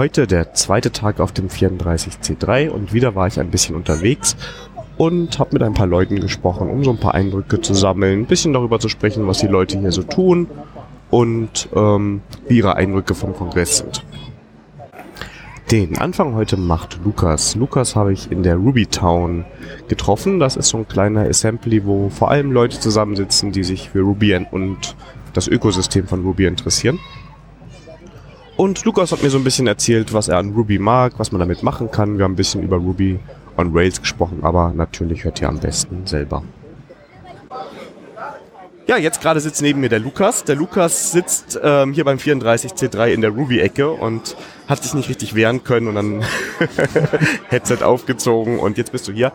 Heute 0.00 0.26
der 0.26 0.54
zweite 0.54 0.92
Tag 0.92 1.20
auf 1.20 1.30
dem 1.30 1.48
34C3 1.48 2.70
und 2.70 2.94
wieder 2.94 3.14
war 3.14 3.26
ich 3.26 3.38
ein 3.38 3.50
bisschen 3.50 3.76
unterwegs 3.76 4.34
und 4.96 5.38
habe 5.38 5.50
mit 5.52 5.62
ein 5.62 5.74
paar 5.74 5.86
Leuten 5.86 6.20
gesprochen, 6.20 6.70
um 6.70 6.82
so 6.82 6.90
ein 6.90 6.96
paar 6.96 7.12
Eindrücke 7.12 7.60
zu 7.60 7.74
sammeln, 7.74 8.20
ein 8.20 8.24
bisschen 8.24 8.54
darüber 8.54 8.80
zu 8.80 8.88
sprechen, 8.88 9.26
was 9.26 9.40
die 9.40 9.46
Leute 9.46 9.78
hier 9.78 9.92
so 9.92 10.02
tun 10.02 10.46
und 11.10 11.68
ähm, 11.76 12.22
wie 12.48 12.56
ihre 12.56 12.76
Eindrücke 12.76 13.14
vom 13.14 13.34
Kongress 13.36 13.76
sind. 13.76 14.02
Den 15.70 15.98
Anfang 15.98 16.34
heute 16.34 16.56
macht 16.56 16.98
Lukas. 17.04 17.54
Lukas 17.54 17.94
habe 17.94 18.14
ich 18.14 18.32
in 18.32 18.42
der 18.42 18.56
Ruby 18.56 18.86
Town 18.86 19.44
getroffen. 19.88 20.40
Das 20.40 20.56
ist 20.56 20.70
so 20.70 20.78
ein 20.78 20.88
kleiner 20.88 21.28
Assembly, 21.28 21.84
wo 21.84 22.08
vor 22.08 22.30
allem 22.30 22.52
Leute 22.52 22.80
zusammensitzen, 22.80 23.52
die 23.52 23.64
sich 23.64 23.90
für 23.90 24.00
Ruby 24.00 24.34
und 24.50 24.96
das 25.34 25.46
Ökosystem 25.46 26.06
von 26.06 26.22
Ruby 26.22 26.46
interessieren. 26.46 26.98
Und 28.60 28.84
Lukas 28.84 29.10
hat 29.10 29.22
mir 29.22 29.30
so 29.30 29.38
ein 29.38 29.44
bisschen 29.44 29.66
erzählt, 29.66 30.12
was 30.12 30.28
er 30.28 30.36
an 30.36 30.52
Ruby 30.52 30.78
mag, 30.78 31.14
was 31.16 31.32
man 31.32 31.38
damit 31.38 31.62
machen 31.62 31.90
kann. 31.90 32.18
Wir 32.18 32.24
haben 32.24 32.32
ein 32.32 32.36
bisschen 32.36 32.62
über 32.62 32.76
Ruby 32.76 33.18
on 33.56 33.70
Rails 33.72 34.02
gesprochen, 34.02 34.40
aber 34.42 34.74
natürlich 34.76 35.24
hört 35.24 35.40
ihr 35.40 35.48
am 35.48 35.58
besten 35.58 36.06
selber. 36.06 36.42
Ja, 38.86 38.98
jetzt 38.98 39.22
gerade 39.22 39.40
sitzt 39.40 39.62
neben 39.62 39.80
mir 39.80 39.88
der 39.88 40.00
Lukas. 40.00 40.44
Der 40.44 40.56
Lukas 40.56 41.10
sitzt 41.10 41.58
ähm, 41.62 41.94
hier 41.94 42.04
beim 42.04 42.18
34C3 42.18 43.14
in 43.14 43.22
der 43.22 43.30
Ruby-Ecke 43.30 43.92
und 43.92 44.36
hat 44.68 44.82
sich 44.82 44.92
nicht 44.92 45.08
richtig 45.08 45.34
wehren 45.34 45.64
können 45.64 45.88
und 45.88 45.94
dann 45.94 46.24
Headset 47.48 47.82
aufgezogen 47.82 48.58
und 48.58 48.76
jetzt 48.76 48.92
bist 48.92 49.08
du 49.08 49.12
hier. 49.12 49.32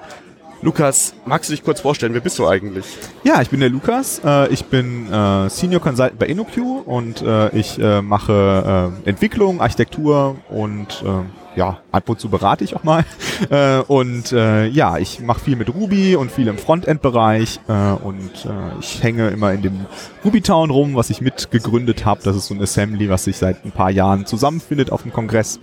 Lukas, 0.66 1.14
magst 1.28 1.48
du 1.48 1.54
dich 1.54 1.64
kurz 1.64 1.80
vorstellen? 1.80 2.16
Wer 2.16 2.22
bist 2.22 2.40
du 2.40 2.48
eigentlich? 2.48 2.86
Ja, 3.24 3.40
ich 3.40 3.52
bin 3.52 3.60
der 3.60 3.70
Lukas. 3.70 4.20
Äh, 4.26 4.52
ich 4.52 4.66
bin 4.66 5.14
äh, 5.14 5.48
Senior 5.48 5.80
Consultant 5.80 6.18
bei 6.18 6.26
InnoQ 6.26 6.88
und 6.88 7.22
äh, 7.22 7.56
ich 7.56 7.78
mache 7.78 8.92
Entwicklung, 9.06 9.62
Architektur 9.62 10.38
und 10.50 11.04
äh, 11.06 11.45
ja, 11.56 11.80
ab 11.92 12.10
und 12.10 12.20
zu 12.20 12.30
berate 12.30 12.64
ich 12.64 12.76
auch 12.76 12.84
mal. 12.84 13.06
Äh, 13.50 13.82
und 13.82 14.32
äh, 14.32 14.66
ja, 14.68 14.98
ich 14.98 15.20
mache 15.20 15.42
viel 15.42 15.58
mit 15.58 15.74
Ruby 15.74 16.16
und 16.16 16.32
viel 16.32 16.48
im 16.48 16.58
Frontend-Bereich 16.58 17.60
äh, 17.68 17.92
und 17.92 18.32
äh, 18.46 18.80
ich 18.80 19.04
hänge 19.04 19.28
immer 19.28 19.52
in 19.52 19.62
dem 19.62 19.86
Ruby 20.24 20.40
Town 20.40 20.70
rum, 20.70 20.96
was 20.96 21.10
ich 21.10 21.20
mitgegründet 21.20 22.06
habe. 22.06 22.22
Das 22.24 22.38
ist 22.38 22.48
so 22.48 22.54
ein 22.54 22.62
Assembly, 22.62 23.10
was 23.10 23.26
sich 23.26 23.36
seit 23.36 23.66
ein 23.66 23.72
paar 23.72 23.92
Jahren 23.92 24.26
zusammenfindet 24.26 24.90
auf 24.90 25.02
dem 25.02 25.12
Kongress 25.12 25.60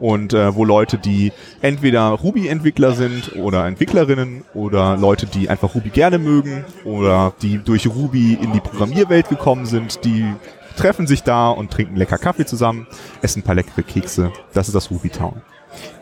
und 0.00 0.34
äh, 0.34 0.56
wo 0.56 0.64
Leute, 0.64 0.98
die 0.98 1.32
entweder 1.60 2.08
Ruby-Entwickler 2.08 2.92
sind 2.92 3.36
oder 3.36 3.66
Entwicklerinnen 3.66 4.42
oder 4.52 4.96
Leute, 4.96 5.26
die 5.26 5.48
einfach 5.48 5.76
Ruby 5.76 5.90
gerne 5.90 6.18
mögen 6.18 6.64
oder 6.84 7.34
die 7.40 7.58
durch 7.58 7.86
Ruby 7.86 8.34
in 8.34 8.52
die 8.52 8.60
Programmierwelt 8.60 9.28
gekommen 9.28 9.66
sind, 9.66 10.04
die 10.04 10.26
treffen 10.72 11.06
sich 11.06 11.22
da 11.22 11.50
und 11.50 11.70
trinken 11.70 11.96
lecker 11.96 12.18
Kaffee 12.18 12.46
zusammen, 12.46 12.86
essen 13.22 13.40
ein 13.40 13.42
paar 13.42 13.54
leckere 13.54 13.82
Kekse. 13.82 14.32
Das 14.52 14.68
ist 14.68 14.74
das 14.74 14.90
Ruby 14.90 15.08
Town. 15.10 15.42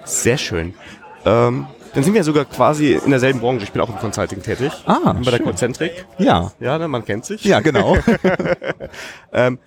Sehr 0.04 0.38
schön. 0.38 0.74
Ähm, 1.24 1.66
dann 1.94 2.04
sind 2.04 2.14
wir 2.14 2.22
sogar 2.24 2.44
quasi 2.44 2.92
in 2.92 3.10
derselben 3.10 3.40
Branche. 3.40 3.64
Ich 3.64 3.72
bin 3.72 3.82
auch 3.82 3.88
im 3.88 3.96
Consulting 3.96 4.42
tätig. 4.42 4.72
Ah, 4.86 5.12
Bei 5.12 5.30
der 5.30 5.38
schön. 5.38 5.46
Concentric. 5.46 6.06
Ja. 6.18 6.52
Ja, 6.60 6.78
ne, 6.78 6.86
man 6.88 7.04
kennt 7.04 7.24
sich. 7.24 7.44
Ja, 7.44 7.60
genau. 7.60 7.96
Ähm, 9.32 9.58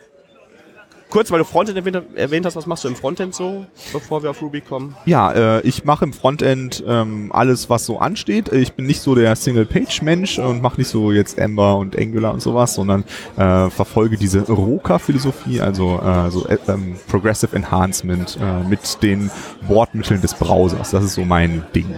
kurz, 1.13 1.29
weil 1.29 1.37
du 1.37 1.45
Frontend 1.45 1.77
erwähnt, 1.77 2.01
erwähnt 2.15 2.43
hast, 2.47 2.55
was 2.55 2.65
machst 2.65 2.83
du 2.83 2.87
im 2.87 2.95
Frontend 2.95 3.35
so, 3.35 3.67
bevor 3.93 4.23
wir 4.23 4.31
auf 4.31 4.41
Ruby 4.41 4.61
kommen? 4.61 4.95
Ja, 5.05 5.31
äh, 5.31 5.61
ich 5.61 5.85
mache 5.85 6.05
im 6.05 6.11
Frontend 6.11 6.83
ähm, 6.87 7.31
alles, 7.31 7.69
was 7.69 7.85
so 7.85 7.99
ansteht. 7.99 8.51
Ich 8.51 8.73
bin 8.73 8.87
nicht 8.87 8.99
so 8.99 9.13
der 9.13 9.35
Single-Page-Mensch 9.35 10.39
und 10.39 10.63
mache 10.63 10.77
nicht 10.77 10.87
so 10.87 11.11
jetzt 11.11 11.37
Ember 11.37 11.77
und 11.77 11.95
Angular 11.95 12.33
und 12.33 12.41
sowas, 12.41 12.73
sondern 12.73 13.03
äh, 13.37 13.69
verfolge 13.69 14.17
diese 14.17 14.41
Roka-Philosophie, 14.41 15.61
also 15.61 15.99
äh, 15.99 16.31
so 16.31 16.47
äh, 16.47 16.57
ähm, 16.67 16.95
Progressive 17.07 17.55
Enhancement 17.55 18.39
äh, 18.41 18.67
mit 18.67 19.03
den 19.03 19.29
Bordmitteln 19.67 20.19
des 20.19 20.33
Browsers. 20.33 20.89
Das 20.89 21.03
ist 21.03 21.13
so 21.13 21.23
mein 21.23 21.63
Ding. 21.75 21.93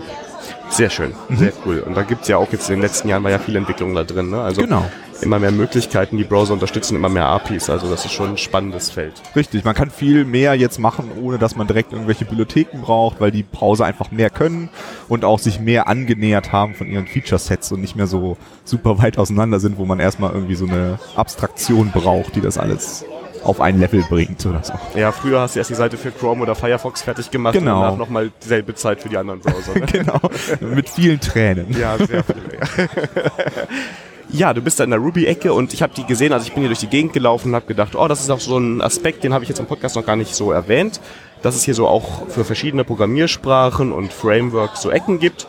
Sehr 0.69 0.89
schön, 0.89 1.13
sehr 1.29 1.53
cool. 1.65 1.79
Und 1.79 1.95
da 1.95 2.03
gibt's 2.03 2.27
ja 2.27 2.35
auch 2.35 2.51
jetzt 2.51 2.69
in 2.69 2.75
den 2.75 2.81
letzten 2.81 3.07
Jahren 3.07 3.23
war 3.23 3.31
ja 3.31 3.39
viel 3.39 3.55
Entwicklung 3.55 3.95
da 3.95 4.03
drin. 4.03 4.29
Ne? 4.29 4.41
Also 4.41 4.61
Genau. 4.61 4.83
Immer 5.21 5.39
mehr 5.39 5.51
Möglichkeiten, 5.51 6.17
die 6.17 6.23
Browser 6.23 6.53
unterstützen, 6.53 6.95
immer 6.95 7.09
mehr 7.09 7.25
APIs. 7.25 7.69
Also 7.69 7.89
das 7.89 8.05
ist 8.05 8.11
schon 8.11 8.31
ein 8.31 8.37
spannendes 8.37 8.89
Feld. 8.91 9.13
Richtig, 9.35 9.63
man 9.63 9.75
kann 9.75 9.89
viel 9.89 10.25
mehr 10.25 10.55
jetzt 10.55 10.79
machen, 10.79 11.11
ohne 11.21 11.37
dass 11.37 11.55
man 11.55 11.67
direkt 11.67 11.93
irgendwelche 11.93 12.25
Bibliotheken 12.25 12.81
braucht, 12.81 13.19
weil 13.21 13.31
die 13.31 13.43
Browser 13.43 13.85
einfach 13.85 14.11
mehr 14.11 14.29
können 14.29 14.69
und 15.07 15.25
auch 15.25 15.39
sich 15.39 15.59
mehr 15.59 15.87
angenähert 15.87 16.51
haben 16.51 16.75
von 16.75 16.87
ihren 16.87 17.07
Feature-Sets 17.07 17.71
und 17.71 17.81
nicht 17.81 17.95
mehr 17.95 18.07
so 18.07 18.37
super 18.63 18.97
weit 18.99 19.17
auseinander 19.17 19.59
sind, 19.59 19.77
wo 19.77 19.85
man 19.85 19.99
erstmal 19.99 20.31
irgendwie 20.33 20.55
so 20.55 20.65
eine 20.65 20.99
Abstraktion 21.15 21.91
braucht, 21.91 22.35
die 22.35 22.41
das 22.41 22.57
alles 22.57 23.05
auf 23.43 23.61
ein 23.61 23.79
Level 23.79 24.03
bringt 24.09 24.43
oder 24.47 24.63
so. 24.63 24.73
Ja, 24.95 25.11
früher 25.11 25.39
hast 25.39 25.53
du 25.55 25.59
erst 25.59 25.69
die 25.69 25.75
Seite 25.75 25.97
für 25.97 26.09
Chrome 26.11 26.41
oder 26.41 26.55
Firefox 26.55 27.03
fertig 27.03 27.29
gemacht 27.29 27.53
Genau. 27.53 27.75
und 27.75 27.81
danach 27.83 27.97
nochmal 27.97 28.31
dieselbe 28.43 28.73
Zeit 28.73 29.01
für 29.01 29.09
die 29.09 29.17
anderen 29.17 29.39
Browser. 29.39 29.75
Ne? 29.75 29.85
genau, 29.91 30.19
mit 30.61 30.89
vielen 30.89 31.19
Tränen. 31.19 31.67
Ja, 31.79 31.95
sehr 31.97 32.23
viel. 32.23 32.35
Ja. 32.59 32.83
ja, 34.29 34.53
du 34.53 34.61
bist 34.61 34.79
da 34.79 34.83
in 34.83 34.89
der 34.89 34.99
Ruby-Ecke 34.99 35.53
und 35.53 35.73
ich 35.73 35.81
habe 35.81 35.93
die 35.95 36.05
gesehen, 36.05 36.33
also 36.33 36.45
ich 36.45 36.53
bin 36.53 36.61
hier 36.61 36.69
durch 36.69 36.79
die 36.79 36.87
Gegend 36.87 37.13
gelaufen 37.13 37.49
und 37.49 37.55
habe 37.55 37.65
gedacht, 37.65 37.95
oh, 37.95 38.07
das 38.07 38.21
ist 38.21 38.29
auch 38.29 38.39
so 38.39 38.57
ein 38.57 38.81
Aspekt, 38.81 39.23
den 39.23 39.33
habe 39.33 39.43
ich 39.43 39.49
jetzt 39.49 39.59
im 39.59 39.65
Podcast 39.65 39.95
noch 39.95 40.05
gar 40.05 40.15
nicht 40.15 40.35
so 40.35 40.51
erwähnt, 40.51 40.99
dass 41.41 41.55
es 41.55 41.63
hier 41.63 41.73
so 41.73 41.87
auch 41.87 42.27
für 42.27 42.43
verschiedene 42.43 42.83
Programmiersprachen 42.83 43.91
und 43.91 44.11
Frameworks 44.11 44.81
so 44.81 44.89
Ecken 44.89 45.19
gibt. 45.19 45.47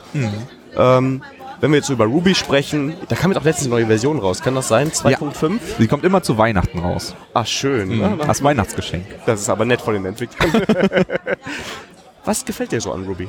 Ähm, 0.77 1.23
wenn 1.61 1.71
wir 1.71 1.79
jetzt 1.79 1.87
so 1.87 1.95
über 1.95 2.05
Ruby 2.05 2.35
sprechen, 2.35 2.95
da 3.09 3.17
kam 3.17 3.31
jetzt 3.31 3.41
auch 3.41 3.45
letztens 3.45 3.69
eine 3.69 3.77
neue 3.77 3.87
Version 3.87 4.19
raus. 4.19 4.43
Kann 4.43 4.55
das 4.55 4.69
sein? 4.69 4.91
2.5? 4.91 5.59
Sie 5.79 5.87
kommt 5.87 6.05
immer 6.05 6.23
zu 6.23 6.37
Weihnachten 6.37 6.81
raus. 6.81 7.15
Ach, 7.33 7.47
schön. 7.47 7.99
Ne? 7.99 8.19
Als 8.27 8.43
Weihnachtsgeschenk. 8.43 9.07
Das 9.25 9.41
ist 9.41 9.49
aber 9.49 9.65
nett 9.65 9.81
von 9.81 9.95
den 9.95 10.05
Entwicklern. 10.05 10.51
Was 12.25 12.45
gefällt 12.45 12.73
dir 12.73 12.81
so 12.81 12.93
an 12.93 13.05
Ruby? 13.05 13.29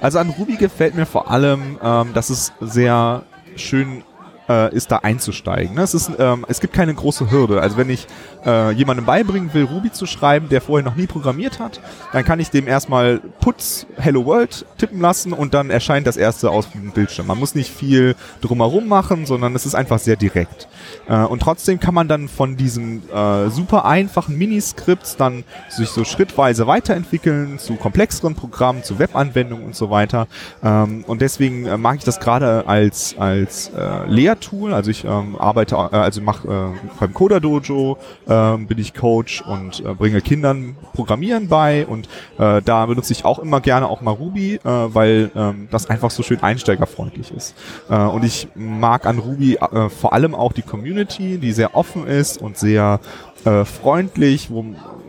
Also 0.00 0.18
an 0.18 0.28
Ruby 0.30 0.56
gefällt 0.56 0.94
mir 0.94 1.06
vor 1.06 1.30
allem, 1.30 1.78
ähm, 1.82 2.12
dass 2.12 2.28
es 2.28 2.52
sehr 2.60 3.22
schön 3.56 4.02
äh, 4.48 4.74
ist, 4.74 4.90
da 4.90 4.98
einzusteigen. 4.98 5.74
Ne? 5.74 5.82
Es, 5.82 5.94
ist, 5.94 6.10
ähm, 6.18 6.44
es 6.48 6.60
gibt 6.60 6.74
keine 6.74 6.94
große 6.94 7.30
Hürde. 7.30 7.60
Also 7.60 7.76
wenn 7.76 7.90
ich 7.90 8.06
äh, 8.46 8.70
jemandem 8.72 9.06
beibringen 9.06 9.52
will, 9.54 9.64
Ruby 9.64 9.92
zu 9.92 10.06
schreiben, 10.06 10.48
der 10.48 10.60
vorher 10.60 10.84
noch 10.84 10.96
nie 10.96 11.06
programmiert 11.06 11.58
hat, 11.58 11.80
dann 12.12 12.24
kann 12.24 12.40
ich 12.40 12.50
dem 12.50 12.66
erstmal 12.66 13.20
Putz 13.40 13.86
Hello 13.96 14.24
World 14.24 14.66
tippen 14.78 15.00
lassen 15.00 15.32
und 15.32 15.54
dann 15.54 15.70
erscheint 15.70 16.06
das 16.06 16.16
erste 16.16 16.50
aus 16.50 16.70
dem 16.70 16.90
Bildschirm. 16.90 17.26
Man 17.26 17.38
muss 17.38 17.54
nicht 17.54 17.70
viel 17.70 18.14
drumherum 18.40 18.88
machen, 18.88 19.26
sondern 19.26 19.54
es 19.54 19.66
ist 19.66 19.74
einfach 19.74 19.98
sehr 19.98 20.16
direkt. 20.16 20.68
Äh, 21.08 21.16
und 21.24 21.40
trotzdem 21.40 21.80
kann 21.80 21.94
man 21.94 22.08
dann 22.08 22.28
von 22.28 22.56
diesen 22.56 23.08
äh, 23.10 23.50
super 23.50 23.84
einfachen 23.84 24.36
Miniscripts 24.36 25.16
dann 25.16 25.44
sich 25.68 25.88
so 25.88 26.04
schrittweise 26.04 26.66
weiterentwickeln 26.66 27.58
zu 27.58 27.74
komplexeren 27.74 28.34
Programmen, 28.34 28.82
zu 28.82 28.98
Webanwendungen 28.98 29.64
und 29.64 29.74
so 29.74 29.90
weiter. 29.90 30.26
Ähm, 30.62 31.04
und 31.06 31.20
deswegen 31.20 31.66
äh, 31.66 31.76
mag 31.76 31.96
ich 31.96 32.04
das 32.04 32.20
gerade 32.20 32.66
als 32.66 33.14
als 33.18 33.70
äh, 33.76 34.06
Lehrtool. 34.08 34.74
Also 34.74 34.90
ich 34.90 35.04
ähm, 35.04 35.36
arbeite, 35.36 35.74
äh, 35.76 35.96
also 35.96 36.20
mache 36.20 36.48
äh, 36.48 36.88
beim 37.00 37.14
Coder 37.14 37.40
Dojo 37.40 37.98
ähm, 38.34 38.66
bin 38.66 38.78
ich 38.78 38.94
Coach 38.94 39.42
und 39.42 39.84
äh, 39.84 39.94
bringe 39.94 40.20
Kindern 40.20 40.76
Programmieren 40.92 41.48
bei 41.48 41.86
und 41.86 42.08
äh, 42.38 42.60
da 42.62 42.86
benutze 42.86 43.12
ich 43.12 43.24
auch 43.24 43.38
immer 43.38 43.60
gerne 43.60 43.88
auch 43.88 44.00
mal 44.00 44.10
Ruby, 44.10 44.56
äh, 44.56 44.60
weil 44.64 45.30
ähm, 45.36 45.68
das 45.70 45.88
einfach 45.88 46.10
so 46.10 46.22
schön 46.22 46.42
einsteigerfreundlich 46.42 47.30
ist. 47.30 47.54
Äh, 47.88 47.96
und 47.96 48.24
ich 48.24 48.48
mag 48.54 49.06
an 49.06 49.18
Ruby 49.18 49.56
äh, 49.56 49.88
vor 49.88 50.12
allem 50.12 50.34
auch 50.34 50.52
die 50.52 50.62
Community, 50.62 51.38
die 51.38 51.52
sehr 51.52 51.76
offen 51.76 52.06
ist 52.06 52.40
und 52.40 52.58
sehr 52.58 53.00
äh, 53.44 53.64
freundlich, 53.64 54.50
wo 54.50 54.64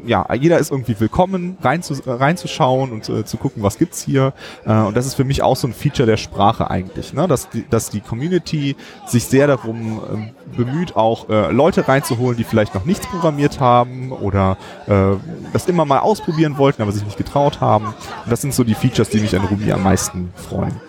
ja, 0.06 0.26
jeder 0.34 0.58
ist 0.58 0.72
irgendwie 0.72 1.00
willkommen, 1.00 1.58
rein 1.62 1.82
zu, 1.82 1.94
äh, 1.94 2.12
reinzuschauen 2.12 2.92
und 2.92 3.10
äh, 3.10 3.26
zu 3.26 3.38
gucken, 3.38 3.64
was 3.64 3.78
gibt's 3.78 4.04
hier. 4.04 4.34
Äh, 4.66 4.74
und 4.74 4.96
das 4.96 5.06
ist 5.06 5.16
für 5.16 5.24
mich 5.24 5.42
auch 5.42 5.56
so 5.56 5.68
ein 5.68 5.74
Feature 5.74 6.06
der 6.06 6.18
Sprache 6.18 6.70
eigentlich, 6.70 7.14
ne? 7.14 7.28
dass, 7.28 7.50
die, 7.50 7.66
dass 7.70 7.90
die 7.90 8.02
Community 8.02 8.76
sich 9.06 9.26
sehr 9.26 9.48
darum 9.48 10.02
ähm, 10.12 10.30
bemüht, 10.56 10.96
auch 10.96 11.30
äh, 11.30 11.52
Leute 11.52 11.88
reinzuholen, 11.88 12.38
die 12.38 12.44
vielleicht 12.44 12.76
noch 12.76 12.86
nichts 12.86 13.08
programmiert 13.08 13.60
haben 13.60 14.12
oder 14.12 14.58
äh, 14.88 15.18
das 15.54 15.68
immer 15.68 15.86
mal 15.86 16.00
ausprobieren 16.00 16.58
wollten, 16.58 16.82
aber 16.82 16.92
sich 16.92 17.04
nicht 17.04 17.18
getraut 17.18 17.62
haben. 17.62 17.88
Und 17.88 18.32
das 18.32 18.42
sind 18.42 18.54
so 18.54 18.64
die 18.64 18.76
Features, 18.76 19.10
die 19.10 19.20
mich 19.20 19.36
an 19.36 19.46
Ruby 19.46 19.72
am 19.72 19.84
meisten 19.84 20.34
freuen. 20.36 20.80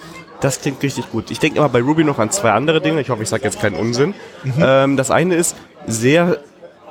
Das 0.40 0.60
klingt 0.60 0.82
richtig 0.82 1.10
gut. 1.10 1.30
Ich 1.30 1.38
denke 1.38 1.58
immer 1.58 1.68
bei 1.68 1.80
Ruby 1.80 2.04
noch 2.04 2.18
an 2.18 2.30
zwei 2.30 2.52
andere 2.52 2.80
Dinge. 2.80 3.00
Ich 3.00 3.10
hoffe, 3.10 3.22
ich 3.22 3.28
sage 3.28 3.44
jetzt 3.44 3.60
keinen 3.60 3.76
Unsinn. 3.76 4.14
Ähm, 4.60 4.96
das 4.96 5.10
eine 5.10 5.34
ist 5.34 5.56
sehr 5.86 6.38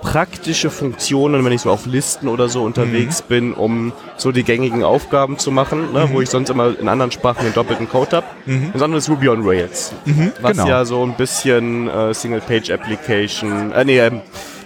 praktische 0.06 0.70
Funktionen, 0.70 1.44
wenn 1.44 1.52
ich 1.52 1.62
so 1.62 1.72
auf 1.72 1.88
Listen 1.88 2.28
oder 2.28 2.48
so 2.48 2.64
unterwegs 2.64 3.24
Mhm. 3.24 3.28
bin, 3.28 3.54
um 3.54 3.92
so 4.18 4.32
die 4.32 4.44
gängigen 4.44 4.84
Aufgaben 4.84 5.40
zu 5.40 5.50
machen, 5.52 5.94
ne, 5.94 6.08
wo 6.12 6.22
ich 6.22 6.30
sonst 6.30 6.52
immer 6.52 6.80
in 6.80 6.88
anderen 6.88 7.12
Sprachen 7.12 7.44
den 7.44 7.54
doppelten 7.54 7.90
Code 7.90 8.18
habe. 8.18 8.28
Das 8.72 8.84
andere 8.84 9.00
ist 9.00 9.10
Ruby 9.10 9.30
on 9.30 9.42
Rails, 9.44 9.94
was 10.42 10.52
genau. 10.52 10.68
ja 10.68 10.86
so 10.86 11.02
ein 11.04 11.16
bisschen 11.16 11.90
äh, 11.90 12.14
Single-Page-Application, 12.14 13.72
äh, 13.72 13.84
nee, 13.84 14.00
ähm, 14.00 14.22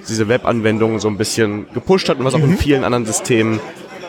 diese 0.09 0.27
Web-Anwendungen 0.27 0.99
so 0.99 1.07
ein 1.07 1.17
bisschen 1.17 1.67
gepusht 1.73 2.09
hat 2.09 2.19
und 2.19 2.25
was 2.25 2.33
auch 2.33 2.39
in 2.39 2.57
vielen 2.57 2.83
anderen 2.83 3.05
Systemen 3.05 3.61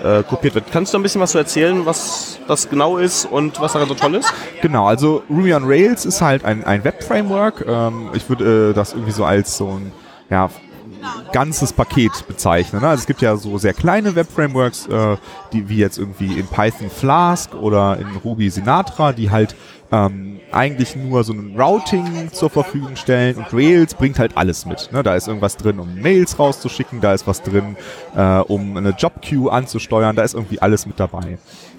äh, 0.02 0.24
kopiert 0.24 0.56
wird. 0.56 0.64
Kannst 0.72 0.92
du 0.94 0.98
ein 0.98 1.02
bisschen 1.02 1.20
was 1.20 1.32
so 1.32 1.38
erzählen, 1.38 1.86
was 1.86 2.40
das 2.48 2.68
genau 2.68 2.96
ist 2.96 3.24
und 3.24 3.60
was 3.60 3.74
daran 3.74 3.86
so 3.88 3.94
toll 3.94 4.16
ist? 4.16 4.32
Genau, 4.62 4.86
also 4.86 5.22
Ruby 5.30 5.54
on 5.54 5.64
Rails 5.64 6.06
ist 6.06 6.22
halt 6.22 6.44
ein, 6.44 6.64
ein 6.64 6.82
Web-Framework. 6.82 7.64
Ähm, 7.68 8.08
ich 8.14 8.28
würde 8.28 8.70
äh, 8.70 8.74
das 8.74 8.94
irgendwie 8.94 9.12
so 9.12 9.24
als 9.24 9.56
so 9.56 9.68
ein 9.68 9.92
ja, 10.30 10.48
ganzes 11.32 11.72
Paket 11.72 12.26
bezeichnen. 12.26 12.82
Ne? 12.82 12.88
Also 12.88 13.00
es 13.00 13.06
gibt 13.06 13.22
ja 13.22 13.36
so 13.36 13.58
sehr 13.58 13.74
kleine 13.74 14.14
Web-Frameworks, 14.14 14.86
äh, 14.86 15.16
die 15.52 15.68
wie 15.68 15.78
jetzt 15.78 15.98
irgendwie 15.98 16.38
in 16.38 16.46
Python 16.46 16.90
Flask 16.90 17.54
oder 17.54 17.98
in 17.98 18.06
Ruby 18.24 18.50
Sinatra, 18.50 19.12
die 19.12 19.30
halt 19.30 19.54
ähm, 19.92 20.40
eigentlich 20.52 20.96
nur 20.96 21.24
so 21.24 21.32
ein 21.32 21.54
Routing 21.58 22.30
zur 22.32 22.50
Verfügung 22.50 22.96
stellen 22.96 23.36
und 23.36 23.52
Rails 23.52 23.94
bringt 23.94 24.18
halt 24.18 24.36
alles 24.36 24.66
mit. 24.66 24.90
Ne? 24.92 25.02
Da 25.02 25.14
ist 25.14 25.28
irgendwas 25.28 25.56
drin, 25.56 25.78
um 25.78 25.94
Mails 26.00 26.38
rauszuschicken, 26.38 27.00
da 27.00 27.12
ist 27.12 27.26
was 27.26 27.42
drin, 27.42 27.76
äh, 28.16 28.38
um 28.38 28.76
eine 28.76 28.90
Job-Queue 28.90 29.50
anzusteuern, 29.50 30.16
da 30.16 30.22
ist 30.22 30.34
irgendwie 30.34 30.60
alles 30.60 30.86
mit 30.86 30.98
dabei. 30.98 31.38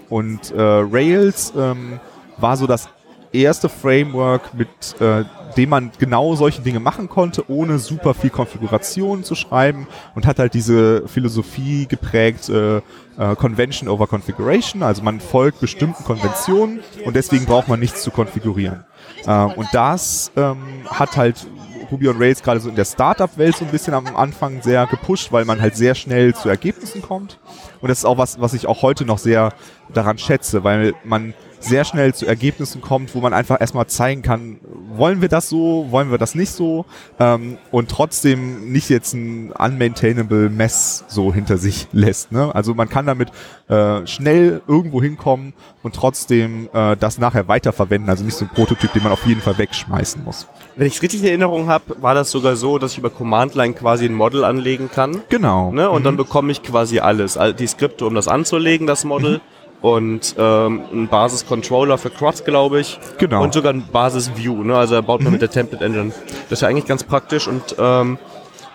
Und 0.10 0.52
äh, 0.52 0.62
Rails 0.62 1.54
ähm, 1.58 2.00
war 2.38 2.58
so 2.58 2.68
das 2.68 2.90
erste 3.34 3.70
Framework, 3.70 4.54
mit 4.54 4.70
äh, 5.00 5.24
dem 5.58 5.70
man 5.70 5.92
genau 6.00 6.36
solche 6.36 6.62
Dinge 6.62 6.80
machen 6.80 7.10
konnte, 7.10 7.50
ohne 7.50 7.80
super 7.80 8.14
viel 8.14 8.30
Konfiguration 8.30 9.24
zu 9.24 9.36
schreiben 9.36 9.88
und 10.16 10.26
hat 10.26 10.40
halt 10.40 10.54
diese 10.54 11.08
Philosophie 11.08 11.88
geprägt, 11.88 12.50
äh, 12.50 12.78
äh, 12.78 13.36
Convention 13.36 13.90
over 13.90 14.08
Configuration, 14.08 14.84
also 14.84 15.04
man 15.04 15.20
folgt 15.20 15.60
bestimmten 15.60 16.04
Konventionen 16.04 16.80
und 17.06 17.16
deswegen 17.16 17.46
braucht 17.46 17.68
man 17.68 17.80
nichts 17.80 18.04
zu 18.04 18.12
konfigurieren. 18.12 18.86
Ähm, 19.28 19.52
und 19.52 19.68
das 19.74 20.32
ähm, 20.36 20.86
hat 20.90 21.18
halt 21.18 21.46
Ruby 21.92 22.08
on 22.08 22.18
Rails 22.18 22.42
gerade 22.42 22.60
so 22.60 22.70
in 22.70 22.76
der 22.76 22.86
Startup-Welt 22.86 23.58
so 23.58 23.66
ein 23.66 23.72
bisschen 23.72 23.94
am 23.94 24.16
Anfang 24.16 24.62
sehr 24.62 24.88
gepusht, 24.88 25.32
weil 25.32 25.44
man 25.44 25.62
halt 25.62 25.76
sehr 25.76 25.94
schnell 25.94 26.34
zu 26.34 26.48
Ergebnissen 26.48 27.02
kommt. 27.02 27.38
Und 27.82 27.90
das 27.90 28.00
ist 28.00 28.06
auch 28.06 28.18
was, 28.18 28.40
was 28.40 28.54
ich 28.54 28.66
auch 28.66 28.82
heute 28.82 29.04
noch 29.04 29.18
sehr 29.18 29.54
daran 29.94 30.18
schätze, 30.18 30.64
weil 30.64 30.94
man 31.04 31.34
sehr 31.62 31.86
schnell 31.86 32.14
zu 32.14 32.26
Ergebnissen 32.26 32.82
kommt, 32.82 33.16
wo 33.16 33.22
man 33.22 33.34
einfach 33.34 33.62
erstmal 33.62 33.88
zeigen 33.88 34.22
kann, 34.22 34.60
wollen 34.94 35.22
wir 35.22 35.30
das 35.30 35.50
so, 35.50 35.88
wollen 35.90 36.12
wir 36.12 36.18
das 36.18 36.36
nicht 36.36 36.52
so 36.52 36.86
ähm, 37.20 37.58
und 37.72 37.90
trotzdem 37.90 38.72
nicht 38.72 38.90
jetzt 38.90 39.14
ein 39.14 39.52
unmaintainable 39.52 40.50
Mess 40.50 41.06
so 41.08 41.34
hinter 41.34 41.58
sich 41.58 41.88
lässt. 41.92 42.32
Ne? 42.32 42.54
Also 42.54 42.74
man 42.74 42.90
kann 42.90 43.06
damit 43.06 43.30
äh, 43.70 44.06
schnell 44.08 44.62
irgendwo 44.68 45.02
hinkommen 45.02 45.54
und 45.84 45.96
trotzdem 45.96 46.70
äh, 46.74 46.98
das 46.98 47.18
nachher 47.18 47.48
weiterverwenden, 47.48 48.10
also 48.10 48.24
nicht 48.24 48.36
so 48.36 48.46
ein 48.46 48.50
Prototyp, 48.50 48.92
den 48.94 49.04
man 49.04 49.12
auf 49.12 49.26
jeden 49.26 49.42
Fall 49.42 49.58
wegschmeißen 49.58 50.24
muss. 50.24 50.48
Wenn 50.76 50.88
ich 50.88 50.96
es 50.96 51.02
richtig 51.02 51.22
in 51.22 51.28
Erinnerung 51.28 51.68
habe, 51.68 51.96
war 52.02 52.14
das 52.16 52.32
sogar 52.32 52.56
so, 52.56 52.78
dass 52.78 52.94
ich 52.94 52.98
über 52.98 53.10
Command 53.10 53.56
Line 53.56 53.74
quasi 53.74 54.06
ein 54.06 54.14
Model 54.14 54.44
anlegen 54.44 54.90
kann. 54.94 55.22
Genau. 55.30 55.72
Ne? 55.72 55.90
Und 55.90 56.06
dann 56.06 56.18
bekomme 56.18 56.52
ich 56.52 56.64
quasi 56.64 57.00
alles. 57.00 57.38
All 57.38 57.54
die 57.54 57.68
Skripte, 57.68 58.06
um 58.06 58.16
das 58.16 58.28
anzulegen, 58.28 58.88
das 58.88 59.04
Model. 59.04 59.42
Und 59.82 60.36
ähm, 60.38 60.82
ein 60.94 61.08
Basis-Controller 61.08 61.98
für 61.98 62.12
CRUD, 62.12 62.46
glaube 62.46 62.82
ich. 62.82 63.00
Genau. 63.18 63.44
Und 63.44 63.54
sogar 63.54 63.74
ein 63.74 63.84
Basis-View. 63.92 64.64
Ne? 64.64 64.78
Also 64.78 64.96
er 64.96 65.02
baut 65.02 65.22
man 65.22 65.32
mit 65.34 65.42
der 65.42 65.50
Template 65.50 65.84
Engine. 65.84 66.12
Das 66.50 66.60
ist 66.60 66.62
ja 66.62 66.68
eigentlich 66.68 66.86
ganz 66.86 67.04
praktisch. 67.04 67.48
Und 67.48 67.76
ähm, 67.80 68.20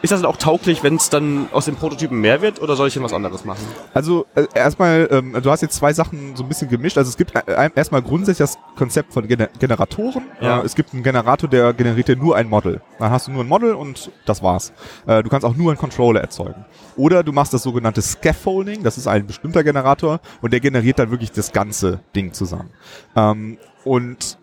ist 0.03 0.13
das 0.13 0.25
auch 0.25 0.37
tauglich, 0.37 0.83
wenn 0.83 0.97
es 0.97 1.11
dann 1.11 1.49
aus 1.53 1.65
dem 1.65 1.77
Prototypen 1.77 2.21
mehr 2.21 2.43
wird? 2.43 2.61
Oder 2.61 2.77
soll 2.77 2.89
ich 2.89 2.95
denn 2.95 3.03
was 3.03 3.13
anderes 3.13 3.45
machen? 3.45 3.65
Also 3.95 4.27
äh, 4.35 4.47
erstmal, 4.55 5.09
ähm, 5.11 5.37
du 5.43 5.51
hast 5.51 5.63
jetzt 5.63 5.77
zwei 5.77 5.93
Sachen 5.93 6.37
so 6.37 6.43
ein 6.43 6.49
bisschen 6.49 6.69
gemischt. 6.69 6.99
Also 6.99 7.09
es 7.09 7.17
gibt 7.17 7.35
äh, 7.35 7.71
erstmal 7.75 8.03
grundsätzlich 8.03 8.39
das 8.39 8.59
Konzept 8.77 9.13
von 9.13 9.27
Gener 9.27 9.49
Generatoren. 9.59 10.25
Ja. 10.41 10.61
Äh, 10.61 10.65
es 10.65 10.75
gibt 10.75 10.93
einen 10.93 11.03
Generator, 11.03 11.49
der 11.49 11.73
generiert 11.73 12.09
dir 12.09 12.17
nur 12.17 12.37
ein 12.37 12.49
Model. 12.49 12.81
Dann 12.99 13.11
hast 13.11 13.27
du 13.27 13.33
nur 13.33 13.45
ein 13.45 13.49
Model 13.49 13.75
und 13.75 14.11
das 14.27 14.43
war's. 14.43 14.73
Äh, 15.07 15.23
du 15.23 15.29
kannst 15.29 15.45
auch 15.45 15.57
nur 15.57 15.71
einen 15.71 15.79
Controller 15.79 16.21
erzeugen. 16.21 16.65
Oder 16.97 17.23
du 17.23 17.33
machst 17.33 17.55
das 17.55 17.63
sogenannte 17.63 18.03
Scaffolding, 18.03 18.83
das 18.83 18.99
ist 18.99 19.07
ein 19.07 19.27
bestimmter 19.27 19.65
Generator 19.65 20.21
und 20.41 20.53
der 20.53 20.61
generiert 20.61 20.99
dann 20.99 21.11
wirklich 21.11 21.33
das 21.33 21.53
ganze 21.53 22.01
Ding 22.15 22.33
zusammen. 22.33 22.71
Ähm, 23.15 23.59
und 23.85 24.39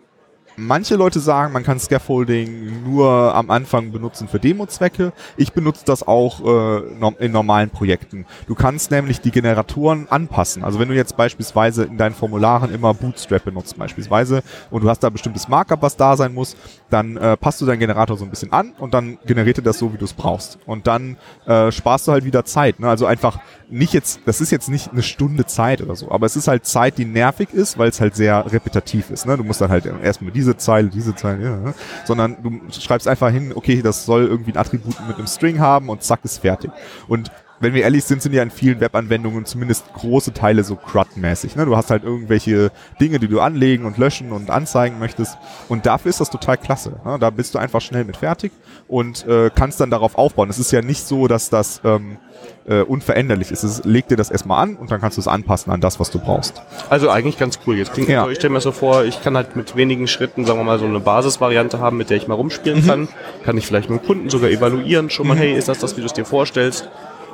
Manche 0.56 0.94
Leute 0.94 1.18
sagen, 1.18 1.52
man 1.52 1.64
kann 1.64 1.80
Scaffolding 1.80 2.84
nur 2.84 3.34
am 3.34 3.50
Anfang 3.50 3.90
benutzen 3.90 4.28
für 4.28 4.38
Demo-Zwecke. 4.38 5.12
Ich 5.36 5.52
benutze 5.52 5.84
das 5.84 6.06
auch 6.06 6.44
äh, 6.44 7.24
in 7.24 7.32
normalen 7.32 7.70
Projekten. 7.70 8.24
Du 8.46 8.54
kannst 8.54 8.92
nämlich 8.92 9.20
die 9.20 9.32
Generatoren 9.32 10.06
anpassen. 10.08 10.62
Also 10.62 10.78
wenn 10.78 10.88
du 10.88 10.94
jetzt 10.94 11.16
beispielsweise 11.16 11.84
in 11.84 11.98
deinen 11.98 12.14
Formularen 12.14 12.72
immer 12.72 12.94
Bootstrap 12.94 13.44
benutzt 13.44 13.76
beispielsweise 13.76 14.44
und 14.70 14.84
du 14.84 14.88
hast 14.88 15.00
da 15.00 15.10
bestimmtes 15.10 15.48
Markup, 15.48 15.82
was 15.82 15.96
da 15.96 16.16
sein 16.16 16.32
muss, 16.32 16.56
dann 16.88 17.16
äh, 17.16 17.36
passt 17.36 17.60
du 17.60 17.66
deinen 17.66 17.80
Generator 17.80 18.16
so 18.16 18.24
ein 18.24 18.30
bisschen 18.30 18.52
an 18.52 18.74
und 18.78 18.94
dann 18.94 19.18
generiert 19.26 19.58
er 19.58 19.64
das 19.64 19.78
so, 19.78 19.92
wie 19.92 19.98
du 19.98 20.04
es 20.04 20.12
brauchst. 20.12 20.58
Und 20.66 20.86
dann 20.86 21.16
äh, 21.46 21.72
sparst 21.72 22.06
du 22.06 22.12
halt 22.12 22.24
wieder 22.24 22.44
Zeit. 22.44 22.78
Ne? 22.78 22.88
Also 22.88 23.06
einfach 23.06 23.40
nicht 23.68 23.92
jetzt, 23.92 24.20
das 24.26 24.40
ist 24.40 24.52
jetzt 24.52 24.68
nicht 24.68 24.92
eine 24.92 25.02
Stunde 25.02 25.46
Zeit 25.46 25.82
oder 25.82 25.96
so, 25.96 26.12
aber 26.12 26.26
es 26.26 26.36
ist 26.36 26.46
halt 26.46 26.64
Zeit, 26.64 26.98
die 26.98 27.06
nervig 27.06 27.52
ist, 27.52 27.76
weil 27.76 27.88
es 27.88 28.00
halt 28.00 28.14
sehr 28.14 28.52
repetitiv 28.52 29.10
ist. 29.10 29.26
Ne? 29.26 29.36
Du 29.36 29.42
musst 29.42 29.60
dann 29.60 29.70
halt 29.70 29.86
erstmal 29.86 30.30
diese 30.30 30.43
Zeile, 30.56 30.88
diese 30.88 31.14
Zeile, 31.14 31.44
ja, 31.44 31.56
ne? 31.56 31.74
sondern 32.04 32.36
du 32.42 32.60
schreibst 32.70 33.08
einfach 33.08 33.30
hin, 33.30 33.52
okay, 33.54 33.82
das 33.82 34.04
soll 34.04 34.26
irgendwie 34.26 34.52
ein 34.52 34.58
Attribut 34.58 34.94
mit 35.06 35.16
einem 35.16 35.26
String 35.26 35.60
haben 35.60 35.88
und 35.88 36.02
zack, 36.02 36.20
ist 36.24 36.38
fertig. 36.38 36.70
Und 37.08 37.30
wenn 37.60 37.72
wir 37.72 37.82
ehrlich 37.82 38.04
sind, 38.04 38.20
sind 38.20 38.34
ja 38.34 38.42
in 38.42 38.50
vielen 38.50 38.80
Webanwendungen 38.80 39.46
zumindest 39.46 39.92
große 39.94 40.34
Teile 40.34 40.64
so 40.64 40.76
CRUD-mäßig. 40.76 41.56
Ne? 41.56 41.64
Du 41.64 41.76
hast 41.76 41.90
halt 41.90 42.04
irgendwelche 42.04 42.70
Dinge, 43.00 43.18
die 43.18 43.28
du 43.28 43.40
anlegen 43.40 43.86
und 43.86 43.96
löschen 43.96 44.32
und 44.32 44.50
anzeigen 44.50 44.98
möchtest. 44.98 45.38
Und 45.68 45.86
dafür 45.86 46.10
ist 46.10 46.20
das 46.20 46.30
total 46.30 46.58
klasse. 46.58 47.00
Ne? 47.04 47.18
Da 47.18 47.30
bist 47.30 47.54
du 47.54 47.58
einfach 47.58 47.80
schnell 47.80 48.04
mit 48.04 48.16
fertig 48.16 48.52
und 48.86 49.26
äh, 49.26 49.50
kannst 49.54 49.80
dann 49.80 49.90
darauf 49.90 50.16
aufbauen. 50.16 50.50
Es 50.50 50.58
ist 50.58 50.72
ja 50.72 50.82
nicht 50.82 51.06
so, 51.06 51.26
dass 51.26 51.48
das 51.48 51.80
ähm, 51.84 52.18
äh, 52.66 52.80
unveränderlich 52.80 53.50
ist. 53.50 53.62
Es 53.62 53.84
leg 53.84 54.08
dir 54.08 54.16
das 54.16 54.30
erstmal 54.30 54.62
an 54.62 54.76
und 54.76 54.90
dann 54.90 55.00
kannst 55.00 55.16
du 55.16 55.20
es 55.20 55.28
anpassen 55.28 55.70
an 55.72 55.80
das, 55.80 56.00
was 56.00 56.10
du 56.10 56.18
brauchst. 56.18 56.62
Also 56.90 57.10
eigentlich 57.10 57.38
ganz 57.38 57.58
cool. 57.66 57.76
Jetzt 57.76 57.92
klingt 57.92 58.08
Ja. 58.08 58.20
also 58.20 58.30
ich 58.30 58.38
stelle 58.38 58.52
mir 58.54 58.60
so 58.60 58.72
vor, 58.72 59.04
ich 59.04 59.22
kann 59.22 59.36
halt 59.36 59.54
mit 59.56 59.76
wenigen 59.76 60.06
Schritten, 60.08 60.44
sagen 60.46 60.58
wir 60.60 60.64
mal, 60.64 60.78
so 60.78 60.86
eine 60.86 61.00
Basisvariante 61.00 61.78
haben, 61.78 61.96
mit 61.98 62.10
der 62.10 62.16
ich 62.16 62.26
mal 62.28 62.34
rumspielen 62.34 62.82
Mhm. 62.82 62.86
kann. 62.86 63.08
Kann 63.44 63.56
ich 63.58 63.66
vielleicht 63.66 63.90
mit 63.90 64.00
dem 64.00 64.06
Kunden 64.06 64.30
sogar 64.30 64.50
evaluieren, 64.50 65.10
schon 65.10 65.28
mal, 65.28 65.36
hey, 65.36 65.54
ist 65.54 65.68
das 65.68 65.78
das, 65.78 65.96
wie 65.96 66.00
du 66.00 66.06
es 66.06 66.12
dir 66.14 66.24
vorstellst? 66.24 66.88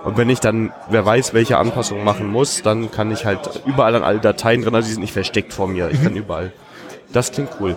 Und 0.04 0.16
wenn 0.16 0.30
ich 0.30 0.40
dann, 0.40 0.72
wer 0.88 1.04
weiß, 1.04 1.34
welche 1.34 1.58
Anpassungen 1.58 2.04
machen 2.04 2.26
muss, 2.26 2.62
dann 2.62 2.90
kann 2.90 3.10
ich 3.12 3.26
halt 3.26 3.62
überall 3.66 3.94
an 3.94 4.02
alle 4.02 4.18
Dateien 4.18 4.62
drin, 4.62 4.74
also 4.74 4.86
die 4.86 4.92
sind 4.94 5.02
nicht 5.02 5.12
versteckt 5.12 5.52
vor 5.52 5.68
mir. 5.68 5.86
Mhm. 5.86 5.90
Ich 5.92 6.02
kann 6.02 6.16
überall. 6.16 6.52
Das 7.12 7.32
klingt 7.32 7.50
cool. 7.60 7.76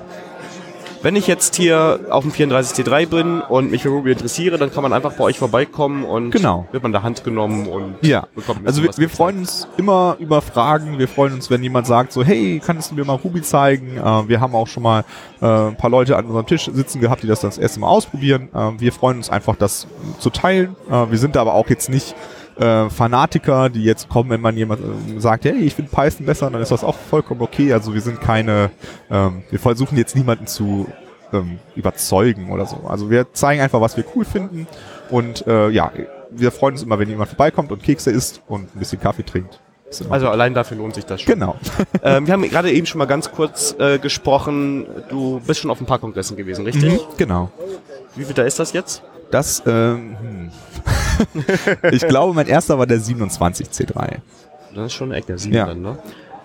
Wenn 1.03 1.17
ich 1.17 1.27
jetzt 1.27 1.57
hier 1.57 1.99
auf 2.11 2.23
dem 2.23 2.31
34C3 2.31 3.07
bin 3.07 3.41
und 3.41 3.69
mich 3.71 3.83
für 3.83 3.89
Ruby 3.89 4.13
interessiere, 4.13 4.57
dann 4.57 4.71
kann 4.71 4.83
man 4.83 4.93
einfach 4.93 5.11
bei 5.13 5.25
euch 5.25 5.37
vorbeikommen 5.37 6.05
und 6.05 6.31
Genau. 6.31 6.65
wird 6.71 6.81
man 6.81 6.93
der 6.93 7.03
Hand 7.03 7.25
genommen 7.25 7.67
und 7.67 7.95
Ja, 8.01 8.25
bekommt 8.33 8.65
also 8.65 8.81
wir, 8.81 8.89
wir 8.95 9.09
freuen 9.09 9.39
uns 9.39 9.67
immer 9.75 10.15
über 10.19 10.41
Fragen. 10.41 10.97
Wir 10.99 11.09
freuen 11.09 11.33
uns, 11.33 11.49
wenn 11.49 11.61
jemand 11.61 11.87
sagt 11.87 12.13
so, 12.13 12.23
hey, 12.23 12.61
kannst 12.65 12.91
du 12.91 12.95
mir 12.95 13.03
mal 13.03 13.15
Ruby 13.15 13.41
zeigen? 13.41 13.97
Äh, 13.97 14.29
wir 14.29 14.39
haben 14.39 14.55
auch 14.55 14.67
schon 14.67 14.83
mal 14.83 15.03
äh, 15.41 15.45
ein 15.45 15.75
paar 15.75 15.89
Leute 15.89 16.15
an 16.15 16.23
unserem 16.25 16.45
Tisch 16.45 16.69
sitzen 16.73 17.01
gehabt, 17.01 17.21
die 17.21 17.27
das 17.27 17.41
das 17.41 17.57
erste 17.57 17.81
Mal 17.81 17.87
ausprobieren. 17.87 18.47
Äh, 18.55 18.79
wir 18.79 18.93
freuen 18.93 19.17
uns 19.17 19.29
einfach, 19.29 19.57
das 19.57 19.87
zu 20.19 20.29
teilen. 20.29 20.77
Äh, 20.89 21.11
wir 21.11 21.17
sind 21.17 21.35
aber 21.35 21.53
auch 21.53 21.67
jetzt 21.69 21.89
nicht 21.89 22.15
äh, 22.57 22.89
Fanatiker, 22.89 23.69
die 23.69 23.83
jetzt 23.83 24.09
kommen, 24.09 24.29
wenn 24.29 24.41
man 24.41 24.55
jemand 24.57 24.81
äh, 24.81 25.19
sagt, 25.19 25.45
hey, 25.45 25.55
ich 25.55 25.75
finde 25.75 25.91
Python 25.91 26.25
besser, 26.25 26.49
dann 26.49 26.61
ist 26.61 26.71
das 26.71 26.83
auch 26.83 26.95
vollkommen 26.95 27.41
okay. 27.41 27.73
Also 27.73 27.93
wir 27.93 28.01
sind 28.01 28.21
keine, 28.21 28.71
ähm, 29.09 29.43
wir 29.49 29.59
versuchen 29.59 29.97
jetzt 29.97 30.15
niemanden 30.15 30.47
zu 30.47 30.87
ähm, 31.31 31.59
überzeugen 31.75 32.51
oder 32.51 32.65
so. 32.65 32.81
Also 32.87 33.09
wir 33.09 33.33
zeigen 33.33 33.61
einfach, 33.61 33.81
was 33.81 33.97
wir 33.97 34.05
cool 34.15 34.25
finden 34.25 34.67
und 35.09 35.45
äh, 35.47 35.69
ja, 35.69 35.91
wir 36.29 36.51
freuen 36.51 36.73
uns 36.73 36.83
immer, 36.83 36.99
wenn 36.99 37.09
jemand 37.09 37.29
vorbeikommt 37.29 37.71
und 37.71 37.83
Kekse 37.83 38.11
isst 38.11 38.41
und 38.47 38.75
ein 38.75 38.79
bisschen 38.79 38.99
Kaffee 38.99 39.23
trinkt. 39.23 39.59
Also 40.09 40.29
allein 40.29 40.53
dafür 40.53 40.77
lohnt 40.77 40.95
sich 40.95 41.05
das 41.05 41.21
schon. 41.21 41.35
genau. 41.35 41.55
ähm, 42.03 42.25
wir 42.25 42.33
haben 42.33 42.41
gerade 42.49 42.71
eben 42.71 42.87
schon 42.87 42.99
mal 42.99 43.05
ganz 43.05 43.31
kurz 43.31 43.75
äh, 43.77 43.99
gesprochen. 43.99 44.87
Du 45.09 45.39
bist 45.45 45.59
schon 45.59 45.69
auf 45.69 45.79
ein 45.79 45.85
paar 45.85 45.99
Kongressen 45.99 46.35
gewesen, 46.35 46.65
richtig? 46.65 46.93
Mhm, 46.93 46.99
genau. 47.17 47.51
Wie 48.15 48.25
viel 48.25 48.33
da 48.33 48.43
ist 48.43 48.59
das 48.59 48.73
jetzt? 48.73 49.03
Das, 49.31 49.63
ähm, 49.65 50.17
hm. 50.19 50.51
ich 51.91 52.07
glaube, 52.07 52.33
mein 52.33 52.47
erster 52.47 52.77
war 52.77 52.87
der 52.87 52.99
27C3. 52.99 54.17
Das 54.75 54.85
ist 54.87 54.93
schon 54.93 55.11
eine 55.11 55.19
Ecke, 55.19 55.37
sieben 55.37 55.55
Ja. 55.55 55.65
dann, 55.67 55.81
ne? 55.81 55.97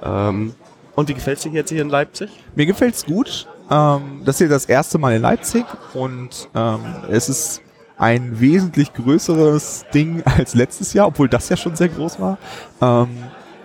Ähm, 0.02 0.54
und 0.94 1.08
wie 1.08 1.14
gefällt 1.14 1.42
dir 1.44 1.52
jetzt 1.52 1.70
hier 1.70 1.82
in 1.82 1.88
Leipzig? 1.88 2.28
Mir 2.54 2.66
gefällt's 2.66 3.04
gut. 3.06 3.46
Ähm, 3.70 4.22
das 4.24 4.36
ist 4.36 4.38
hier 4.38 4.48
das 4.48 4.64
erste 4.64 4.98
Mal 4.98 5.14
in 5.16 5.22
Leipzig 5.22 5.64
und 5.94 6.48
ähm, 6.54 6.80
es 7.10 7.28
ist 7.28 7.62
ein 7.96 8.40
wesentlich 8.40 8.92
größeres 8.94 9.86
Ding 9.92 10.22
als 10.38 10.54
letztes 10.54 10.92
Jahr, 10.92 11.06
obwohl 11.08 11.28
das 11.28 11.48
ja 11.48 11.56
schon 11.56 11.76
sehr 11.76 11.88
groß 11.88 12.20
war. 12.20 12.38
Ähm, 12.80 13.08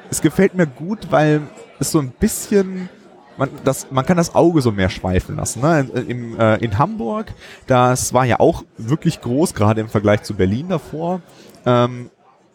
es 0.10 0.22
gefällt 0.22 0.54
mir 0.56 0.68
gut, 0.68 1.08
weil 1.12 1.42
es 1.80 1.92
so 1.92 2.00
ein 2.00 2.10
bisschen 2.12 2.90
man, 3.38 3.50
das, 3.64 3.88
man 3.92 4.06
kann 4.06 4.18
das 4.18 4.36
Auge 4.36 4.62
so 4.62 4.72
mehr 4.72 4.90
schweifen 4.90 5.36
lassen. 5.36 5.62
Ne? 5.62 5.88
In, 5.96 6.10
im, 6.10 6.40
äh, 6.40 6.56
in 6.58 6.78
Hamburg, 6.78 7.34
das 7.68 8.14
war 8.14 8.26
ja 8.26 8.40
auch 8.40 8.64
wirklich 8.78 9.22
groß, 9.22 9.54
gerade 9.54 9.82
im 9.82 9.90
Vergleich 9.90 10.24
zu 10.24 10.36
Berlin 10.36 10.70
davor. 10.70 11.22
Ähm, 11.66 12.10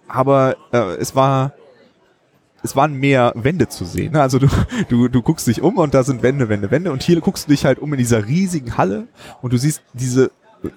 aber 0.07 0.57
äh, 0.73 0.97
es 0.97 1.15
war 1.15 1.53
es 2.63 2.75
waren 2.75 2.95
mehr 2.95 3.33
Wände 3.37 3.69
zu 3.69 3.85
sehen. 3.85 4.13
Ne? 4.13 4.21
Also 4.21 4.39
du, 4.39 4.49
du, 4.89 5.09
du 5.09 5.23
guckst 5.23 5.47
dich 5.47 5.63
um 5.63 5.79
und 5.79 5.95
da 5.95 6.03
sind 6.03 6.23
Wände, 6.23 6.49
Wände, 6.49 6.71
Wände. 6.71 6.93
Und 6.93 7.03
hier 7.03 7.21
guckst 7.21 7.47
du 7.47 7.51
dich 7.51 7.65
halt 7.65 7.79
um 7.79 7.93
in 7.93 7.99
dieser 7.99 8.27
riesigen 8.27 8.77
Halle 8.77 9.07
und 9.43 9.53
du 9.53 9.57
siehst 9.57 9.83
diese 9.93 10.31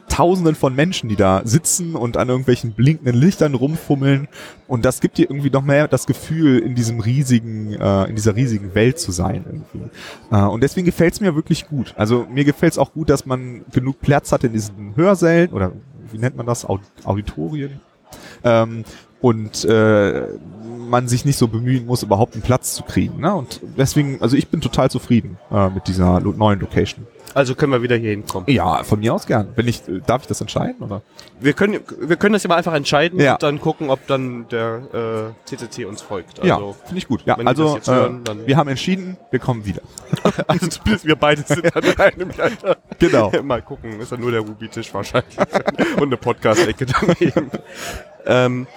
Tausenden 0.09 0.55
von 0.55 0.75
Menschen, 0.75 1.09
die 1.09 1.15
da 1.15 1.41
sitzen 1.43 1.95
und 1.95 2.17
an 2.17 2.29
irgendwelchen 2.29 2.73
blinkenden 2.73 3.15
Lichtern 3.15 3.55
rumfummeln. 3.55 4.27
Und 4.67 4.85
das 4.85 5.01
gibt 5.01 5.17
dir 5.17 5.29
irgendwie 5.29 5.50
noch 5.50 5.63
mehr 5.63 5.88
das 5.88 6.05
Gefühl, 6.05 6.59
in 6.59 6.75
diesem 6.75 7.00
riesigen, 7.00 7.73
äh, 7.73 8.05
in 8.05 8.15
dieser 8.15 8.35
riesigen 8.35 8.75
Welt 8.75 9.00
zu 9.00 9.11
sein 9.11 9.43
irgendwie. 9.45 9.89
Äh, 10.31 10.43
und 10.43 10.61
deswegen 10.61 10.85
gefällt 10.85 11.13
es 11.13 11.21
mir 11.21 11.35
wirklich 11.35 11.67
gut. 11.67 11.93
Also 11.97 12.27
mir 12.31 12.45
gefällt 12.45 12.73
es 12.73 12.77
auch 12.77 12.93
gut, 12.93 13.09
dass 13.09 13.25
man 13.25 13.65
genug 13.71 14.01
Platz 14.01 14.31
hat 14.31 14.43
in 14.43 14.53
diesen 14.53 14.95
Hörsälen 14.95 15.51
oder 15.51 15.71
wie 16.11 16.17
nennt 16.17 16.35
man 16.35 16.45
das? 16.45 16.65
Auditorien. 17.03 17.79
Ähm, 18.43 18.83
und 19.21 19.65
äh, 19.65 20.27
man 20.89 21.07
sich 21.07 21.25
nicht 21.25 21.38
so 21.38 21.47
bemühen 21.47 21.85
muss, 21.85 22.03
überhaupt 22.03 22.33
einen 22.33 22.41
Platz 22.41 22.73
zu 22.73 22.83
kriegen. 22.83 23.21
Ne? 23.21 23.33
Und 23.33 23.61
deswegen, 23.77 24.21
also 24.21 24.35
ich 24.35 24.47
bin 24.50 24.61
total 24.61 24.89
zufrieden 24.89 25.38
äh, 25.51 25.69
mit 25.69 25.88
dieser 25.88 26.19
neuen 26.19 26.59
Location. 26.59 27.07
Also 27.33 27.55
können 27.55 27.71
wir 27.71 27.81
wieder 27.81 27.95
hier 27.95 28.11
hinkommen. 28.11 28.50
Ja, 28.50 28.83
von 28.83 29.00
mir 29.00 29.13
aus 29.13 29.25
gern. 29.25 29.50
Wenn 29.55 29.67
ich, 29.67 29.88
äh, 29.88 30.01
darf 30.05 30.21
ich 30.23 30.27
das 30.27 30.41
entscheiden 30.41 30.81
oder? 30.81 31.01
Wir 31.39 31.53
können, 31.53 31.79
wir 32.00 32.15
können 32.17 32.33
das 32.33 32.43
ja 32.43 32.47
mal 32.50 32.55
einfach 32.57 32.73
entscheiden 32.73 33.19
Ja. 33.19 33.33
und 33.33 33.43
dann 33.43 33.59
gucken, 33.61 33.89
ob 33.89 34.05
dann 34.07 34.47
der 34.50 35.33
äh, 35.45 35.47
CCC 35.47 35.85
uns 35.85 36.01
folgt. 36.01 36.43
ja, 36.43 36.55
Also, 36.55 36.75
finde 36.85 36.97
ich 36.97 37.07
gut. 37.07 37.23
Ja, 37.25 37.35
also 37.38 37.77
äh, 37.77 37.81
hören, 37.85 38.23
dann- 38.23 38.45
wir 38.45 38.57
haben 38.57 38.67
entschieden, 38.69 39.17
wir 39.31 39.39
kommen 39.39 39.65
wieder. 39.65 39.81
also 40.47 40.67
zumindest 40.67 41.05
wir 41.05 41.15
beide 41.15 41.41
sind 41.43 41.75
an 41.75 41.83
einem 41.97 42.31
Alter. 42.38 42.77
Genau. 43.00 43.31
mal 43.43 43.61
gucken, 43.61 44.00
ist 44.00 44.11
ja 44.11 44.17
nur 44.17 44.31
der 44.31 44.41
Ruby-Tisch 44.41 44.93
wahrscheinlich 44.93 45.38
und 45.97 46.03
eine 46.03 46.17
Podcast-Ecke 46.17 46.85
daneben. 46.85 47.51
ähm, 48.25 48.67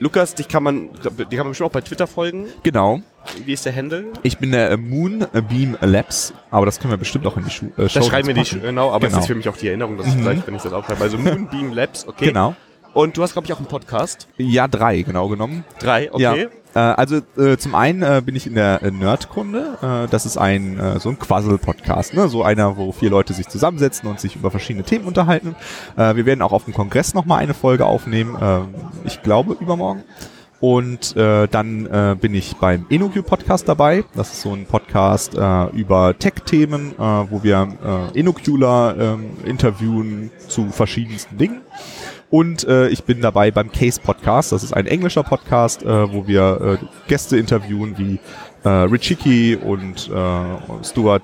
Lukas, 0.00 0.34
dich 0.34 0.48
kann 0.48 0.62
man, 0.62 0.88
die 0.94 1.36
kann 1.36 1.44
man 1.44 1.48
bestimmt 1.50 1.68
auch 1.68 1.72
bei 1.72 1.82
Twitter 1.82 2.06
folgen. 2.06 2.46
Genau. 2.62 3.00
Wie 3.44 3.52
ist 3.52 3.66
der 3.66 3.76
Handle? 3.76 4.06
Ich 4.22 4.38
bin 4.38 4.50
der 4.50 4.70
äh, 4.70 4.76
Moon 4.78 5.26
Beam 5.50 5.76
Labs, 5.82 6.32
aber 6.50 6.64
das 6.64 6.80
können 6.80 6.90
wir 6.92 6.96
bestimmt 6.96 7.26
auch 7.26 7.36
in 7.36 7.44
die 7.44 7.50
Schu 7.50 7.66
äh, 7.76 7.86
Show 7.88 8.00
Da 8.00 8.06
schreiben 8.06 8.26
wir 8.28 8.34
die, 8.34 8.60
genau, 8.60 8.90
aber 8.92 9.06
es 9.06 9.10
Genau. 9.12 9.20
ist 9.20 9.26
für 9.26 9.34
mich 9.34 9.46
auch 9.50 9.58
die 9.58 9.68
Erinnerung, 9.68 9.98
dass 9.98 10.06
ich 10.06 10.14
Mhm. 10.16 10.22
gleich, 10.22 10.38
wenn 10.46 10.54
ich 10.54 10.62
das 10.62 10.72
aufschreibe. 10.72 11.02
Also 11.02 11.18
Moonbeam 11.18 11.72
Labs, 11.74 12.08
okay. 12.08 12.28
Genau. 12.28 12.56
Und 12.92 13.16
du 13.16 13.22
hast, 13.22 13.32
glaube 13.32 13.46
ich, 13.46 13.52
auch 13.52 13.58
einen 13.58 13.66
Podcast. 13.66 14.28
Ja, 14.36 14.66
drei, 14.66 15.02
genau 15.02 15.28
genommen. 15.28 15.64
Drei, 15.78 16.12
okay. 16.12 16.48
Ja. 16.74 16.92
Äh, 16.92 16.94
also 16.94 17.20
äh, 17.36 17.56
zum 17.56 17.74
einen 17.74 18.02
äh, 18.02 18.22
bin 18.24 18.36
ich 18.36 18.46
in 18.46 18.54
der 18.54 18.82
äh, 18.82 18.90
Nerdkunde. 18.90 19.78
Äh, 19.82 20.10
das 20.10 20.26
ist 20.26 20.36
ein 20.36 20.78
äh, 20.78 21.00
so 21.00 21.08
ein 21.08 21.18
Quassel-Podcast, 21.18 22.14
ne? 22.14 22.28
so 22.28 22.42
einer, 22.42 22.76
wo 22.76 22.92
vier 22.92 23.10
Leute 23.10 23.32
sich 23.32 23.48
zusammensetzen 23.48 24.08
und 24.08 24.20
sich 24.20 24.36
über 24.36 24.50
verschiedene 24.50 24.84
Themen 24.84 25.06
unterhalten. 25.06 25.54
Äh, 25.96 26.16
wir 26.16 26.26
werden 26.26 26.42
auch 26.42 26.52
auf 26.52 26.64
dem 26.64 26.74
Kongress 26.74 27.14
noch 27.14 27.24
mal 27.24 27.36
eine 27.36 27.54
Folge 27.54 27.86
aufnehmen. 27.86 28.36
Äh, 28.40 29.06
ich 29.06 29.22
glaube 29.22 29.56
übermorgen. 29.60 30.04
Und 30.60 31.16
äh, 31.16 31.48
dann 31.48 31.86
äh, 31.86 32.16
bin 32.20 32.34
ich 32.34 32.54
beim 32.56 32.84
InnoQ 32.90 33.24
Podcast 33.24 33.66
dabei. 33.66 34.04
Das 34.14 34.30
ist 34.30 34.42
so 34.42 34.52
ein 34.52 34.66
Podcast 34.66 35.34
äh, 35.34 35.66
über 35.70 36.14
Tech-Themen, 36.18 36.92
äh, 36.92 36.98
wo 36.98 37.42
wir 37.42 38.10
äh, 38.14 38.18
InnoQler 38.18 38.94
ähm, 38.98 39.30
interviewen 39.46 40.30
zu 40.48 40.68
verschiedensten 40.68 41.38
Dingen. 41.38 41.62
Und 42.30 42.66
äh, 42.66 42.88
ich 42.88 43.04
bin 43.04 43.20
dabei 43.20 43.50
beim 43.50 43.72
Case 43.72 44.00
Podcast. 44.00 44.52
Das 44.52 44.62
ist 44.62 44.72
ein 44.72 44.86
englischer 44.86 45.24
Podcast, 45.24 45.82
äh, 45.82 46.12
wo 46.12 46.26
wir 46.28 46.78
äh, 46.80 46.84
Gäste 47.08 47.36
interviewen 47.36 47.98
wie 47.98 48.20
äh, 48.62 48.68
Richicki 48.68 49.56
und 49.56 50.08
äh, 50.08 50.84
Stuart 50.84 51.22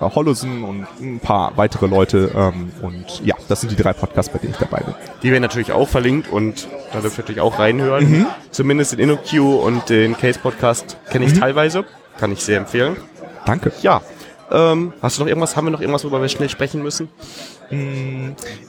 Holloson 0.00 0.62
und 0.64 0.86
ein 1.00 1.20
paar 1.20 1.56
weitere 1.56 1.86
Leute. 1.86 2.30
Ähm, 2.34 2.70
und 2.82 3.24
ja, 3.24 3.34
das 3.48 3.60
sind 3.60 3.70
die 3.70 3.76
drei 3.76 3.92
Podcasts, 3.92 4.32
bei 4.32 4.38
denen 4.38 4.52
ich 4.52 4.58
dabei 4.58 4.82
bin. 4.82 4.94
Die 5.22 5.30
werden 5.30 5.42
natürlich 5.42 5.72
auch 5.72 5.88
verlinkt 5.88 6.30
und 6.30 6.68
da 6.92 7.00
dürft 7.00 7.18
ihr 7.18 7.22
natürlich 7.22 7.40
auch 7.40 7.58
reinhören. 7.58 8.10
Mhm. 8.10 8.26
Zumindest 8.50 8.92
den 8.92 9.00
InnoQ 9.00 9.64
und 9.64 9.88
den 9.88 10.16
Case 10.16 10.38
Podcast 10.38 10.96
kenne 11.10 11.24
ich 11.24 11.32
teilweise. 11.38 11.84
Kann 12.18 12.32
ich 12.32 12.42
sehr 12.42 12.58
empfehlen. 12.58 12.96
Danke. 13.46 13.72
Ja. 13.82 14.02
Ähm, 14.50 14.92
hast 15.02 15.18
du 15.18 15.22
noch 15.22 15.28
irgendwas? 15.28 15.56
Haben 15.56 15.66
wir 15.66 15.70
noch 15.70 15.80
irgendwas, 15.80 16.04
worüber 16.04 16.20
wir 16.20 16.28
schnell 16.28 16.48
sprechen 16.48 16.82
müssen? 16.82 17.08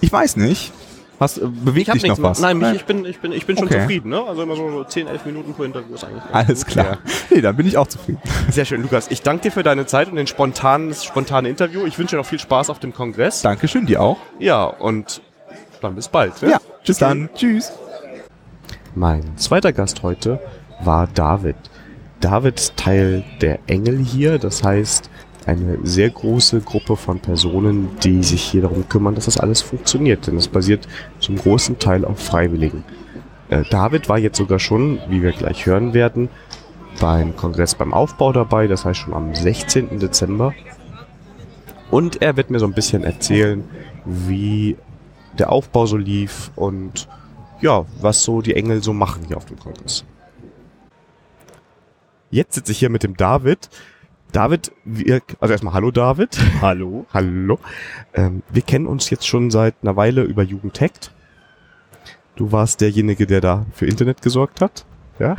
Ich 0.02 0.12
weiß 0.12 0.36
nicht. 0.36 0.74
Hast, 1.20 1.38
äh, 1.38 1.42
bewegt 1.46 1.90
hab 1.90 1.96
dich 1.96 2.06
noch 2.08 2.18
mehr. 2.18 2.30
was? 2.30 2.40
Nein, 2.40 2.58
mich, 2.60 2.74
ich 2.76 2.86
bin, 2.86 3.04
ich 3.06 3.20
bin, 3.20 3.32
ich 3.34 3.46
bin 3.46 3.58
schon 3.58 3.68
Okay. 3.68 3.82
zufrieden. 3.82 4.10
Ne? 4.10 4.24
Also 4.24 4.44
immer 4.44 4.56
so, 4.56 4.72
so 4.72 4.84
10, 4.84 5.08
11 5.08 5.26
Minuten 5.26 5.54
pro 5.54 5.64
Interview 5.64 5.96
ist 5.96 6.04
eigentlich. 6.06 6.24
Alles 6.32 6.66
gut. 6.66 6.74
klar. 6.74 6.98
Nee, 7.30 7.42
dann 7.42 7.56
bin 7.56 7.68
ich 7.68 7.78
auch 7.78 7.88
zufrieden. 7.88 8.20
Ja. 8.24 8.52
Sehr 8.52 8.66
schön, 8.66 8.82
Lukas. 8.82 9.08
Ich 9.12 9.22
danke 9.22 9.44
dir 9.44 9.52
für 9.52 9.64
deine 9.64 9.86
Zeit 9.86 10.10
und 10.10 10.16
den 10.16 10.28
spontanen, 10.28 10.90
das 10.90 11.04
spontane 11.04 11.50
Interview. 11.50 11.86
Ich 11.86 11.98
wünsche 12.00 12.16
dir 12.16 12.22
noch 12.22 12.26
viel 12.28 12.40
Spaß 12.40 12.70
auf 12.70 12.80
dem 12.80 12.94
Kongress. 12.94 13.42
Dankeschön, 13.42 13.86
dir 13.86 14.02
auch. 14.02 14.18
Ja, 14.40 14.64
und 14.66 15.22
dann 15.82 15.96
bis 15.96 16.08
bald. 16.08 16.42
Ne? 16.42 16.52
Ja, 16.52 16.58
bis 16.86 16.98
dann. 16.98 17.30
Tschüss. 17.36 17.72
Mein 18.96 19.38
zweiter 19.38 19.72
Gast 19.74 20.04
heute 20.04 20.40
war 20.82 21.08
David. 21.14 21.56
David 22.22 22.60
ist 22.60 22.76
Teil 22.78 23.24
der 23.42 23.60
Engel 23.68 23.98
hier, 24.00 24.40
das 24.40 24.64
heißt 24.64 25.10
eine 25.50 25.80
sehr 25.84 26.12
große 26.12 26.62
Gruppe 26.62 26.96
von 26.96 27.20
Personen, 27.20 27.90
die 28.04 28.24
sich 28.24 28.44
hier 28.44 28.62
darum 28.62 28.88
kümmern, 28.88 29.16
dass 29.16 29.26
das 29.26 29.40
alles 29.40 29.62
funktioniert, 29.62 30.28
denn 30.28 30.38
es 30.38 30.48
basiert 30.48 30.88
zum 31.20 31.38
großen 31.38 31.80
Teil 31.80 32.06
auf 32.06 32.20
Freiwilligen. 32.20 32.84
Äh, 33.50 33.64
David 33.72 34.10
war 34.10 34.20
jetzt 34.20 34.38
sogar 34.38 34.60
schon, 34.60 35.00
wie 35.10 35.24
wir 35.24 35.32
gleich 35.32 35.66
hören 35.66 35.94
werden, 35.96 36.30
beim 37.00 37.36
Kongress 37.36 37.74
beim 37.74 37.94
Aufbau 37.94 38.32
dabei, 38.32 38.68
das 38.68 38.86
heißt 38.86 39.00
schon 39.00 39.14
am 39.14 39.34
16. 39.34 40.00
Dezember. 40.00 40.54
Und 41.90 42.22
er 42.22 42.38
wird 42.38 42.52
mir 42.52 42.60
so 42.60 42.68
ein 42.68 42.74
bisschen 42.74 43.04
erzählen, 43.04 43.64
wie 44.06 44.78
der 45.40 45.52
Aufbau 45.52 45.88
so 45.88 45.98
lief 45.98 46.52
und 46.56 47.08
ja, 47.62 47.86
was 48.00 48.24
so 48.24 48.42
die 48.42 48.56
Engel 48.56 48.84
so 48.84 48.94
machen 48.94 49.24
hier 49.26 49.38
auf 49.38 49.46
dem 49.46 49.58
Kongress. 49.58 50.06
Jetzt 52.30 52.54
sitze 52.54 52.72
ich 52.72 52.78
hier 52.80 52.92
mit 52.92 53.02
dem 53.02 53.18
David. 53.18 53.70
David, 54.32 54.72
wir, 54.86 55.22
also 55.40 55.52
erstmal 55.52 55.74
hallo 55.74 55.90
David. 55.92 56.38
Hallo. 56.62 57.06
Hallo. 57.14 57.60
Ähm, 58.14 58.44
wir 58.50 58.62
kennen 58.62 58.86
uns 58.86 59.10
jetzt 59.10 59.28
schon 59.28 59.50
seit 59.50 59.76
einer 59.82 59.96
Weile 59.96 60.24
über 60.24 60.44
Jugendhackt. 60.44 61.12
Du 62.36 62.52
warst 62.52 62.82
derjenige, 62.82 63.26
der 63.26 63.42
da 63.42 63.66
für 63.74 63.88
Internet 63.88 64.22
gesorgt 64.22 64.62
hat. 64.62 64.86
Ja. 65.18 65.36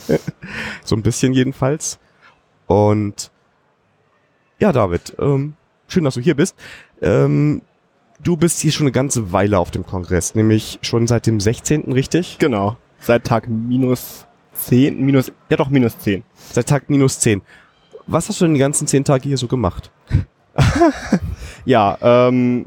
so 0.84 0.94
ein 0.96 1.02
bisschen 1.02 1.32
jedenfalls. 1.32 1.98
Und 2.66 3.30
ja, 4.58 4.70
David, 4.72 5.14
ähm, 5.18 5.54
schön, 5.88 6.04
dass 6.04 6.14
du 6.14 6.20
hier 6.20 6.36
bist. 6.36 6.56
Ähm, 7.00 7.62
du 8.22 8.36
bist 8.36 8.60
hier 8.60 8.70
schon 8.70 8.84
eine 8.84 8.92
ganze 8.92 9.32
Weile 9.32 9.58
auf 9.58 9.70
dem 9.70 9.84
Kongress, 9.86 10.34
nämlich 10.34 10.78
schon 10.82 11.06
seit 11.06 11.26
dem 11.26 11.40
16. 11.40 11.90
richtig? 11.92 12.36
Genau. 12.38 12.76
Seit 13.00 13.24
Tag 13.24 13.48
minus 13.48 14.26
10, 14.52 15.04
minus, 15.04 15.32
ja 15.48 15.56
doch, 15.56 15.70
minus 15.70 15.98
10. 15.98 16.22
Seit 16.52 16.68
Tag 16.68 16.88
minus 16.88 17.18
10. 17.18 17.42
Was 18.06 18.28
hast 18.28 18.40
du 18.40 18.44
denn 18.44 18.54
die 18.54 18.60
ganzen 18.60 18.86
10 18.86 19.04
Tage 19.04 19.28
hier 19.28 19.38
so 19.38 19.46
gemacht? 19.46 19.90
Ja, 21.64 21.96
ähm, 22.02 22.66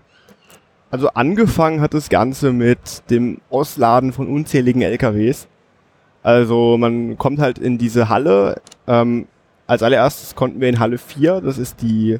also 0.89 1.09
angefangen 1.09 1.81
hat 1.81 1.93
das 1.93 2.09
Ganze 2.09 2.51
mit 2.51 3.09
dem 3.09 3.41
Ausladen 3.49 4.11
von 4.13 4.27
unzähligen 4.27 4.81
LKWs. 4.81 5.47
Also 6.23 6.77
man 6.77 7.17
kommt 7.17 7.39
halt 7.39 7.59
in 7.59 7.77
diese 7.77 8.09
Halle. 8.09 8.61
Ähm, 8.87 9.27
als 9.67 9.83
allererstes 9.83 10.35
konnten 10.35 10.61
wir 10.61 10.69
in 10.69 10.79
Halle 10.79 10.97
4, 10.97 11.41
das 11.41 11.57
ist 11.57 11.81
die 11.81 12.19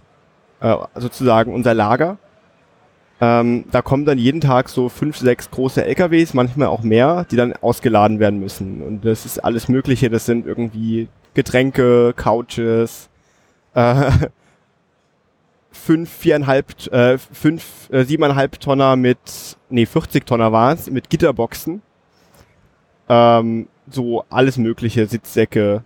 äh, 0.60 0.76
sozusagen 0.96 1.54
unser 1.54 1.74
Lager. 1.74 2.18
Ähm, 3.20 3.66
da 3.72 3.82
kommen 3.82 4.06
dann 4.06 4.20
jeden 4.20 4.42
Tag 4.42 4.70
so 4.70 4.90
fünf, 4.90 5.18
sechs 5.18 5.50
große 5.50 5.84
LKWs, 5.84 6.36
manchmal 6.36 6.68
auch 6.68 6.84
mehr, 6.84 7.26
die 7.32 7.36
dann 7.36 7.54
ausgeladen 7.54 8.20
werden 8.20 8.40
müssen. 8.40 8.84
Und 8.84 9.06
das 9.06 9.26
ist 9.26 9.44
alles 9.44 9.68
Mögliche. 9.70 10.12
Das 10.12 10.28
sind 10.28 10.46
irgendwie 10.46 11.08
Getränke, 11.38 12.16
Couches, 12.16 13.10
äh, 13.76 14.12
fünf, 15.72 16.10
viereinhalb, 16.10 16.92
äh, 16.92 17.20
fünf, 17.20 17.92
äh, 17.92 18.06
siebeneinhalb 18.06 18.60
Tonner 18.60 18.96
mit, 18.96 19.56
nee, 19.70 19.86
40 19.86 20.26
Tonner 20.26 20.52
waren 20.52 20.76
es, 20.76 20.90
mit 20.90 21.12
Gitterboxen. 21.12 21.84
Ähm, 23.08 23.68
so 23.88 24.26
alles 24.32 24.58
mögliche, 24.58 25.06
Sitzsäcke. 25.06 25.84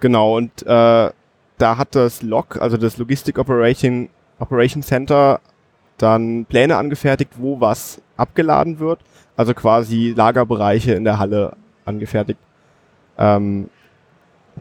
Genau, 0.00 0.36
und 0.36 0.62
äh, 0.62 0.66
da 0.66 1.76
hat 1.78 1.94
das 1.94 2.22
LOC, 2.22 2.60
also 2.60 2.76
das 2.76 2.98
Logistic 2.98 3.38
Operation, 3.38 4.08
Operation 4.40 4.82
Center, 4.82 5.40
dann 5.98 6.46
Pläne 6.46 6.76
angefertigt, 6.76 7.34
wo 7.36 7.60
was 7.60 8.02
abgeladen 8.16 8.80
wird. 8.80 8.98
Also 9.36 9.54
quasi 9.54 10.12
Lagerbereiche 10.16 10.94
in 10.94 11.04
der 11.04 11.20
Halle 11.20 11.56
angefertigt. 11.84 12.40
Ähm, 13.16 13.70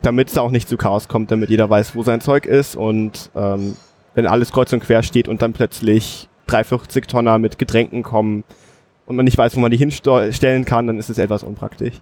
damit 0.04 0.30
es 0.30 0.38
auch 0.38 0.52
nicht 0.52 0.70
zu 0.70 0.78
Chaos 0.78 1.08
kommt, 1.08 1.32
damit 1.32 1.50
jeder 1.50 1.70
weiß, 1.70 1.96
wo 1.96 2.04
sein 2.04 2.22
Zeug 2.22 2.46
ist 2.46 2.76
und 2.76 3.32
ähm, 3.36 3.76
wenn 4.14 4.28
alles 4.28 4.52
kreuz 4.52 4.72
und 4.74 4.82
quer 4.82 5.02
steht 5.02 5.28
und 5.28 5.42
dann 5.42 5.54
plötzlich 5.54 6.30
340 6.48 7.08
Tonner 7.08 7.40
mit 7.40 7.58
Getränken 7.58 8.04
kommen 8.04 8.44
und 9.06 9.16
man 9.16 9.26
nicht 9.26 9.38
weiß, 9.38 9.56
wo 9.56 9.60
man 9.60 9.72
die 9.72 9.78
hinstellen 9.78 10.66
kann, 10.66 10.88
dann 10.88 11.00
ist 11.00 11.10
es 11.10 11.18
etwas 11.18 11.44
unpraktisch. 11.44 12.02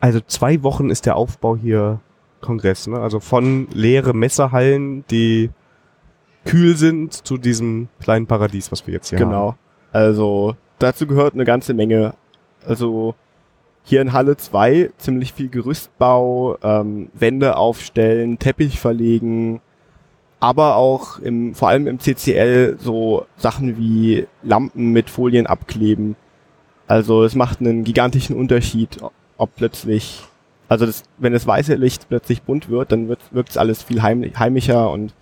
Also 0.00 0.20
zwei 0.20 0.62
Wochen 0.62 0.90
ist 0.90 1.06
der 1.06 1.16
Aufbau 1.16 1.56
hier 1.56 2.00
Kongress, 2.40 2.86
ne? 2.86 2.98
Also 2.98 3.20
von 3.20 3.68
leere 3.72 4.14
Messerhallen, 4.14 5.04
die 5.10 5.50
kühl 6.44 6.76
sind, 6.76 7.12
zu 7.12 7.36
diesem 7.36 7.88
kleinen 8.00 8.26
Paradies, 8.26 8.72
was 8.72 8.86
wir 8.86 8.94
jetzt 8.94 9.10
hier 9.10 9.20
haben. 9.20 9.28
Genau. 9.28 9.56
Also 9.92 10.56
dazu 10.78 11.06
gehört 11.06 11.34
eine 11.34 11.44
ganze 11.44 11.74
Menge. 11.74 12.14
Also 12.66 13.14
hier 13.84 14.02
in 14.02 14.12
Halle 14.12 14.36
2 14.36 14.90
ziemlich 14.98 15.32
viel 15.32 15.48
Gerüstbau, 15.48 16.58
ähm, 16.62 17.10
Wände 17.14 17.56
aufstellen, 17.56 18.38
Teppich 18.38 18.78
verlegen, 18.78 19.60
aber 20.38 20.76
auch 20.76 21.18
im, 21.18 21.54
vor 21.54 21.68
allem 21.68 21.86
im 21.86 21.98
CCL 21.98 22.76
so 22.78 23.26
Sachen 23.36 23.76
wie 23.78 24.26
Lampen 24.42 24.92
mit 24.92 25.10
Folien 25.10 25.46
abkleben. 25.46 26.16
Also 26.86 27.24
es 27.24 27.34
macht 27.34 27.60
einen 27.60 27.84
gigantischen 27.84 28.36
Unterschied, 28.36 28.98
ob 29.36 29.54
plötzlich, 29.54 30.22
also 30.68 30.86
das, 30.86 31.04
wenn 31.18 31.32
das 31.32 31.46
weiße 31.46 31.74
Licht 31.74 32.08
plötzlich 32.08 32.42
bunt 32.42 32.68
wird, 32.68 32.92
dann 32.92 33.08
wird 33.08 33.20
wirkt 33.32 33.50
es 33.50 33.56
alles 33.56 33.82
viel 33.82 34.02
heim, 34.02 34.24
heimischer 34.38 34.90
und 34.90 35.14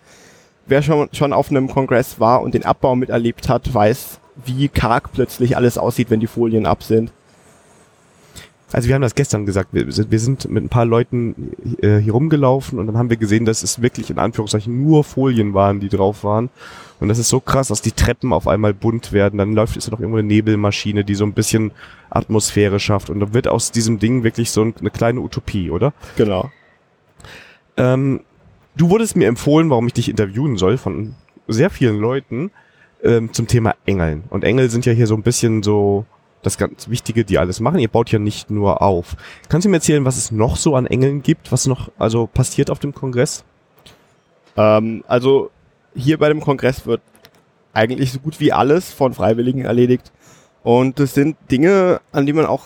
wer 0.67 0.83
schon, 0.83 1.09
schon 1.13 1.33
auf 1.33 1.51
einem 1.51 1.69
Kongress 1.69 2.21
war 2.21 2.43
und 2.43 2.55
den 2.55 2.65
Abbau 2.65 2.95
miterlebt 2.95 3.49
hat, 3.49 3.73
weiß, 3.73 4.21
wie 4.45 4.69
karg 4.69 5.13
plötzlich 5.13 5.57
alles 5.57 5.79
aussieht, 5.79 6.11
wenn 6.11 6.21
die 6.21 6.27
Folien 6.27 6.67
ab 6.67 6.83
sind. 6.83 7.13
Also 8.73 8.89
wir 8.89 8.95
haben 8.95 9.03
das 9.03 9.15
gestern 9.15 9.47
gesagt, 9.47 9.71
wir 9.73 9.91
sind, 9.91 10.11
wir 10.11 10.21
sind 10.21 10.51
mit 10.51 10.63
ein 10.63 10.69
paar 10.69 10.85
Leuten 10.85 11.53
äh, 11.81 11.99
hier 11.99 12.13
rumgelaufen 12.13 12.79
und 12.79 12.87
dann 12.87 12.99
haben 12.99 13.09
wir 13.09 13.17
gesehen, 13.17 13.47
dass 13.47 13.63
es 13.63 13.81
wirklich 13.81 14.11
in 14.11 14.19
Anführungszeichen 14.19 14.83
nur 14.85 15.05
Folien 15.05 15.55
waren, 15.55 15.81
die 15.81 15.89
drauf 15.89 16.23
waren. 16.23 16.51
Und 17.01 17.09
das 17.09 17.19
ist 17.19 17.29
so 17.29 17.41
krass, 17.41 17.69
dass 17.69 17.81
die 17.81 17.93
Treppen 17.93 18.33
auf 18.33 18.47
einmal 18.47 18.75
bunt 18.75 19.13
werden. 19.13 19.39
Dann 19.39 19.55
läuft 19.55 19.77
es 19.77 19.91
noch 19.91 20.01
irgendwo 20.01 20.19
eine 20.19 20.27
Nebelmaschine, 20.27 21.05
die 21.05 21.15
so 21.15 21.25
ein 21.25 21.33
bisschen 21.33 21.71
Atmosphäre 22.11 22.79
schafft. 22.81 23.09
Und 23.09 23.21
dann 23.21 23.35
wird 23.35 23.49
aus 23.49 23.71
diesem 23.71 23.99
Ding 24.01 24.25
wirklich 24.25 24.51
so 24.51 24.63
eine 24.63 24.91
kleine 24.91 25.21
Utopie, 25.21 25.71
oder? 25.71 25.93
Genau. 26.17 26.51
Ähm, 27.77 28.21
du 28.77 28.91
wurdest 28.91 29.17
mir 29.17 29.29
empfohlen, 29.29 29.71
warum 29.71 29.87
ich 29.87 29.95
dich 29.95 30.09
interviewen 30.09 30.59
soll 30.59 30.77
von 30.77 31.15
sehr 31.47 31.71
vielen 31.71 31.99
Leuten 31.99 32.51
ähm, 33.03 33.33
zum 33.33 33.47
Thema 33.47 33.77
Engeln. 33.87 34.25
Und 34.29 34.45
Engel 34.45 34.69
sind 34.69 34.85
ja 34.85 34.93
hier 34.93 35.07
so 35.07 35.15
ein 35.15 35.23
bisschen 35.23 35.63
so 35.63 36.05
das 36.43 36.59
ganz 36.59 36.89
Wichtige, 36.89 37.25
die 37.25 37.39
alles 37.39 37.61
machen. 37.61 37.81
Ihr 37.81 37.89
baut 37.89 38.11
ja 38.11 38.19
nicht 38.19 38.51
nur 38.51 38.83
auf. 38.83 39.17
Kannst 39.49 39.65
du 39.65 39.71
mir 39.71 39.77
erzählen, 39.77 40.05
was 40.05 40.17
es 40.17 40.31
noch 40.31 40.57
so 40.57 40.77
an 40.77 40.87
Engeln 40.87 41.23
gibt, 41.23 41.51
was 41.53 41.67
noch 41.67 41.91
also 41.99 42.27
passiert 42.27 42.71
auf 42.71 42.79
dem 42.79 42.95
Kongress? 42.95 43.45
Ähm, 44.57 45.05
also 45.09 45.51
hier 45.95 46.19
bei 46.19 46.29
dem 46.29 46.41
Kongress 46.41 46.87
wird 46.87 47.01
eigentlich 47.73 48.13
so 48.13 48.19
gut 48.21 48.41
wie 48.41 48.53
alles 48.53 48.93
von 48.93 49.15
Freiwilligen 49.15 49.65
erledigt. 49.65 50.13
Und 50.63 50.99
das 50.99 51.15
sind 51.15 51.37
Dinge, 51.51 52.01
an 52.13 52.27
die 52.27 52.33
man 52.33 52.47
auch 52.47 52.65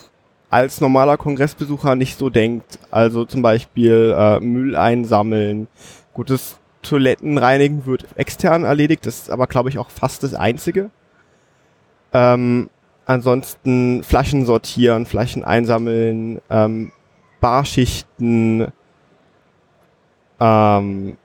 als 0.51 0.81
normaler 0.81 1.17
Kongressbesucher 1.17 1.95
nicht 1.95 2.19
so 2.19 2.29
denkt. 2.29 2.79
Also 2.91 3.25
zum 3.25 3.43
Beispiel 3.43 4.15
äh, 4.17 4.41
Müll 4.41 4.77
einsammeln. 4.77 5.69
Gutes 6.13 6.59
Toilettenreinigen 6.83 7.87
wird 7.87 8.07
extern 8.17 8.65
erledigt. 8.65 9.07
Das 9.07 9.21
ist 9.21 9.31
aber, 9.31 9.47
glaube 9.47 9.71
ich, 9.71 9.79
auch 9.79 9.89
fast 9.89 10.23
das 10.23 10.35
Einzige. 10.35 10.91
Ähm, 12.13 12.69
ansonsten 13.07 14.03
Flaschen 14.05 14.47
sortieren, 14.47 15.07
Flaschen 15.07 15.45
einsammeln, 15.45 16.41
ähm, 16.51 16.93
Barschichten, 17.41 18.69
ähm, 20.41 21.17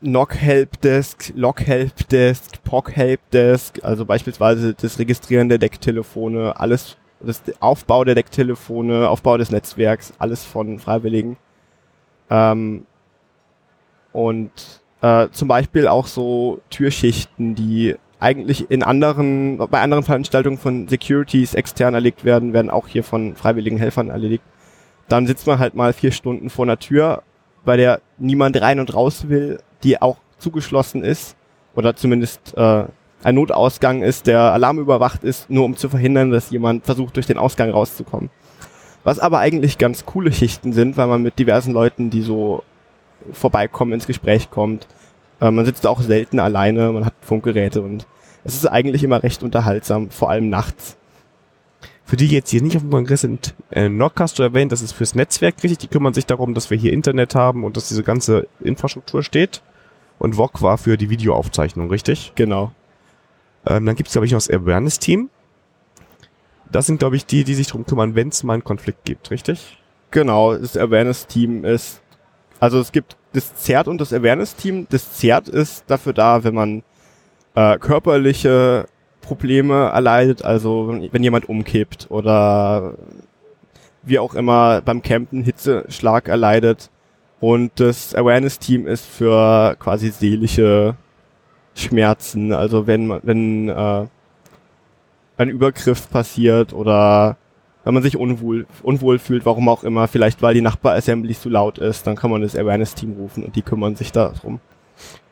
Knock 0.00 0.36
Helpdesk, 0.36 1.32
Log 1.34 1.60
Helpdesk, 1.66 2.62
POC 2.62 2.96
Helpdesk, 2.96 3.80
also 3.82 4.04
beispielsweise 4.04 4.74
das 4.74 4.98
Registrieren 4.98 5.48
der 5.48 5.58
Decktelefone, 5.58 6.58
alles, 6.58 6.96
das 7.20 7.42
Aufbau 7.58 8.04
der 8.04 8.14
Decktelefone, 8.14 9.08
Aufbau 9.08 9.36
des 9.36 9.50
Netzwerks, 9.50 10.12
alles 10.18 10.44
von 10.44 10.78
Freiwilligen. 10.78 11.36
Ähm, 12.30 12.86
und 14.12 14.52
äh, 15.00 15.28
zum 15.30 15.48
Beispiel 15.48 15.88
auch 15.88 16.06
so 16.06 16.60
Türschichten, 16.70 17.56
die 17.56 17.96
eigentlich 18.20 18.70
in 18.70 18.82
anderen, 18.82 19.58
bei 19.58 19.80
anderen 19.80 20.02
Veranstaltungen 20.02 20.58
von 20.58 20.88
Securities 20.88 21.54
extern 21.54 21.94
erlegt 21.94 22.24
werden, 22.24 22.52
werden 22.52 22.70
auch 22.70 22.88
hier 22.88 23.04
von 23.04 23.36
freiwilligen 23.36 23.78
Helfern 23.78 24.10
erledigt. 24.10 24.42
Dann 25.08 25.26
sitzt 25.26 25.46
man 25.46 25.58
halt 25.58 25.74
mal 25.74 25.92
vier 25.92 26.12
Stunden 26.12 26.50
vor 26.50 26.64
einer 26.64 26.78
Tür, 26.78 27.22
bei 27.64 27.76
der 27.76 28.00
niemand 28.18 28.60
rein 28.60 28.80
und 28.80 28.94
raus 28.94 29.28
will, 29.28 29.60
die 29.82 30.00
auch 30.00 30.18
zugeschlossen 30.38 31.02
ist 31.04 31.36
oder 31.74 31.94
zumindest 31.94 32.56
äh, 32.56 32.84
ein 33.22 33.34
Notausgang 33.34 34.02
ist, 34.02 34.26
der 34.26 34.40
alarmüberwacht 34.40 35.24
ist, 35.24 35.50
nur 35.50 35.64
um 35.64 35.76
zu 35.76 35.88
verhindern, 35.88 36.30
dass 36.30 36.50
jemand 36.50 36.84
versucht, 36.84 37.16
durch 37.16 37.26
den 37.26 37.38
Ausgang 37.38 37.70
rauszukommen. 37.70 38.30
Was 39.04 39.18
aber 39.18 39.38
eigentlich 39.38 39.78
ganz 39.78 40.04
coole 40.04 40.32
Schichten 40.32 40.72
sind, 40.72 40.96
weil 40.96 41.06
man 41.06 41.22
mit 41.22 41.38
diversen 41.38 41.72
Leuten, 41.72 42.10
die 42.10 42.22
so 42.22 42.62
vorbeikommen, 43.32 43.92
ins 43.92 44.06
Gespräch 44.06 44.50
kommt. 44.50 44.86
Äh, 45.40 45.50
man 45.50 45.64
sitzt 45.64 45.86
auch 45.86 46.00
selten 46.00 46.40
alleine, 46.40 46.92
man 46.92 47.04
hat 47.04 47.14
Funkgeräte 47.20 47.82
und 47.82 48.06
es 48.44 48.54
ist 48.54 48.66
eigentlich 48.66 49.04
immer 49.04 49.22
recht 49.22 49.42
unterhaltsam, 49.42 50.10
vor 50.10 50.30
allem 50.30 50.48
nachts. 50.48 50.96
Für 52.04 52.16
die 52.16 52.26
jetzt 52.28 52.48
hier 52.48 52.62
nicht 52.62 52.74
auf 52.74 52.82
dem 52.82 52.90
Kongress 52.90 53.20
sind, 53.20 53.54
äh, 53.68 53.90
du 53.90 54.42
erwähnt, 54.42 54.72
das 54.72 54.80
ist 54.80 54.92
fürs 54.92 55.14
Netzwerk 55.14 55.62
richtig, 55.62 55.78
die 55.78 55.88
kümmern 55.88 56.14
sich 56.14 56.24
darum, 56.24 56.54
dass 56.54 56.70
wir 56.70 56.78
hier 56.78 56.92
Internet 56.92 57.34
haben 57.34 57.64
und 57.64 57.76
dass 57.76 57.88
diese 57.88 58.02
ganze 58.02 58.48
Infrastruktur 58.60 59.22
steht. 59.22 59.62
Und 60.18 60.36
VOG 60.36 60.62
war 60.62 60.78
für 60.78 60.96
die 60.96 61.10
Videoaufzeichnung, 61.10 61.90
richtig? 61.90 62.32
Genau. 62.34 62.72
Ähm, 63.66 63.84
dann 63.84 63.94
gibt 63.94 64.08
es, 64.08 64.14
glaube 64.14 64.24
ich, 64.24 64.32
noch 64.32 64.38
das 64.38 64.50
Awareness-Team. 64.50 65.28
Das 66.72 66.86
sind, 66.86 66.98
glaube 66.98 67.16
ich, 67.16 67.26
die, 67.26 67.44
die 67.44 67.54
sich 67.54 67.66
darum 67.66 67.84
kümmern, 67.84 68.14
wenn 68.14 68.28
es 68.28 68.42
mal 68.42 68.54
einen 68.54 68.64
Konflikt 68.64 69.04
gibt, 69.04 69.30
richtig? 69.30 69.78
Genau, 70.10 70.56
das 70.56 70.78
Awareness-Team 70.78 71.66
ist, 71.66 72.00
also 72.58 72.80
es 72.80 72.90
gibt 72.90 73.17
das 73.32 73.54
ZERT 73.56 73.88
und 73.88 74.00
das 74.00 74.12
Awareness-Team. 74.12 74.86
Das 74.90 75.12
ZERT 75.14 75.48
ist 75.48 75.84
dafür 75.86 76.12
da, 76.12 76.44
wenn 76.44 76.54
man 76.54 76.82
äh, 77.54 77.78
körperliche 77.78 78.86
Probleme 79.20 79.88
erleidet, 79.88 80.44
also 80.44 80.88
wenn, 81.10 81.22
jemand 81.22 81.48
umkippt 81.48 82.06
oder 82.10 82.94
wie 84.02 84.18
auch 84.18 84.34
immer 84.34 84.80
beim 84.80 85.02
Campen 85.02 85.42
Hitzeschlag 85.42 86.28
erleidet. 86.28 86.90
Und 87.40 87.72
das 87.76 88.14
Awareness-Team 88.14 88.86
ist 88.86 89.06
für 89.06 89.76
quasi 89.78 90.10
seelische 90.10 90.96
Schmerzen, 91.74 92.52
also 92.52 92.86
wenn 92.86 93.20
wenn 93.22 93.68
äh, 93.68 94.06
ein 95.36 95.48
Übergriff 95.48 96.10
passiert 96.10 96.72
oder 96.72 97.36
wenn 97.88 97.94
man 97.94 98.02
sich 98.02 98.18
unwohl, 98.18 98.66
unwohl 98.82 99.18
fühlt, 99.18 99.46
warum 99.46 99.66
auch 99.70 99.82
immer, 99.82 100.08
vielleicht 100.08 100.42
weil 100.42 100.52
die 100.52 100.60
Nachbar-Assembly 100.60 101.32
zu 101.34 101.48
laut 101.48 101.78
ist, 101.78 102.06
dann 102.06 102.16
kann 102.16 102.30
man 102.30 102.42
das 102.42 102.54
Awareness-Team 102.54 103.12
rufen 103.14 103.42
und 103.42 103.56
die 103.56 103.62
kümmern 103.62 103.96
sich 103.96 104.12
darum. 104.12 104.60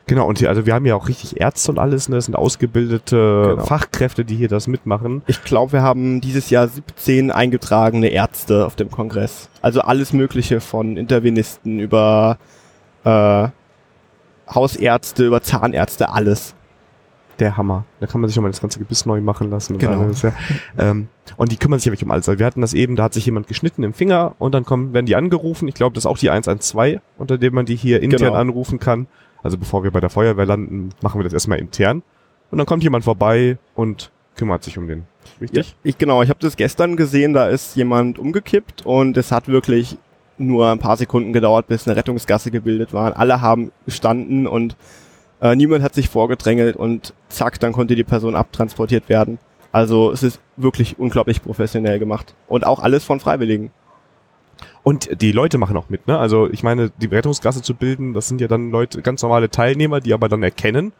Genau, 0.06 0.26
und 0.26 0.38
hier, 0.38 0.48
also 0.48 0.64
wir 0.64 0.72
haben 0.72 0.86
ja 0.86 0.94
auch 0.94 1.06
richtig 1.06 1.38
Ärzte 1.38 1.70
und 1.72 1.78
alles, 1.78 2.08
ne? 2.08 2.16
Das 2.16 2.24
sind 2.24 2.34
ausgebildete 2.34 3.48
Genau. 3.50 3.64
Fachkräfte, 3.66 4.24
die 4.24 4.36
hier 4.36 4.48
das 4.48 4.68
mitmachen. 4.68 5.20
Ich 5.26 5.44
glaube, 5.44 5.72
wir 5.72 5.82
haben 5.82 6.22
dieses 6.22 6.48
Jahr 6.48 6.66
17 6.66 7.30
eingetragene 7.30 8.08
Ärzte 8.08 8.64
auf 8.64 8.74
dem 8.74 8.90
Kongress. 8.90 9.50
Also 9.60 9.82
alles 9.82 10.14
Mögliche 10.14 10.62
von 10.62 10.96
Intervenisten 10.96 11.78
über 11.78 12.38
äh, 13.04 13.48
Hausärzte, 14.48 15.26
über 15.26 15.42
Zahnärzte, 15.42 16.08
alles. 16.08 16.54
Der 17.38 17.56
Hammer. 17.56 17.84
Da 18.00 18.06
kann 18.06 18.20
man 18.20 18.28
sich 18.28 18.36
nochmal 18.36 18.50
das 18.50 18.60
ganze 18.60 18.78
Gebiss 18.78 19.04
neu 19.04 19.20
machen 19.20 19.50
lassen. 19.50 19.74
Und, 19.74 19.78
Genau. 19.80 20.00
alles, 20.00 20.22
ja. 20.22 20.32
ähm, 20.78 21.08
und 21.36 21.52
die 21.52 21.56
kümmern 21.56 21.78
sich 21.78 21.86
ja 21.86 21.92
wirklich 21.92 22.04
um 22.06 22.10
alles. 22.10 22.28
Also 22.28 22.38
wir 22.38 22.46
hatten 22.46 22.60
das 22.62 22.72
eben, 22.72 22.96
da 22.96 23.04
hat 23.04 23.14
sich 23.14 23.26
jemand 23.26 23.46
geschnitten 23.46 23.82
im 23.82 23.92
Finger 23.92 24.34
und 24.38 24.54
dann 24.54 24.64
kommen, 24.64 24.92
werden 24.94 25.06
die 25.06 25.16
angerufen. 25.16 25.68
Ich 25.68 25.74
glaube, 25.74 25.94
das 25.94 26.02
ist 26.02 26.06
auch 26.06 26.18
die 26.18 26.30
112, 26.30 27.00
unter 27.18 27.36
dem 27.38 27.54
man 27.54 27.66
die 27.66 27.76
hier 27.76 28.02
intern 28.02 28.20
Genau. 28.20 28.34
anrufen 28.34 28.78
kann. 28.78 29.06
Also 29.42 29.58
bevor 29.58 29.84
wir 29.84 29.90
bei 29.90 30.00
der 30.00 30.10
Feuerwehr 30.10 30.46
landen, 30.46 30.90
machen 31.02 31.18
wir 31.20 31.24
das 31.24 31.32
erstmal 31.34 31.58
intern. 31.58 32.02
Und 32.50 32.58
dann 32.58 32.66
kommt 32.66 32.82
jemand 32.82 33.04
vorbei 33.04 33.58
und 33.74 34.10
kümmert 34.36 34.64
sich 34.64 34.78
um 34.78 34.86
den. 34.88 35.04
Richtig? 35.40 35.68
Ja, 35.70 35.74
ich 35.82 35.98
genau, 35.98 36.22
ich 36.22 36.30
habe 36.30 36.38
das 36.40 36.56
gestern 36.56 36.96
gesehen, 36.96 37.34
da 37.34 37.48
ist 37.48 37.76
jemand 37.76 38.18
umgekippt 38.18 38.86
und 38.86 39.16
es 39.16 39.32
hat 39.32 39.48
wirklich 39.48 39.98
nur 40.38 40.70
ein 40.70 40.78
paar 40.78 40.96
Sekunden 40.96 41.32
gedauert, 41.32 41.66
bis 41.66 41.86
eine 41.86 41.96
Rettungsgasse 41.96 42.50
gebildet 42.50 42.92
war. 42.92 43.16
Alle 43.18 43.40
haben 43.40 43.72
gestanden 43.86 44.46
und 44.46 44.76
äh, 45.40 45.54
niemand 45.54 45.82
hat 45.82 45.94
sich 45.94 46.08
vorgedrängelt 46.08 46.76
und 46.76 47.14
zack, 47.28 47.60
dann 47.60 47.72
konnte 47.72 47.94
die 47.94 48.04
Person 48.04 48.36
abtransportiert 48.36 49.08
werden. 49.08 49.38
Also 49.72 50.10
es 50.10 50.22
ist 50.22 50.40
wirklich 50.56 50.98
unglaublich 50.98 51.42
professionell 51.42 51.98
gemacht 51.98 52.34
und 52.48 52.66
auch 52.66 52.80
alles 52.80 53.04
von 53.04 53.20
Freiwilligen. 53.20 53.70
Und 54.82 55.20
die 55.20 55.32
Leute 55.32 55.58
machen 55.58 55.76
auch 55.76 55.90
mit, 55.90 56.06
ne? 56.06 56.16
Also 56.18 56.48
ich 56.48 56.62
meine, 56.62 56.90
die 56.90 57.06
Rettungsgasse 57.06 57.60
zu 57.60 57.74
bilden, 57.74 58.14
das 58.14 58.28
sind 58.28 58.40
ja 58.40 58.48
dann 58.48 58.70
Leute, 58.70 59.02
ganz 59.02 59.20
normale 59.22 59.50
Teilnehmer, 59.50 60.00
die 60.00 60.14
aber 60.14 60.28
dann 60.28 60.42
erkennen, 60.42 60.92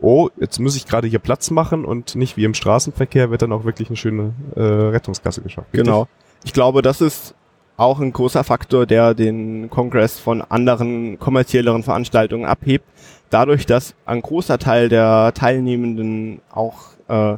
oh, 0.00 0.28
jetzt 0.38 0.58
muss 0.60 0.76
ich 0.76 0.86
gerade 0.86 1.08
hier 1.08 1.18
Platz 1.18 1.50
machen 1.50 1.84
und 1.84 2.14
nicht 2.14 2.36
wie 2.36 2.44
im 2.44 2.54
Straßenverkehr 2.54 3.30
wird 3.30 3.42
dann 3.42 3.52
auch 3.52 3.64
wirklich 3.64 3.88
eine 3.88 3.96
schöne 3.96 4.32
äh, 4.54 4.60
Rettungsgasse 4.60 5.42
geschafft. 5.42 5.68
Genau. 5.72 6.06
Ich 6.44 6.52
glaube, 6.52 6.82
das 6.82 7.00
ist 7.00 7.34
auch 7.76 8.00
ein 8.00 8.12
großer 8.12 8.44
Faktor, 8.44 8.86
der 8.86 9.14
den 9.14 9.70
Kongress 9.70 10.18
von 10.18 10.42
anderen 10.42 11.18
kommerzielleren 11.18 11.82
Veranstaltungen 11.82 12.44
abhebt. 12.44 12.84
Dadurch, 13.30 13.64
dass 13.64 13.94
ein 14.06 14.22
großer 14.22 14.58
Teil 14.58 14.88
der 14.88 15.32
Teilnehmenden 15.34 16.42
auch 16.50 16.78
äh, 17.08 17.36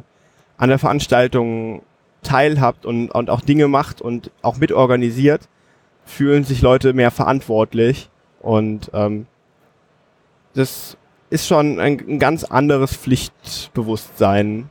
an 0.57 0.69
der 0.69 0.79
Veranstaltung 0.79 1.83
teilhabt 2.23 2.85
und, 2.85 3.09
und 3.11 3.29
auch 3.29 3.41
Dinge 3.41 3.67
macht 3.67 4.01
und 4.01 4.31
auch 4.41 4.57
mitorganisiert, 4.57 5.47
fühlen 6.05 6.43
sich 6.43 6.61
Leute 6.61 6.93
mehr 6.93 7.11
verantwortlich 7.11 8.09
und 8.39 8.91
ähm, 8.93 9.27
das 10.53 10.97
ist 11.29 11.47
schon 11.47 11.79
ein, 11.79 11.99
ein 11.99 12.19
ganz 12.19 12.43
anderes 12.43 12.95
Pflichtbewusstsein. 12.95 14.69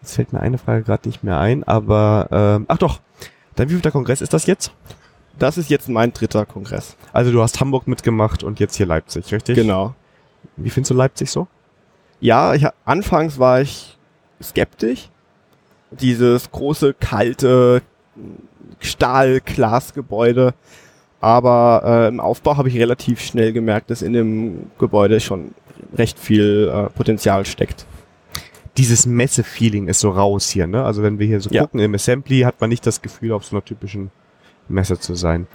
Jetzt 0.00 0.14
fällt 0.14 0.32
mir 0.32 0.40
eine 0.40 0.58
Frage 0.58 0.82
gerade 0.82 1.08
nicht 1.08 1.24
mehr 1.24 1.38
ein, 1.38 1.64
aber 1.64 2.28
ähm, 2.30 2.66
ach 2.68 2.78
doch, 2.78 3.00
dann 3.54 3.68
wie 3.68 3.74
viel 3.74 3.82
der 3.82 3.92
Kongress 3.92 4.20
ist 4.20 4.32
das 4.32 4.46
jetzt? 4.46 4.72
Das 5.38 5.58
ist 5.58 5.68
jetzt 5.70 5.88
mein 5.88 6.12
dritter 6.12 6.46
Kongress. 6.46 6.96
Also 7.12 7.30
du 7.32 7.42
hast 7.42 7.60
Hamburg 7.60 7.86
mitgemacht 7.86 8.42
und 8.42 8.58
jetzt 8.60 8.76
hier 8.76 8.86
Leipzig, 8.86 9.32
richtig? 9.32 9.56
Genau. 9.56 9.94
Wie 10.56 10.70
findest 10.70 10.90
du 10.90 10.94
Leipzig 10.94 11.30
so? 11.30 11.46
Ja, 12.20 12.54
ich, 12.54 12.66
anfangs 12.84 13.38
war 13.38 13.60
ich 13.60 13.98
skeptisch. 14.42 15.10
Dieses 15.90 16.50
große, 16.50 16.94
kalte 16.94 17.82
Stahl-Glasgebäude. 18.80 20.54
Aber 21.20 21.82
äh, 21.84 22.08
im 22.08 22.20
Aufbau 22.20 22.56
habe 22.56 22.68
ich 22.68 22.76
relativ 22.78 23.20
schnell 23.20 23.52
gemerkt, 23.52 23.90
dass 23.90 24.02
in 24.02 24.12
dem 24.12 24.70
Gebäude 24.78 25.20
schon 25.20 25.54
recht 25.96 26.18
viel 26.18 26.70
äh, 26.72 26.90
Potenzial 26.90 27.44
steckt. 27.46 27.86
Dieses 28.76 29.06
Messe-Feeling 29.06 29.88
ist 29.88 30.00
so 30.00 30.10
raus 30.10 30.50
hier, 30.50 30.66
ne? 30.66 30.84
Also 30.84 31.02
wenn 31.02 31.18
wir 31.18 31.26
hier 31.26 31.40
so 31.40 31.48
Ja. 31.50 31.62
gucken 31.62 31.80
im 31.80 31.94
Assembly, 31.94 32.40
hat 32.40 32.60
man 32.60 32.68
nicht 32.68 32.86
das 32.86 33.00
Gefühl, 33.00 33.32
auf 33.32 33.44
so 33.44 33.56
einer 33.56 33.64
typischen 33.64 34.10
Messe 34.68 34.98
zu 34.98 35.14
sein. 35.14 35.46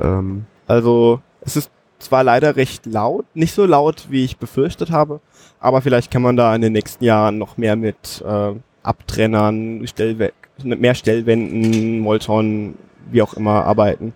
Ähm, 0.00 0.44
Also 0.66 1.20
es 1.40 1.56
ist 1.56 1.70
zwar 1.98 2.22
leider 2.24 2.56
recht 2.56 2.86
laut, 2.86 3.24
nicht 3.34 3.52
so 3.54 3.66
laut, 3.66 4.06
wie 4.10 4.24
ich 4.24 4.36
befürchtet 4.38 4.90
habe, 4.90 5.20
aber 5.60 5.80
vielleicht 5.82 6.10
kann 6.10 6.22
man 6.22 6.36
da 6.36 6.54
in 6.54 6.62
den 6.62 6.72
nächsten 6.72 7.02
Jahren 7.04 7.38
noch 7.38 7.56
mehr 7.56 7.74
mit 7.76 8.22
äh, 8.26 8.52
Abtrennern, 8.82 9.86
Stellwe 9.86 10.32
mehr 10.62 10.94
Stellwänden, 10.94 12.00
Molton, 12.00 12.74
wie 13.10 13.22
auch 13.22 13.34
immer 13.34 13.64
arbeiten. 13.64 14.12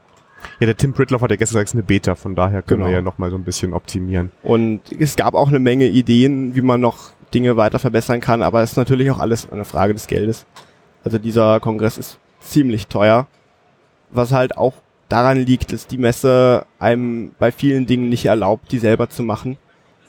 ja, 0.58 0.66
der 0.66 0.76
Tim 0.76 0.92
Pritloff 0.92 1.22
hat 1.22 1.30
ja 1.30 1.36
gestern 1.36 1.54
gesagt, 1.54 1.68
es 1.68 1.70
ist 1.72 1.76
eine 1.76 1.82
Beta, 1.84 2.14
von 2.16 2.34
daher 2.34 2.62
können 2.62 2.80
Genau. 2.80 2.90
wir 2.90 2.96
ja 2.96 3.02
noch 3.02 3.18
mal 3.18 3.30
so 3.30 3.36
ein 3.36 3.44
bisschen 3.44 3.72
optimieren. 3.74 4.32
Und 4.42 4.80
es 4.98 5.14
gab 5.16 5.34
auch 5.34 5.48
eine 5.48 5.60
Menge 5.60 5.86
Ideen, 5.86 6.54
wie 6.56 6.62
man 6.62 6.80
noch 6.80 7.10
Dinge 7.32 7.56
weiter 7.56 7.78
verbessern 7.78 8.20
kann, 8.20 8.42
aber 8.42 8.60
es 8.62 8.72
ist 8.72 8.76
natürlich 8.76 9.10
auch 9.10 9.18
alles 9.20 9.50
eine 9.50 9.64
Frage 9.64 9.92
des 9.94 10.06
Geldes. 10.08 10.46
Also 11.04 11.18
dieser 11.18 11.60
Kongress 11.60 11.96
ist 11.98 12.18
ziemlich 12.40 12.88
teuer, 12.88 13.26
was 14.12 14.32
halt 14.32 14.56
auch 14.56 14.74
daran 15.08 15.44
liegt, 15.44 15.72
dass 15.72 15.86
die 15.86 15.98
Messe 15.98 16.66
einem 16.78 17.32
bei 17.38 17.52
vielen 17.52 17.86
Dingen 17.86 18.08
nicht 18.08 18.26
erlaubt, 18.26 18.72
die 18.72 18.78
selber 18.78 19.10
zu 19.10 19.22
machen. 19.22 19.58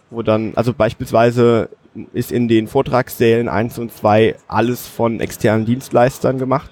Wo 0.09 0.21
dann, 0.21 0.53
also 0.55 0.73
beispielsweise 0.73 1.69
ist 2.13 2.31
in 2.31 2.47
den 2.47 2.67
Vortragssälen 2.67 3.49
1 3.49 3.79
und 3.79 3.91
2 3.91 4.35
alles 4.47 4.87
von 4.87 5.19
externen 5.19 5.65
Dienstleistern 5.65 6.37
gemacht. 6.37 6.71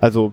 Also 0.00 0.32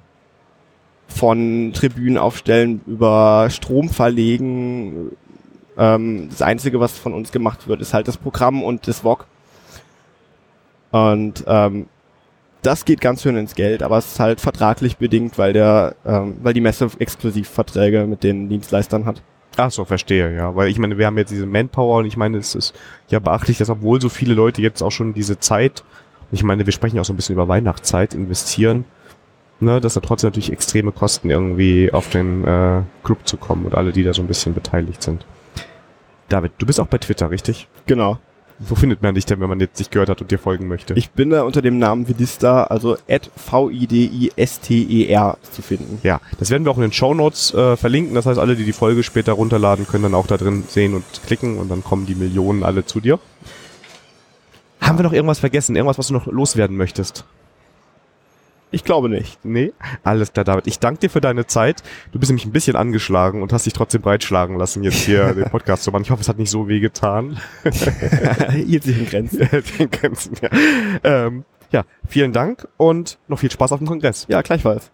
von 1.08 1.72
Tribünen 1.74 2.18
aufstellen 2.18 2.82
über 2.86 3.50
Strom 3.50 3.90
verlegen. 3.90 5.12
Ähm, 5.78 6.28
das 6.30 6.42
Einzige, 6.42 6.80
was 6.80 6.98
von 6.98 7.14
uns 7.14 7.32
gemacht 7.32 7.68
wird, 7.68 7.82
ist 7.82 7.94
halt 7.94 8.08
das 8.08 8.18
Programm 8.18 8.64
und 8.64 8.88
das 8.88 9.00
VOG. 9.00 9.26
Und 10.92 11.44
ähm, 11.48 11.88
das 12.62 12.86
geht 12.86 13.02
ganz 13.02 13.22
schön 13.22 13.38
ins 13.38 13.56
Geld, 13.56 13.84
aber 13.84 13.98
es 13.98 14.14
ist 14.14 14.20
halt 14.20 14.42
vertraglich 14.42 14.98
bedingt, 14.98 15.38
weil 15.38 15.54
der, 15.54 15.96
ähm, 16.06 16.38
weil 16.42 16.54
die 16.54 16.62
Messe 16.62 16.90
Exklusivverträge 17.00 18.06
mit 18.08 18.24
den 18.24 18.50
Dienstleistern 18.50 19.06
hat. 19.06 19.22
Ach 19.58 19.72
so, 19.72 19.86
verstehe, 19.86 20.36
ja. 20.36 20.56
Weil 20.56 20.70
ich 20.70 20.78
meine, 20.78 20.98
wir 20.98 21.08
haben 21.08 21.18
jetzt 21.18 21.32
diese 21.32 21.46
Manpower 21.46 22.00
und 22.00 22.06
ich 22.06 22.18
meine, 22.18 22.38
es 22.38 22.56
ist 22.56 22.74
ja 23.10 23.20
beachtlich, 23.20 23.58
dass 23.58 23.70
obwohl 23.70 24.00
so 24.02 24.10
viele 24.10 24.34
Leute 24.34 24.62
jetzt 24.62 24.82
auch 24.84 24.92
schon 24.92 25.14
diese 25.14 25.40
Zeit, 25.40 25.84
ich 26.32 26.44
meine, 26.44 26.66
wir 26.66 26.74
sprechen 26.74 26.98
ja 26.98 27.02
auch 27.02 27.06
so 27.06 27.14
ein 27.14 27.16
bisschen 27.16 27.34
über 27.34 27.48
Weihnachtszeit, 27.48 28.14
investieren, 28.14 28.86
ne, 29.60 29.82
dass 29.82 29.96
da 29.96 30.00
trotzdem 30.00 30.30
natürlich 30.30 30.52
extreme 30.52 30.92
Kosten 30.92 31.30
irgendwie 31.30 31.92
auf 31.92 32.10
den 32.10 32.44
äh, 32.44 32.82
Club 33.04 33.28
zu 33.28 33.38
kommen 33.38 33.66
und 33.66 33.76
alle, 33.76 33.92
die 33.92 34.04
da 34.04 34.14
so 34.14 34.22
ein 34.22 34.28
bisschen 34.28 34.54
beteiligt 34.54 35.02
sind. 35.02 35.26
David, 36.30 36.52
du 36.58 36.66
bist 36.66 36.80
auch 36.80 36.88
bei 36.88 36.98
Twitter, 36.98 37.32
richtig? 37.32 37.68
Genau. 37.86 38.20
Wo 38.60 38.74
findet 38.74 39.04
man 39.04 39.14
dich 39.14 39.26
denn, 39.26 39.40
wenn 39.40 39.50
man 39.50 39.60
jetzt 39.60 39.80
dich 39.80 39.92
gehört 39.92 40.10
hat 40.10 40.20
und 40.22 40.32
dir 40.32 40.40
folgen 40.40 40.68
möchte? 40.68 40.96
Ich 40.96 41.12
bin 41.12 41.30
da 41.30 41.44
unter 41.44 41.62
dem 41.62 41.78
Namen 41.78 42.08
Vidista, 42.08 42.64
also 42.64 42.98
at 43.08 43.30
V-I-D-I-S-T-E-R 43.36 45.38
zu 45.52 45.62
finden. 45.62 46.00
ja, 46.02 46.20
das 46.40 46.50
werden 46.50 46.66
wir 46.66 46.72
auch 46.72 46.78
in 46.78 46.82
den 46.82 46.92
Shownotes 46.92 47.54
äh, 47.54 47.78
verlinken. 47.78 48.16
Das 48.16 48.26
heißt, 48.26 48.40
alle, 48.40 48.56
die 48.56 48.66
die 48.66 48.74
Folge 48.74 49.04
später 49.04 49.34
runterladen, 49.34 49.86
können 49.86 50.02
dann 50.04 50.16
auch 50.16 50.26
da 50.26 50.38
drin 50.38 50.64
sehen 50.68 50.96
und 50.96 51.04
klicken 51.26 51.60
und 51.60 51.70
dann 51.70 51.84
kommen 51.84 52.08
die 52.08 52.16
Millionen 52.16 52.64
alle 52.64 52.84
zu 52.86 53.00
dir. 53.00 53.20
Haben 54.82 54.98
wir 54.98 55.04
noch 55.04 55.14
irgendwas 55.14 55.40
vergessen? 55.40 55.76
Irgendwas, 55.76 56.00
was 56.00 56.08
du 56.08 56.14
noch 56.14 56.26
loswerden 56.26 56.78
möchtest? 56.78 57.26
Ich 58.70 58.84
glaube 58.84 59.08
nicht. 59.08 59.44
Nee? 59.46 59.72
Alles 60.04 60.34
klar, 60.34 60.44
David. 60.44 60.68
Ich 60.68 60.80
danke 60.80 61.00
dir 61.00 61.10
für 61.10 61.22
deine 61.22 61.48
Zeit. 61.48 61.84
Du 62.12 62.20
bist 62.20 62.30
nämlich 62.30 62.46
ein 62.46 62.52
bisschen 62.52 62.76
angeschlagen 62.76 63.42
und 63.42 63.54
hast 63.54 63.66
dich 63.66 63.74
trotzdem 63.74 64.02
breitschlagen 64.02 64.58
lassen, 64.58 64.84
jetzt 64.84 65.06
hier 65.06 65.34
den 65.34 65.50
Podcast 65.50 65.84
zu 65.84 65.92
machen. 65.92 66.04
Ich 66.04 66.12
hoffe, 66.12 66.22
es 66.22 66.28
hat 66.28 66.38
nicht 66.38 66.50
so 66.50 66.68
weh 66.68 66.80
getan. 66.80 67.40
Sich 67.64 69.00
in 69.00 69.06
Grenzen. 69.06 69.48
den 69.80 69.90
Grenzen, 69.90 70.34
ja. 70.42 70.50
Ähm, 71.04 71.46
ja, 71.72 71.84
vielen 72.08 72.34
Dank 72.34 72.68
und 72.78 73.20
noch 73.28 73.40
viel 73.40 73.52
Spaß 73.52 73.72
auf 73.72 73.80
dem 73.80 73.88
Kongress. 73.88 74.26
Ja, 74.30 74.42
gleichfalls. 74.42 74.92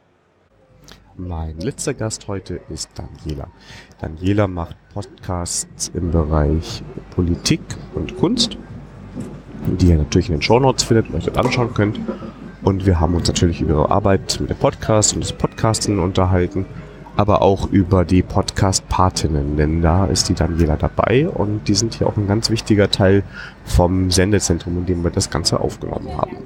Mein 1.16 1.60
letzter 1.60 1.94
Gast 1.94 2.28
heute 2.28 2.60
ist 2.70 2.90
Daniela. 2.96 3.48
Daniela 4.02 4.48
macht 4.48 4.76
Podcasts 4.94 5.92
im 5.94 6.10
Bereich 6.12 6.84
Politik 7.12 7.62
und 7.94 8.18
Kunst, 8.18 8.58
die 9.68 9.90
ihr 9.90 9.98
natürlich 9.98 10.30
in 10.30 10.36
den 10.36 10.42
Shownotes 10.42 10.84
findet 10.84 11.10
und 11.10 11.16
euch 11.16 11.26
dort 11.26 11.38
anschauen 11.38 11.74
könnt. 11.74 12.00
Und 12.64 12.86
wir 12.86 13.00
haben 13.02 13.14
uns 13.16 13.28
natürlich 13.28 13.60
über 13.60 13.74
ihre 13.74 13.92
Arbeit 13.92 14.38
mit 14.40 14.50
dem 14.50 14.58
Podcast 14.58 15.14
und 15.14 15.22
das 15.24 15.34
Podcasten 15.34 16.00
unterhalten, 16.00 16.66
aber 17.18 17.42
auch 17.42 17.70
über 17.70 18.06
die 18.06 18.24
Podcast-Patinnen, 18.24 19.58
denn 19.58 19.82
da 19.82 20.06
ist 20.06 20.30
die 20.30 20.34
Daniela 20.34 20.78
dabei 20.78 21.28
und 21.28 21.68
die 21.68 21.74
sind 21.74 21.96
hier 21.96 22.08
auch 22.08 22.16
ein 22.16 22.26
ganz 22.26 22.50
wichtiger 22.50 22.90
Teil 22.90 23.24
vom 23.66 24.10
Sendezentrum, 24.12 24.78
in 24.78 24.86
dem 24.86 25.04
wir 25.04 25.12
das 25.12 25.30
Ganze 25.30 25.60
aufgenommen 25.60 26.18
haben. 26.18 26.38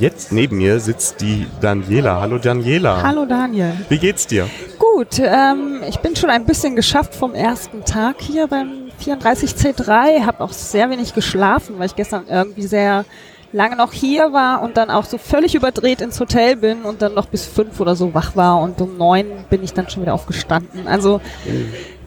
Jetzt 0.00 0.32
neben 0.32 0.56
mir 0.56 0.80
sitzt 0.80 1.20
die 1.20 1.46
Daniela. 1.60 2.20
Hallo 2.20 2.38
Daniela. 2.38 3.00
Hallo 3.02 3.24
Daniel. 3.24 3.74
Wie 3.88 3.98
geht's 3.98 4.26
dir? 4.26 4.48
Gut, 4.80 5.20
ähm, 5.20 5.82
ich 5.88 6.00
bin 6.00 6.16
schon 6.16 6.30
ein 6.30 6.44
bisschen 6.44 6.74
geschafft 6.74 7.14
vom 7.14 7.34
ersten 7.34 7.84
Tag 7.84 8.16
hier 8.20 8.48
beim 8.48 8.90
34C3. 9.00 10.26
Habe 10.26 10.40
auch 10.40 10.52
sehr 10.52 10.90
wenig 10.90 11.14
geschlafen, 11.14 11.78
weil 11.78 11.86
ich 11.86 11.94
gestern 11.94 12.24
irgendwie 12.28 12.62
sehr 12.62 13.04
lange 13.52 13.76
noch 13.76 13.92
hier 13.92 14.32
war 14.32 14.62
und 14.62 14.76
dann 14.76 14.90
auch 14.90 15.04
so 15.04 15.18
völlig 15.18 15.54
überdreht 15.54 16.00
ins 16.00 16.18
Hotel 16.18 16.56
bin 16.56 16.82
und 16.82 17.02
dann 17.02 17.14
noch 17.14 17.26
bis 17.26 17.44
fünf 17.44 17.78
oder 17.80 17.94
so 17.94 18.14
wach 18.14 18.34
war 18.34 18.60
und 18.60 18.80
um 18.80 18.96
neun 18.96 19.26
bin 19.50 19.62
ich 19.62 19.72
dann 19.74 19.88
schon 19.88 20.02
wieder 20.02 20.14
aufgestanden. 20.14 20.88
Also 20.88 21.20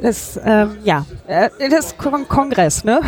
das, 0.02 0.40
ähm, 0.44 0.78
ja, 0.84 1.06
äh, 1.28 1.50
das 1.70 1.88
ist 1.88 1.98
Kon 1.98 2.28
Kongress, 2.28 2.84
ne? 2.84 3.02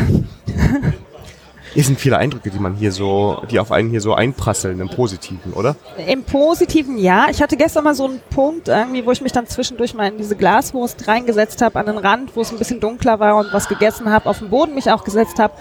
Hier 1.73 1.83
sind 1.83 1.99
viele 1.99 2.17
Eindrücke, 2.17 2.49
die 2.49 2.57
man 2.57 2.73
hier 2.73 2.91
so, 2.91 3.43
die 3.51 3.59
auf 3.59 3.71
einen 3.71 3.91
hier 3.91 4.01
so 4.01 4.15
einprasseln 4.15 4.79
im 4.79 4.89
Positiven, 4.89 5.53
oder? 5.53 5.75
Im 6.07 6.23
Positiven 6.23 6.97
ja. 6.97 7.27
Ich 7.29 7.39
hatte 7.41 7.55
gestern 7.55 7.83
mal 7.83 7.93
so 7.93 8.05
einen 8.05 8.19
Punkt, 8.31 8.67
irgendwie, 8.67 9.05
wo 9.05 9.11
ich 9.11 9.21
mich 9.21 9.31
dann 9.31 9.45
zwischendurch 9.45 9.93
mal 9.93 10.07
in 10.07 10.17
diese 10.17 10.35
Glaswurst 10.35 11.07
reingesetzt 11.07 11.61
habe, 11.61 11.77
an 11.77 11.85
den 11.85 11.99
Rand, 11.99 12.35
wo 12.35 12.41
es 12.41 12.51
ein 12.51 12.57
bisschen 12.57 12.79
dunkler 12.79 13.19
war 13.19 13.35
und 13.35 13.53
was 13.53 13.67
gegessen 13.67 14.09
habe, 14.09 14.27
auf 14.27 14.39
den 14.39 14.49
Boden 14.49 14.73
mich 14.73 14.89
auch 14.89 15.03
gesetzt 15.03 15.37
habe. 15.37 15.53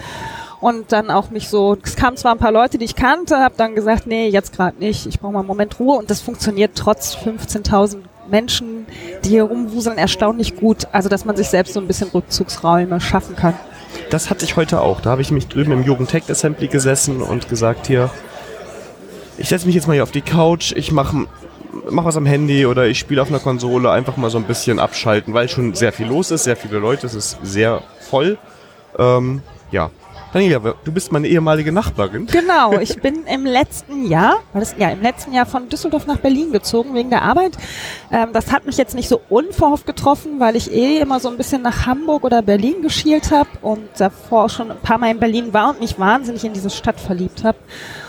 Und 0.59 0.91
dann 0.91 1.11
auch 1.11 1.29
mich 1.29 1.49
so, 1.49 1.77
es 1.83 1.95
kamen 1.95 2.17
zwar 2.17 2.31
ein 2.31 2.39
paar 2.39 2.51
Leute, 2.51 2.77
die 2.77 2.85
ich 2.85 2.95
kannte, 2.95 3.37
habe 3.37 3.53
dann 3.57 3.75
gesagt, 3.75 4.07
nee, 4.07 4.27
jetzt 4.27 4.53
gerade 4.53 4.77
nicht, 4.79 5.05
ich 5.05 5.19
brauche 5.19 5.33
mal 5.33 5.39
einen 5.39 5.47
Moment 5.47 5.79
Ruhe. 5.79 5.97
Und 5.97 6.09
das 6.09 6.21
funktioniert 6.21 6.71
trotz 6.75 7.15
15.000 7.15 7.97
Menschen, 8.29 8.87
die 9.23 9.29
hier 9.29 9.43
rumwuseln, 9.43 9.97
erstaunlich 9.97 10.55
gut. 10.55 10.87
Also, 10.91 11.09
dass 11.09 11.25
man 11.25 11.37
sich 11.37 11.47
selbst 11.47 11.73
so 11.73 11.79
ein 11.79 11.87
bisschen 11.87 12.09
Rückzugsräume 12.09 12.99
schaffen 12.99 13.35
kann. 13.35 13.53
Das 14.09 14.29
hatte 14.29 14.45
ich 14.45 14.55
heute 14.55 14.81
auch. 14.81 14.99
Da 15.01 15.11
habe 15.11 15.21
ich 15.21 15.31
mich 15.31 15.47
drüben 15.47 15.71
im 15.71 15.83
Jugendtech 15.83 16.29
Assembly 16.29 16.67
gesessen 16.67 17.21
und 17.21 17.49
gesagt 17.49 17.87
hier, 17.87 18.09
ich 19.37 19.49
setze 19.49 19.67
mich 19.67 19.75
jetzt 19.75 19.87
mal 19.87 19.93
hier 19.93 20.03
auf 20.03 20.11
die 20.11 20.21
Couch, 20.21 20.73
ich 20.75 20.91
mache 20.91 21.27
mach 21.89 22.05
was 22.05 22.17
am 22.17 22.25
Handy 22.25 22.65
oder 22.65 22.87
ich 22.87 22.99
spiele 22.99 23.21
auf 23.21 23.29
einer 23.29 23.39
Konsole, 23.39 23.91
einfach 23.91 24.17
mal 24.17 24.29
so 24.29 24.37
ein 24.37 24.45
bisschen 24.45 24.79
abschalten, 24.79 25.33
weil 25.33 25.49
schon 25.49 25.73
sehr 25.73 25.93
viel 25.93 26.07
los 26.07 26.31
ist, 26.31 26.43
sehr 26.43 26.55
viele 26.55 26.79
Leute, 26.79 27.05
es 27.05 27.13
ist 27.13 27.37
sehr 27.43 27.83
voll. 28.09 28.37
Ähm, 28.97 29.41
ja. 29.71 29.91
Daniela, 30.33 30.75
du 30.83 30.91
bist 30.91 31.11
meine 31.11 31.27
ehemalige 31.27 31.71
Nachbarin. 31.71 32.27
Genau, 32.27 32.73
ich 32.79 33.01
bin 33.01 33.25
im 33.25 33.45
letzten 33.45 34.07
Jahr, 34.07 34.39
das, 34.53 34.75
ja, 34.77 34.89
im 34.89 35.01
letzten 35.01 35.33
Jahr 35.33 35.45
von 35.45 35.69
Düsseldorf 35.69 36.05
nach 36.05 36.17
Berlin 36.17 36.51
gezogen 36.51 36.93
wegen 36.93 37.09
der 37.09 37.21
Arbeit. 37.21 37.57
Ähm, 38.11 38.29
das 38.33 38.51
hat 38.51 38.65
mich 38.65 38.77
jetzt 38.77 38.93
nicht 38.93 39.07
so 39.07 39.21
unverhofft 39.29 39.85
getroffen, 39.85 40.39
weil 40.39 40.55
ich 40.55 40.71
eh 40.71 40.99
immer 40.99 41.19
so 41.19 41.29
ein 41.29 41.37
bisschen 41.37 41.61
nach 41.61 41.85
Hamburg 41.85 42.23
oder 42.23 42.41
Berlin 42.41 42.81
geschielt 42.81 43.31
habe 43.31 43.49
und 43.61 43.87
davor 43.97 44.45
auch 44.45 44.49
schon 44.49 44.71
ein 44.71 44.79
paar 44.79 44.97
Mal 44.97 45.11
in 45.11 45.19
Berlin 45.19 45.53
war 45.53 45.69
und 45.69 45.79
mich 45.79 45.97
wahnsinnig 45.97 46.43
in 46.43 46.53
diese 46.53 46.69
Stadt 46.69 46.99
verliebt 46.99 47.43
habe. 47.43 47.57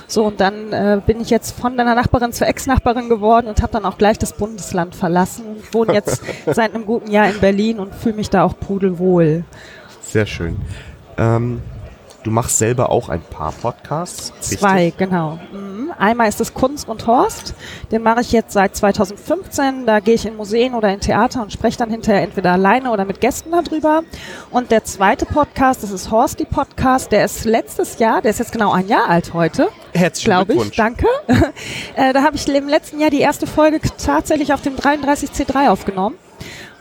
So, 0.08 0.24
und 0.24 0.40
dann 0.40 0.72
äh, 0.72 1.00
bin 1.06 1.20
ich 1.20 1.28
jetzt 1.30 1.58
von 1.58 1.76
deiner 1.76 1.94
Nachbarin 1.94 2.32
zur 2.32 2.46
Ex-Nachbarin 2.46 3.08
geworden 3.08 3.46
und 3.46 3.62
habe 3.62 3.72
dann 3.72 3.84
auch 3.84 3.98
gleich 3.98 4.18
das 4.18 4.32
Bundesland 4.32 4.94
verlassen 4.94 5.44
und 5.46 5.74
wohne 5.74 5.92
jetzt 5.92 6.22
seit 6.46 6.74
einem 6.74 6.86
guten 6.86 7.10
Jahr 7.10 7.28
in 7.28 7.38
Berlin 7.40 7.78
und 7.78 7.94
fühle 7.94 8.16
mich 8.16 8.30
da 8.30 8.42
auch 8.42 8.58
pudelwohl. 8.58 9.44
Sehr 10.00 10.24
schön. 10.24 10.56
Ähm, 11.18 11.60
du 12.28 12.34
machst 12.34 12.58
selber 12.58 12.90
auch 12.90 13.08
ein 13.08 13.22
paar 13.22 13.52
Podcasts. 13.52 14.32
richtig? 14.38 14.58
Zwei, 14.58 14.92
genau. 14.96 15.38
Mhm. 15.52 15.92
Einmal 15.98 16.28
ist 16.28 16.40
es 16.40 16.52
Kunst 16.52 16.88
und 16.88 17.06
Horst. 17.06 17.54
Den 17.90 18.02
mache 18.02 18.20
ich 18.20 18.32
jetzt 18.32 18.52
seit 18.52 18.76
2015. 18.76 19.86
Da 19.86 20.00
gehe 20.00 20.14
ich 20.14 20.26
in 20.26 20.36
Museen 20.36 20.74
oder 20.74 20.92
in 20.92 21.00
Theater 21.00 21.42
und 21.42 21.52
spreche 21.52 21.78
dann 21.78 21.90
hinterher 21.90 22.22
entweder 22.22 22.52
alleine 22.52 22.90
oder 22.90 23.04
mit 23.04 23.20
Gästen 23.20 23.50
darüber. 23.50 24.02
Und 24.50 24.70
der 24.70 24.84
zweite 24.84 25.24
Podcast, 25.24 25.82
das 25.82 25.90
ist 25.90 26.10
Horst, 26.10 26.38
die 26.38 26.44
Podcast. 26.44 27.10
Der 27.10 27.24
ist 27.24 27.44
letztes 27.44 27.98
Jahr, 27.98 28.20
der 28.20 28.30
ist 28.30 28.38
jetzt 28.38 28.52
genau 28.52 28.72
ein 28.72 28.86
Jahr 28.86 29.08
alt 29.08 29.32
heute. 29.32 29.68
Herzlichen 29.94 30.30
Glaube 30.30 30.52
ich, 30.52 30.72
Glückwunsch. 30.72 30.76
danke. 30.76 31.06
äh, 31.96 32.12
da 32.12 32.22
habe 32.22 32.36
ich 32.36 32.46
im 32.46 32.68
letzten 32.68 33.00
Jahr 33.00 33.10
die 33.10 33.20
erste 33.20 33.46
Folge 33.46 33.80
tatsächlich 34.04 34.52
auf 34.52 34.60
dem 34.60 34.76
33C3 34.76 35.70
aufgenommen. 35.70 36.16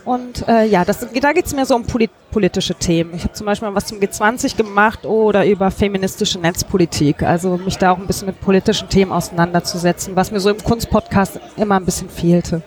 Und 0.08 0.48
äh, 0.48 0.66
ja, 0.66 0.86
das, 0.86 1.06
da 1.22 1.34
geht's 1.34 1.54
mir 1.54 1.66
so 1.66 1.76
um 1.76 1.84
polit 1.84 2.12
politische 2.32 2.76
Themen. 2.76 3.14
Ich 3.14 3.24
habe 3.24 3.34
zum 3.34 3.46
Beispiel 3.46 3.68
mal 3.68 3.76
was 3.76 3.88
zum 3.88 4.00
G20 4.00 4.56
gemacht 4.56 5.06
oder 5.06 5.46
über 5.46 5.70
feministische 5.70 6.40
Netzpolitik. 6.40 7.24
Also 7.24 7.58
mich 7.58 7.78
da 7.78 7.92
auch 7.92 7.98
ein 7.98 8.08
bisschen 8.08 8.28
mit 8.28 8.40
politischen 8.40 8.88
Themen 8.88 9.12
auseinanderzusetzen, 9.12 10.16
was 10.16 10.32
mir 10.32 10.40
so 10.40 10.50
im 10.50 10.64
Kunstpodcast 10.64 11.42
immer 11.58 11.76
ein 11.76 11.84
bisschen 11.84 12.10
fehlte. 12.10 12.62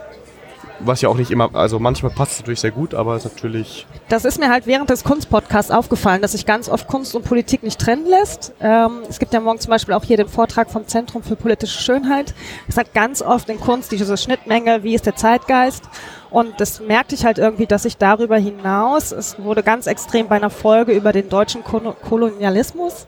Was 0.80 1.02
ja 1.02 1.08
auch 1.08 1.16
nicht 1.16 1.30
immer, 1.30 1.54
also 1.54 1.78
manchmal 1.78 2.10
passt 2.10 2.32
es 2.32 2.38
natürlich 2.40 2.60
sehr 2.60 2.70
gut, 2.70 2.94
aber 2.94 3.14
es 3.14 3.24
ist 3.24 3.34
natürlich 3.34 3.86
Das 4.08 4.24
ist 4.24 4.38
mir 4.40 4.50
halt 4.50 4.66
während 4.66 4.90
des 4.90 5.04
Kunstpodcasts 5.04 5.70
aufgefallen, 5.70 6.22
dass 6.22 6.32
sich 6.32 6.46
ganz 6.46 6.68
oft 6.68 6.88
Kunst 6.88 7.14
und 7.14 7.24
Politik 7.24 7.62
nicht 7.62 7.78
trennen 7.78 8.06
lässt. 8.06 8.52
Ähm, 8.60 9.00
es 9.08 9.18
gibt 9.18 9.32
ja 9.32 9.40
morgen 9.40 9.60
zum 9.60 9.70
Beispiel 9.70 9.94
auch 9.94 10.04
hier 10.04 10.16
den 10.16 10.28
Vortrag 10.28 10.70
vom 10.70 10.86
Zentrum 10.86 11.22
für 11.22 11.36
politische 11.36 11.80
Schönheit. 11.80 12.34
Es 12.66 12.76
hat 12.76 12.92
ganz 12.94 13.22
oft 13.22 13.48
in 13.48 13.60
Kunst 13.60 13.92
diese 13.92 14.16
Schnittmenge, 14.16 14.82
wie 14.82 14.94
ist 14.94 15.06
der 15.06 15.16
Zeitgeist? 15.16 15.84
Und 16.30 16.60
das 16.60 16.80
merkte 16.80 17.14
ich 17.14 17.24
halt 17.24 17.38
irgendwie, 17.38 17.66
dass 17.66 17.84
ich 17.84 17.96
darüber 17.96 18.36
hinaus, 18.36 19.10
es 19.10 19.38
wurde 19.42 19.62
ganz 19.62 19.86
extrem 19.86 20.28
bei 20.28 20.36
einer 20.36 20.50
Folge 20.50 20.92
über 20.92 21.12
den 21.12 21.28
deutschen 21.28 21.64
Kolo- 21.64 21.94
Kolonialismus, 22.08 23.06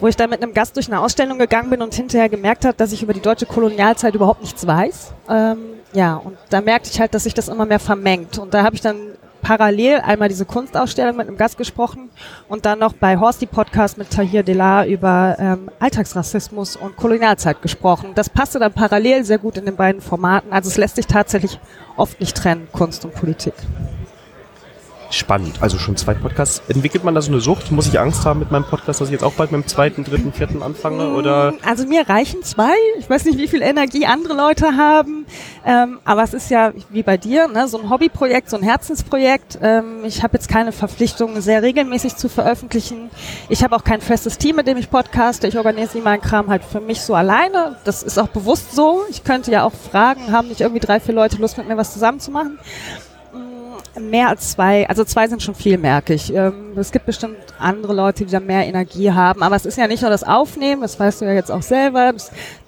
wo 0.00 0.08
ich 0.08 0.16
da 0.16 0.26
mit 0.26 0.42
einem 0.42 0.52
Gast 0.52 0.74
durch 0.76 0.88
eine 0.88 1.00
Ausstellung 1.00 1.38
gegangen 1.38 1.70
bin 1.70 1.80
und 1.80 1.94
hinterher 1.94 2.28
gemerkt 2.28 2.64
habe, 2.64 2.76
dass 2.76 2.92
ich 2.92 3.02
über 3.02 3.12
die 3.12 3.20
deutsche 3.20 3.46
Kolonialzeit 3.46 4.14
überhaupt 4.14 4.42
nichts 4.42 4.66
weiß. 4.66 5.12
Ähm, 5.30 5.58
ja, 5.92 6.16
und 6.16 6.36
da 6.50 6.60
merkte 6.60 6.90
ich 6.90 7.00
halt, 7.00 7.14
dass 7.14 7.22
sich 7.22 7.34
das 7.34 7.48
immer 7.48 7.66
mehr 7.66 7.78
vermengt. 7.78 8.38
Und 8.38 8.52
da 8.52 8.64
habe 8.64 8.74
ich 8.74 8.80
dann 8.80 8.96
parallel 9.44 10.00
einmal 10.00 10.28
diese 10.28 10.46
Kunstausstellung 10.46 11.16
mit 11.16 11.28
einem 11.28 11.36
Gast 11.36 11.58
gesprochen 11.58 12.08
und 12.48 12.64
dann 12.64 12.78
noch 12.78 12.94
bei 12.94 13.18
Horsti 13.18 13.46
Podcast 13.46 13.98
mit 13.98 14.10
Tahir 14.10 14.42
Delar 14.42 14.86
über 14.86 15.36
ähm, 15.38 15.70
Alltagsrassismus 15.78 16.76
und 16.76 16.96
Kolonialzeit 16.96 17.60
gesprochen. 17.60 18.12
Das 18.14 18.30
passte 18.30 18.58
dann 18.58 18.72
parallel 18.72 19.22
sehr 19.24 19.38
gut 19.38 19.58
in 19.58 19.66
den 19.66 19.76
beiden 19.76 20.00
Formaten. 20.00 20.50
Also 20.50 20.70
es 20.70 20.78
lässt 20.78 20.96
sich 20.96 21.06
tatsächlich 21.06 21.60
oft 21.96 22.18
nicht 22.20 22.36
trennen, 22.36 22.68
Kunst 22.72 23.04
und 23.04 23.14
Politik. 23.14 23.54
Spannend. 25.16 25.62
Also 25.62 25.78
schon 25.78 25.96
zwei 25.96 26.14
Podcasts. 26.14 26.62
Entwickelt 26.68 27.04
man 27.04 27.14
da 27.14 27.22
so 27.22 27.30
eine 27.30 27.40
Sucht? 27.40 27.70
Muss 27.70 27.86
ich 27.86 27.98
Angst 27.98 28.24
haben 28.24 28.40
mit 28.40 28.50
meinem 28.50 28.64
Podcast, 28.64 29.00
dass 29.00 29.08
ich 29.08 29.12
jetzt 29.12 29.24
auch 29.24 29.32
bald 29.32 29.52
mit 29.52 29.62
dem 29.62 29.66
zweiten, 29.66 30.04
dritten, 30.04 30.32
vierten 30.32 30.62
anfange? 30.62 31.14
Oder 31.14 31.54
Also 31.64 31.86
mir 31.86 32.08
reichen 32.08 32.42
zwei. 32.42 32.74
Ich 32.98 33.08
weiß 33.08 33.24
nicht, 33.24 33.38
wie 33.38 33.48
viel 33.48 33.62
Energie 33.62 34.06
andere 34.06 34.34
Leute 34.34 34.76
haben. 34.76 35.26
Ähm, 35.64 36.00
aber 36.04 36.22
es 36.22 36.34
ist 36.34 36.50
ja 36.50 36.72
wie 36.90 37.02
bei 37.02 37.16
dir, 37.16 37.48
ne, 37.48 37.68
so 37.68 37.78
ein 37.78 37.90
Hobbyprojekt, 37.90 38.50
so 38.50 38.56
ein 38.56 38.62
Herzensprojekt. 38.62 39.58
Ähm, 39.62 40.04
ich 40.04 40.22
habe 40.22 40.34
jetzt 40.34 40.48
keine 40.48 40.72
Verpflichtung, 40.72 41.40
sehr 41.40 41.62
regelmäßig 41.62 42.16
zu 42.16 42.28
veröffentlichen. 42.28 43.10
Ich 43.48 43.62
habe 43.64 43.74
auch 43.76 43.84
kein 43.84 44.00
festes 44.00 44.38
Team, 44.38 44.56
mit 44.56 44.66
dem 44.66 44.76
ich 44.76 44.90
podcaste. 44.90 45.46
Ich 45.46 45.56
organisiere 45.56 46.04
meinen 46.04 46.20
Kram 46.20 46.48
halt 46.48 46.64
für 46.64 46.80
mich 46.80 47.00
so 47.00 47.14
alleine. 47.14 47.76
Das 47.84 48.02
ist 48.02 48.18
auch 48.18 48.28
bewusst 48.28 48.74
so. 48.74 49.02
Ich 49.10 49.24
könnte 49.24 49.50
ja 49.50 49.64
auch 49.64 49.72
fragen, 49.72 50.32
haben 50.32 50.48
nicht 50.48 50.60
irgendwie 50.60 50.80
drei, 50.80 51.00
vier 51.00 51.14
Leute 51.14 51.38
Lust, 51.38 51.56
mit 51.58 51.68
mir 51.68 51.76
was 51.76 51.92
zusammen 51.92 52.20
zu 52.20 52.30
machen? 52.30 52.58
Mehr 54.00 54.28
als 54.28 54.50
zwei, 54.50 54.88
also 54.88 55.04
zwei 55.04 55.28
sind 55.28 55.42
schon 55.42 55.54
viel, 55.54 55.78
merke 55.78 56.14
ich. 56.14 56.34
Ähm, 56.34 56.72
es 56.76 56.90
gibt 56.90 57.06
bestimmt 57.06 57.36
andere 57.58 57.94
Leute, 57.94 58.24
die 58.24 58.32
da 58.32 58.40
mehr 58.40 58.66
Energie 58.66 59.12
haben, 59.12 59.42
aber 59.42 59.54
es 59.54 59.66
ist 59.66 59.78
ja 59.78 59.86
nicht 59.86 60.02
nur 60.02 60.10
das 60.10 60.24
Aufnehmen, 60.24 60.82
das 60.82 60.98
weißt 60.98 61.20
du 61.20 61.24
ja 61.26 61.32
jetzt 61.32 61.50
auch 61.50 61.62
selber, 61.62 62.12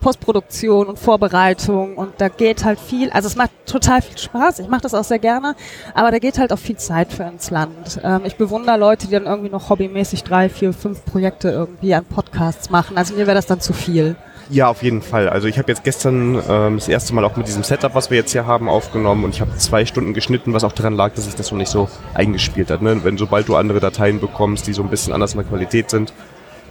Postproduktion 0.01 0.87
und 0.87 0.99
Vorbereitung 0.99 1.97
und 1.97 2.13
da 2.19 2.29
geht 2.29 2.65
halt 2.65 2.79
viel, 2.79 3.11
also 3.11 3.27
es 3.27 3.35
macht 3.35 3.51
total 3.67 4.03
viel 4.03 4.17
Spaß, 4.17 4.61
ich 4.61 4.69
mache 4.69 4.83
das 4.83 4.95
auch 4.95 5.05
sehr 5.05 5.19
gerne, 5.19 5.57
aber 5.95 6.13
da 6.13 6.19
geht 6.21 6.39
halt 6.39 6.53
auch 6.53 6.59
viel 6.59 6.77
Zeit 6.77 7.13
für 7.13 7.25
ins 7.25 7.51
Land. 7.51 8.01
Ähm, 8.05 8.21
ich 8.25 8.37
bewundere 8.37 8.77
Leute, 8.77 9.07
die 9.07 9.13
dann 9.13 9.27
irgendwie 9.27 9.51
noch 9.51 9.69
hobbymäßig 9.69 10.23
drei, 10.23 10.49
vier, 10.49 10.73
fünf 10.73 11.05
Projekte 11.05 11.51
irgendwie 11.51 11.95
an 11.95 12.05
Podcasts 12.05 12.71
machen, 12.71 12.97
also 12.97 13.15
mir 13.15 13.27
wäre 13.27 13.35
das 13.35 13.47
dann 13.47 13.61
zu 13.61 13.73
viel. 13.73 14.17
Ja, 14.49 14.69
auf 14.69 14.83
jeden 14.83 15.03
Fall. 15.03 15.29
Also 15.29 15.49
ich 15.49 15.59
habe 15.59 15.69
jetzt 15.73 15.83
gestern 15.83 16.41
ähm, 16.49 16.77
das 16.77 16.89
erste 16.89 17.15
Mal 17.15 17.25
auch 17.25 17.37
mit 17.37 17.49
diesem 17.49 17.65
Setup, 17.65 17.95
was 17.95 18.11
wir 18.11 18.17
jetzt 18.17 18.33
hier 18.33 18.47
haben, 18.47 18.69
aufgenommen 18.69 19.25
und 19.25 19.35
ich 19.35 19.41
habe 19.41 19.57
zwei 19.57 19.85
Stunden 19.87 20.15
geschnitten, 20.15 20.53
was 20.53 20.63
auch 20.63 20.73
daran 20.73 20.95
lag, 20.95 21.15
dass 21.15 21.25
sich 21.25 21.35
das 21.35 21.49
so 21.49 21.57
nicht 21.57 21.71
so 21.71 21.89
eingespielt 22.15 22.71
hat. 22.71 22.81
Ne? 22.81 23.03
Wenn 23.03 23.19
sobald 23.19 23.49
du 23.49 23.57
andere 23.57 23.81
Dateien 23.81 24.21
bekommst, 24.21 24.67
die 24.69 24.73
so 24.73 24.83
ein 24.83 24.89
bisschen 24.89 25.13
anders 25.13 25.33
in 25.35 25.41
der 25.41 25.49
Qualität 25.49 25.91
sind, 25.91 26.13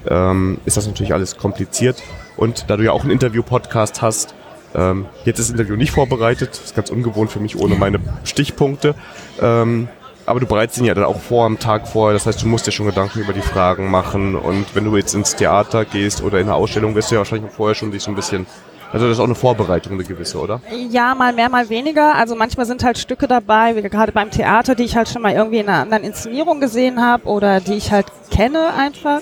ähm, 0.07 0.59
ist 0.65 0.77
das 0.77 0.88
natürlich 0.88 1.13
alles 1.13 1.35
kompliziert. 1.35 2.01
Und 2.38 2.69
da 2.69 2.77
du 2.77 2.83
ja 2.83 2.91
auch 2.91 3.01
einen 3.01 3.11
Interview-Podcast 3.11 4.01
hast, 4.01 4.35
ähm, 4.73 5.05
jetzt 5.25 5.39
ist 5.39 5.49
das 5.49 5.59
Interview 5.59 5.75
nicht 5.75 5.91
vorbereitet, 5.91 6.51
ist 6.51 6.75
ganz 6.75 6.89
ungewohnt 6.89 7.31
für 7.31 7.39
mich 7.39 7.57
ohne 7.57 7.75
meine 7.75 7.99
Stichpunkte. 8.23 8.95
Ähm, 9.41 9.89
aber 10.25 10.39
du 10.39 10.47
bereitest 10.47 10.79
ihn 10.79 10.85
ja 10.85 10.93
dann 10.93 11.03
auch 11.03 11.19
vor 11.19 11.45
am 11.45 11.59
Tag 11.59 11.88
vorher. 11.88 12.13
Das 12.13 12.25
heißt, 12.25 12.41
du 12.41 12.47
musst 12.47 12.65
dir 12.65 12.71
schon 12.71 12.85
Gedanken 12.85 13.19
über 13.19 13.33
die 13.33 13.41
Fragen 13.41 13.89
machen. 13.89 14.35
Und 14.35 14.65
wenn 14.73 14.85
du 14.85 14.95
jetzt 14.97 15.13
ins 15.13 15.35
Theater 15.35 15.85
gehst 15.85 16.23
oder 16.23 16.39
in 16.39 16.47
eine 16.47 16.55
Ausstellung, 16.55 16.95
wirst 16.95 17.11
du 17.11 17.15
ja 17.15 17.19
wahrscheinlich 17.19 17.51
vorher 17.51 17.75
schon 17.75 17.91
dich 17.91 18.03
so 18.03 18.11
ein 18.11 18.15
bisschen. 18.15 18.45
Also 18.91 19.07
das 19.07 19.17
ist 19.17 19.19
auch 19.19 19.25
eine 19.25 19.35
Vorbereitung, 19.35 19.93
eine 19.93 20.03
gewisse, 20.03 20.39
oder? 20.39 20.61
Ja, 20.89 21.15
mal 21.15 21.33
mehr, 21.33 21.49
mal 21.49 21.69
weniger. 21.69 22.15
Also 22.15 22.35
manchmal 22.35 22.65
sind 22.65 22.83
halt 22.83 22.97
Stücke 22.97 23.27
dabei, 23.27 23.75
wie 23.75 23.81
gerade 23.81 24.11
beim 24.11 24.31
Theater, 24.31 24.73
die 24.73 24.83
ich 24.83 24.95
halt 24.95 25.09
schon 25.09 25.21
mal 25.21 25.33
irgendwie 25.33 25.59
in 25.59 25.67
einer 25.67 25.81
anderen 25.81 26.03
Inszenierung 26.03 26.59
gesehen 26.59 27.03
habe 27.03 27.25
oder 27.25 27.59
die 27.59 27.73
ich 27.73 27.91
halt 27.91 28.05
kenne 28.31 28.73
einfach. 28.73 29.21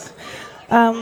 Ähm, 0.69 0.93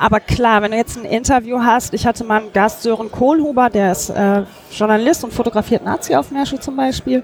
aber 0.00 0.18
klar, 0.18 0.62
wenn 0.62 0.70
du 0.70 0.78
jetzt 0.78 0.96
ein 0.96 1.04
Interview 1.04 1.60
hast, 1.60 1.92
ich 1.92 2.06
hatte 2.06 2.24
mal 2.24 2.40
einen 2.40 2.54
Gast, 2.54 2.82
Sören 2.82 3.10
Kohlhuber, 3.10 3.68
der 3.68 3.92
ist 3.92 4.08
äh, 4.08 4.44
Journalist 4.70 5.24
und 5.24 5.34
fotografiert 5.34 5.84
Nazi-Aufmärsche 5.84 6.58
zum 6.58 6.74
Beispiel. 6.74 7.22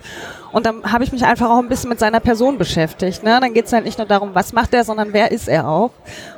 Und 0.57 0.65
dann 0.65 0.91
habe 0.91 1.05
ich 1.05 1.13
mich 1.13 1.23
einfach 1.23 1.51
auch 1.51 1.59
ein 1.59 1.69
bisschen 1.69 1.91
mit 1.91 2.01
seiner 2.01 2.19
Person 2.19 2.57
beschäftigt. 2.57 3.23
Ne? 3.23 3.39
Dann 3.43 3.53
geht 3.53 3.67
es 3.67 3.75
halt 3.75 3.85
nicht 3.85 3.99
nur 3.99 4.07
darum, 4.07 4.31
was 4.35 4.55
macht 4.55 4.73
er, 4.73 4.85
sondern 4.85 5.13
wer 5.13 5.31
ist 5.31 5.49
er 5.49 5.69
auch. 5.69 5.91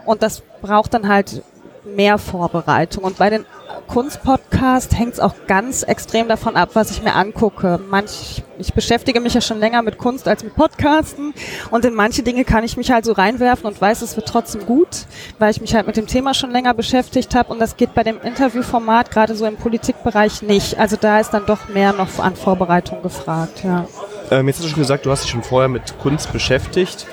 Und 0.05 0.25
das 0.25 0.43
braucht 0.61 0.93
dann 0.93 1.07
halt 1.07 1.41
mehr 1.85 2.19
Vorbereitung. 2.19 3.05
Und 3.05 3.19
bei 3.19 3.31
den 3.31 3.47
Kunstpodcast 3.87 4.99
hängt 4.99 5.15
es 5.15 5.21
auch 5.21 5.35
ganz 5.47 5.83
extrem 5.83 6.29
davon 6.29 6.57
ab, 6.57 6.71
was 6.75 6.91
ich 6.91 7.03
mir 7.03 7.15
angucke. 7.15 7.81
Manch, 7.89 8.43
ich 8.59 8.75
beschäftige 8.75 9.21
mich 9.21 9.35
ja 9.35 9.41
schon 9.41 9.61
länger 9.61 9.83
mit 9.83 9.99
Kunst 9.99 10.29
als 10.29 10.45
mit 10.45 10.55
Podcasten 10.55 11.33
und 11.71 11.85
in 11.85 11.95
manche 11.95 12.23
Dinge 12.23 12.45
kann 12.45 12.65
ich 12.65 12.77
mich 12.77 12.91
halt 12.91 13.05
so 13.05 13.13
reinwerfen 13.13 13.67
und 13.67 13.81
weiß, 13.81 14.03
es 14.03 14.17
wird 14.17 14.29
trotzdem 14.29 14.67
gut, 14.67 15.07
weil 15.39 15.51
ich 15.51 15.61
mich 15.61 15.75
halt 15.75 15.87
mit 15.87 15.97
dem 15.97 16.07
Thema 16.07 16.35
schon 16.35 16.51
länger 16.51 16.75
beschäftigt 16.75 17.35
habe 17.35 17.51
und 17.51 17.61
das 17.61 17.77
geht 17.77 17.95
bei 17.95 18.03
dem 18.03 18.21
Interviewformat 18.21 19.11
gerade 19.11 19.35
so 19.35 19.47
im 19.47 19.57
Politikbereich 19.57 20.43
nicht. 20.43 20.79
Also 20.79 20.97
da 21.01 21.21
ist 21.21 21.31
dann 21.31 21.47
doch 21.47 21.69
mehr 21.69 21.93
noch 21.93 22.19
an 22.19 22.37
Vorbereitung 22.37 23.03
gefragt, 23.03 23.65
ja. 23.65 23.87
Ähm, 24.31 24.47
jetzt 24.47 24.59
hast 24.59 24.67
du 24.67 24.71
schon 24.71 24.83
gesagt, 24.83 25.07
du 25.07 25.11
hast 25.11 25.25
dich 25.25 25.31
schon 25.31 25.43
vorher 25.43 25.69
mit 25.69 25.99
Kunst 25.99 26.33
beschäftigt. 26.33 27.07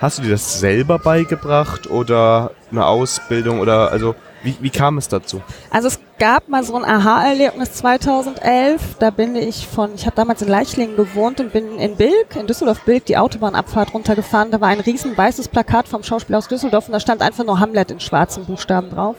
Hast 0.00 0.18
du 0.18 0.22
dir 0.22 0.30
das 0.30 0.58
selber 0.58 0.98
beigebracht 0.98 1.88
oder 1.88 2.50
eine 2.70 2.86
Ausbildung 2.86 3.60
oder 3.60 3.92
also 3.92 4.14
wie, 4.42 4.56
wie 4.60 4.70
kam 4.70 4.98
es 4.98 5.06
dazu? 5.06 5.42
Also 5.70 5.88
es 5.88 6.00
gab 6.18 6.48
mal 6.48 6.64
so 6.64 6.74
ein 6.74 6.84
Aha-Erlebnis 6.84 7.74
2011. 7.74 8.96
Da 8.98 9.10
bin 9.10 9.36
ich 9.36 9.68
von, 9.68 9.94
ich 9.94 10.06
habe 10.06 10.16
damals 10.16 10.42
in 10.42 10.48
Leichlingen 10.48 10.96
gewohnt 10.96 11.38
und 11.40 11.52
bin 11.52 11.78
in 11.78 11.96
Bilk, 11.96 12.34
in 12.34 12.48
Düsseldorf-Bilk, 12.48 13.04
die 13.04 13.16
Autobahnabfahrt 13.16 13.94
runtergefahren. 13.94 14.50
Da 14.50 14.60
war 14.60 14.68
ein 14.68 14.80
riesen 14.80 15.16
weißes 15.16 15.48
Plakat 15.48 15.86
vom 15.86 16.02
Schauspiel 16.02 16.34
aus 16.34 16.48
Düsseldorf 16.48 16.88
und 16.88 16.92
da 16.92 17.00
stand 17.00 17.22
einfach 17.22 17.44
nur 17.44 17.60
Hamlet 17.60 17.92
in 17.92 18.00
schwarzen 18.00 18.46
Buchstaben 18.46 18.90
drauf. 18.90 19.14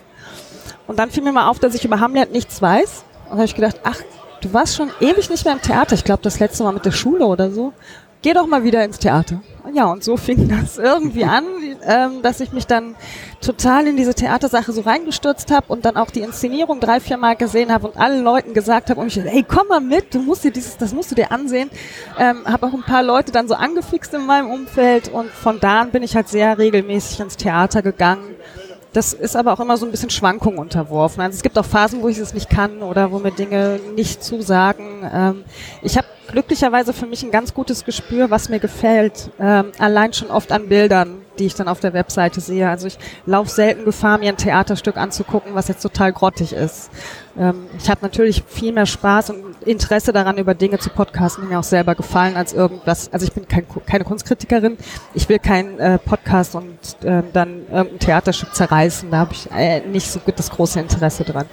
Und 0.88 1.00
dann 1.00 1.12
fiel 1.12 1.24
mir 1.24 1.32
mal 1.32 1.48
auf, 1.48 1.60
dass 1.60 1.76
ich 1.76 1.86
über 1.86 2.00
Hamlet 2.02 2.34
nichts 2.34 2.62
weiß. 2.62 3.06
Und 3.30 3.38
habe 3.38 3.46
ich 3.46 3.56
gedacht, 3.56 3.80
ach, 3.84 4.00
du 4.44 4.54
warst 4.54 4.76
schon 4.76 4.92
ewig 5.00 5.30
nicht 5.30 5.46
mehr 5.46 5.54
im 5.54 5.62
Theater. 5.62 5.96
Ich 5.96 6.04
glaube, 6.04 6.22
das 6.22 6.40
letzte 6.40 6.64
Mal 6.64 6.74
mit 6.74 6.86
der 6.86 6.92
Schule 6.92 7.26
oder 7.26 7.52
so. 7.52 7.74
Geh 8.22 8.34
doch 8.34 8.48
mal 8.48 8.64
wieder 8.64 8.86
ins 8.86 9.00
Theater. 9.00 9.42
Ja, 9.74 9.86
und 9.92 10.02
so 10.02 10.16
fing 10.16 10.48
das 10.48 10.78
irgendwie 10.78 11.24
an, 11.26 11.44
ähm, 11.86 12.22
dass 12.22 12.40
ich 12.40 12.54
mich 12.54 12.66
dann 12.66 12.96
total 13.42 13.86
in 13.88 13.98
diese 13.98 14.14
Theatersache 14.14 14.72
so 14.72 14.82
reingestürzt 14.82 15.52
habe 15.52 15.66
und 15.68 15.84
dann 15.84 15.98
auch 15.98 16.10
die 16.10 16.22
Inszenierung 16.22 16.80
drei, 16.80 17.02
vier 17.02 17.18
Mal 17.18 17.36
gesehen 17.36 17.72
habe 17.72 17.88
und 17.88 17.98
allen 17.98 18.24
Leuten 18.24 18.54
gesagt 18.54 18.90
habe, 18.90 19.02
und 19.02 19.08
ich, 19.08 19.18
ey, 19.18 19.44
komm 19.46 19.68
mal 19.68 19.82
mit, 19.82 20.14
du 20.14 20.20
musst 20.20 20.46
dir 20.46 20.52
dieses, 20.52 20.78
das 20.78 20.94
musst 20.94 21.12
du 21.12 21.16
dir 21.16 21.32
ansehen. 21.32 21.70
Ähm, 22.18 22.46
habe 22.46 22.68
auch 22.68 22.74
ein 22.74 22.84
paar 22.84 23.04
Leute 23.04 23.34
dann 23.34 23.50
so 23.50 23.56
angefixt 23.56 24.14
in 24.14 24.26
meinem 24.26 24.50
Umfeld 24.50 25.10
und 25.10 25.30
von 25.30 25.60
da 25.60 25.82
an 25.82 25.92
bin 25.92 26.04
ich 26.04 26.16
halt 26.16 26.30
sehr 26.30 26.58
regelmäßig 26.58 27.20
ins 27.20 27.36
Theater 27.36 27.82
gegangen. 27.82 28.36
Das 28.94 29.14
ist 29.14 29.36
aber 29.36 29.54
auch 29.54 29.60
immer 29.60 29.76
so 29.76 29.86
ein 29.86 29.92
bisschen 29.92 30.12
Schwankungen 30.12 30.60
unterworfen. 30.60 31.22
Also 31.22 31.36
es 31.36 31.42
gibt 31.42 31.58
auch 31.58 31.66
Phasen, 31.66 32.04
wo 32.04 32.08
ich 32.10 32.20
es 32.20 32.34
nicht 32.34 32.50
kann 32.50 32.84
oder 32.84 33.12
wo 33.12 33.18
mir 33.18 33.32
Dinge 33.32 33.80
nicht 33.96 34.24
zusagen. 34.24 35.10
Ähm, 35.12 35.44
ich 35.82 35.98
habe 35.98 36.08
glücklicherweise 36.28 36.94
für 36.94 37.08
mich 37.08 37.24
ein 37.24 37.32
ganz 37.32 37.54
gutes 37.56 37.86
Gespür, 37.86 38.30
was 38.30 38.50
mir 38.50 38.60
gefällt. 38.60 39.32
Ähm, 39.40 39.72
allein 39.80 40.14
schon 40.14 40.30
oft 40.30 40.52
an 40.52 40.70
Bildern. 40.70 41.23
Die 41.40 41.46
ich 41.46 41.56
dann 41.56 41.68
auf 41.68 41.80
der 41.80 41.94
Webseite 41.94 42.42
sehe. 42.42 42.70
Also 42.70 42.88
ich 42.88 42.98
laufe 43.26 43.50
selten 43.50 43.86
Gefahr, 43.86 44.18
mir 44.18 44.30
ein 44.30 44.38
Theaterstück 44.38 44.98
anzugucken, 44.98 45.56
was 45.56 45.68
jetzt 45.68 45.82
total 45.82 46.14
grottig 46.14 46.54
ist. 46.54 46.90
Ähm, 47.38 47.68
ich 47.78 47.90
habe 47.90 48.00
natürlich 48.02 48.44
viel 48.48 48.74
mehr 48.74 48.86
Spaß 48.86 49.32
und 49.32 49.44
Interesse 49.66 50.14
daran, 50.14 50.38
über 50.38 50.54
Dinge 50.54 50.80
zu 50.80 50.90
podcasten, 50.90 51.44
die 51.44 51.50
mir 51.50 51.60
auch 51.60 51.64
selber 51.64 51.96
gefallen, 51.96 52.36
als 52.36 52.54
irgendwas. 52.54 53.12
Also 53.12 53.26
ich 53.26 53.34
bin 53.34 53.48
kein, 53.48 53.66
keine 53.86 54.04
Kunstkritikerin. 54.04 54.78
Ich 55.14 55.28
will 55.30 55.40
keinen 55.40 55.80
äh, 55.80 55.98
Podcast 55.98 56.56
und 56.56 56.78
äh, 57.04 57.24
dann 57.34 57.68
irgendein 57.72 58.00
Theaterstück 58.00 58.54
zerreißen. 58.54 59.10
Da 59.10 59.18
habe 59.18 59.34
ich 59.34 59.50
äh, 59.52 59.82
nicht 59.82 60.12
so 60.12 60.20
gut 60.20 60.38
das 60.38 60.50
große 60.50 60.80
Interesse 60.80 61.24
dran. 61.24 61.46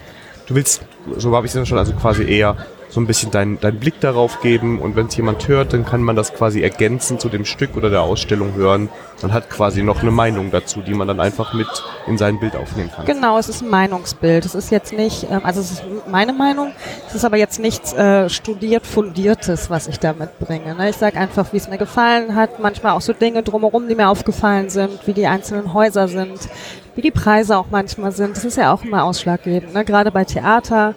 Du 0.47 0.55
willst, 0.55 0.83
so 1.17 1.35
habe 1.35 1.47
ich 1.47 1.55
es 1.55 1.69
schon, 1.69 1.79
also 1.79 1.93
quasi 1.93 2.25
eher 2.25 2.57
so 2.91 3.01
ein 3.01 3.07
bisschen 3.07 3.31
deinen 3.31 3.61
dein 3.61 3.79
Blick 3.79 4.01
darauf 4.01 4.41
geben 4.41 4.81
und 4.81 4.97
wenn 4.97 5.07
es 5.07 5.17
jemand 5.17 5.47
hört, 5.47 5.73
dann 5.73 5.85
kann 5.85 6.03
man 6.03 6.17
das 6.17 6.35
quasi 6.35 6.61
ergänzen 6.61 7.19
zu 7.19 7.29
dem 7.29 7.45
Stück 7.45 7.77
oder 7.77 7.89
der 7.89 8.03
Ausstellung 8.03 8.55
hören. 8.55 8.89
Man 9.23 9.33
hat 9.33 9.49
quasi 9.49 9.83
noch 9.83 10.03
eine 10.03 10.11
Meinung 10.11 10.51
dazu, 10.51 10.81
die 10.81 10.95
man 10.95 11.07
dann 11.07 11.21
einfach 11.21 11.55
mit 11.55 11.69
in 12.07 12.19
sein 12.19 12.41
Bild 12.41 12.57
aufnehmen 12.57 12.91
kann. 12.95 13.05
Genau, 13.05 13.39
es 13.39 13.49
ist 13.49 13.63
ein 13.63 13.69
Meinungsbild. 13.69 14.45
Es 14.45 14.55
ist 14.55 14.71
jetzt 14.71 14.93
nicht, 14.93 15.27
ähm, 15.31 15.41
also 15.45 15.61
es 15.61 15.73
ist 15.73 15.85
meine 16.11 16.33
Meinung, 16.33 16.73
es 17.07 17.15
ist 17.15 17.25
aber 17.25 17.37
jetzt 17.37 17.61
nichts 17.61 17.93
äh, 17.93 18.29
studiert, 18.29 18.87
fundiertes, 18.87 19.71
was 19.71 19.87
ich 19.87 20.01
da 20.01 20.13
mitbringe. 20.13 20.75
Ne? 20.75 20.91
Ich 20.91 20.97
sage 20.97 21.19
einfach, 21.19 21.53
wie 21.53 21.59
es 21.59 21.69
mir 21.69 21.79
gefallen 21.79 22.35
hat, 22.35 22.59
manchmal 22.59 22.93
auch 22.93 23.01
so 23.01 23.13
Dinge 23.13 23.43
drumherum, 23.43 23.89
die 23.89 23.95
mir 23.95 24.09
aufgefallen 24.09 24.69
sind, 24.69 25.07
wie 25.07 25.13
die 25.13 25.27
einzelnen 25.27 25.73
Häuser 25.75 26.09
sind, 26.09 26.49
wie 26.97 27.03
die 27.03 27.11
Preise 27.13 27.57
auch 27.57 27.67
manchmal 27.71 28.11
sind. 28.11 28.37
Das 28.37 28.45
ist 28.45 28.57
ja 28.57 28.73
auch 28.73 28.83
immer 28.83 29.05
ausschlaggebend, 29.05 29.75
ne? 29.75 29.85
gerade 29.85 30.11
bei 30.11 30.25
Theater. 30.25 30.95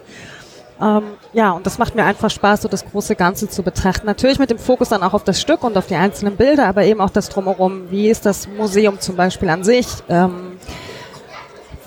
Ähm, 0.80 1.02
ja, 1.32 1.52
und 1.52 1.66
das 1.66 1.78
macht 1.78 1.94
mir 1.94 2.04
einfach 2.04 2.30
Spaß, 2.30 2.62
so 2.62 2.68
das 2.68 2.84
große 2.84 3.14
Ganze 3.14 3.48
zu 3.48 3.62
betrachten. 3.62 4.06
Natürlich 4.06 4.38
mit 4.38 4.50
dem 4.50 4.58
Fokus 4.58 4.88
dann 4.88 5.02
auch 5.02 5.14
auf 5.14 5.24
das 5.24 5.40
Stück 5.40 5.62
und 5.62 5.76
auf 5.76 5.86
die 5.86 5.94
einzelnen 5.94 6.36
Bilder, 6.36 6.66
aber 6.66 6.84
eben 6.84 7.00
auch 7.00 7.10
das 7.10 7.28
Drumherum. 7.28 7.90
Wie 7.90 8.08
ist 8.08 8.26
das 8.26 8.48
Museum 8.48 9.00
zum 9.00 9.16
Beispiel 9.16 9.48
an 9.48 9.62
sich? 9.62 9.86
Ähm, 10.08 10.58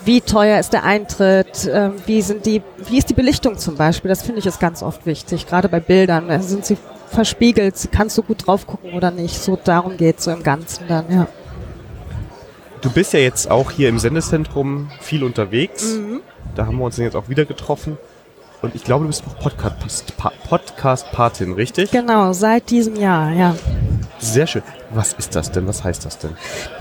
wie 0.06 0.21
teuer 0.21 0.58
ist 0.58 0.71
der 0.71 0.86
Eintritt? 0.86 1.69
Ähm, 1.69 1.95
wie 2.06 2.21
sind 2.21 2.45
die, 2.45 2.62
wie 2.88 2.97
ist 2.97 3.10
die 3.10 3.13
Belichtung 3.13 3.58
zum 3.58 3.76
Beispiel? 3.76 4.08
Das 4.08 4.21
finde 4.21 4.39
ich 4.39 4.45
ist 4.45 4.60
ganz 4.60 4.82
oft 4.82 5.06
wichtig, 5.06 5.47
gerade 5.47 5.67
bei 5.67 5.82
Bildern. 5.82 6.30
Also 6.30 6.47
sind 6.47 6.65
sie 6.65 6.78
verspiegelt? 7.08 7.89
Kannst 7.91 8.17
du 8.17 8.23
gut 8.23 8.47
drauf 8.47 8.67
gucken 8.67 8.93
oder 8.93 9.12
nicht? 9.12 9.38
So 9.38 9.60
darum 9.62 9.97
geht 9.97 10.21
so 10.21 10.32
im 10.32 10.43
Ganzen 10.43 10.88
dann, 10.88 11.06
ja. 11.12 11.28
Du 12.80 12.89
bist 12.89 13.12
ja 13.12 13.19
jetzt 13.19 13.52
auch 13.52 13.71
hier 13.71 13.89
im 13.89 14.00
Sendezentrum 14.00 14.89
viel 15.02 15.26
unterwegs. 15.26 15.95
Mhm. 15.95 16.21
Da 16.56 16.67
haben 16.67 16.78
wir 16.78 16.86
uns 16.86 16.95
jetzt 16.95 17.15
auch 17.15 17.28
wieder 17.28 17.43
getroffen. 17.43 17.97
Und 18.62 18.74
ich 18.74 18.84
glaube, 18.84 19.04
du 19.04 19.08
bist 19.08 19.24
auch 19.28 19.39
Podcast-Patin, 19.39 20.39
Podcast 20.50 21.06
richtig? 21.58 21.91
Genau, 21.91 22.34
seit 22.34 22.70
diesem 22.70 22.96
Jahr, 22.96 23.32
ja. 23.32 23.56
Sehr 24.20 24.48
schön. 24.48 24.63
Was 24.89 25.13
ist 25.13 25.36
das 25.36 25.52
denn? 25.52 25.67
Was 25.67 25.84
heißt 25.84 26.06
das 26.06 26.17
denn? 26.17 26.32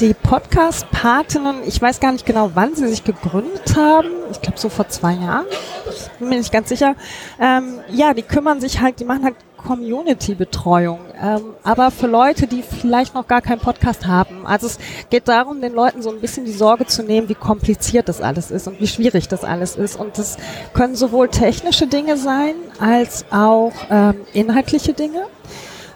Die 0.01 0.15
Podcast-Patinnen, 0.15 1.57
ich 1.67 1.81
weiß 1.83 2.01
gar 2.01 2.13
nicht 2.13 2.25
genau, 2.25 2.53
wann 2.55 2.75
sie 2.75 2.89
sich 2.89 3.05
gegründet 3.05 3.77
haben. 3.77 4.09
Ich 4.31 4.41
glaube 4.41 4.59
so 4.59 4.71
vor 4.71 4.89
zwei 4.89 5.13
Jahren. 5.13 5.45
Ich 5.91 6.09
bin 6.19 6.31
mir 6.31 6.39
nicht 6.39 6.53
ganz 6.53 6.71
sicher. 6.71 6.95
Ähm, 7.39 7.81
ja, 7.91 8.15
die 8.15 8.23
kümmern 8.23 8.61
sich 8.61 8.81
halt, 8.81 9.01
die 9.01 9.05
machen 9.05 9.25
halt 9.25 9.37
Community-Betreuung. 9.67 11.01
Ähm, 11.21 11.55
aber 11.65 11.91
für 11.91 12.07
Leute, 12.07 12.47
die 12.47 12.63
vielleicht 12.63 13.15
noch 13.15 13.27
gar 13.27 13.43
keinen 13.43 13.61
Podcast 13.61 14.07
haben. 14.07 14.47
Also 14.47 14.67
es 14.67 14.79
geht 15.11 15.29
darum, 15.29 15.61
den 15.61 15.75
Leuten 15.75 16.03
so 16.03 16.11
ein 16.11 16.21
bisschen 16.21 16.45
die 16.45 16.53
Sorge 16.53 16.87
zu 16.87 17.03
nehmen, 17.03 17.29
wie 17.29 17.35
kompliziert 17.35 18.09
das 18.09 18.21
alles 18.21 18.51
ist 18.51 18.69
und 18.69 18.81
wie 18.81 18.87
schwierig 18.87 19.29
das 19.29 19.45
alles 19.45 19.77
ist. 19.77 19.99
Und 19.99 20.19
das 20.19 20.37
können 20.73 20.95
sowohl 20.95 21.29
technische 21.29 21.87
Dinge 21.87 22.17
sein, 22.17 22.55
als 22.79 23.25
auch 23.31 23.73
ähm, 23.91 24.21
inhaltliche 24.33 24.93
Dinge. 24.93 25.27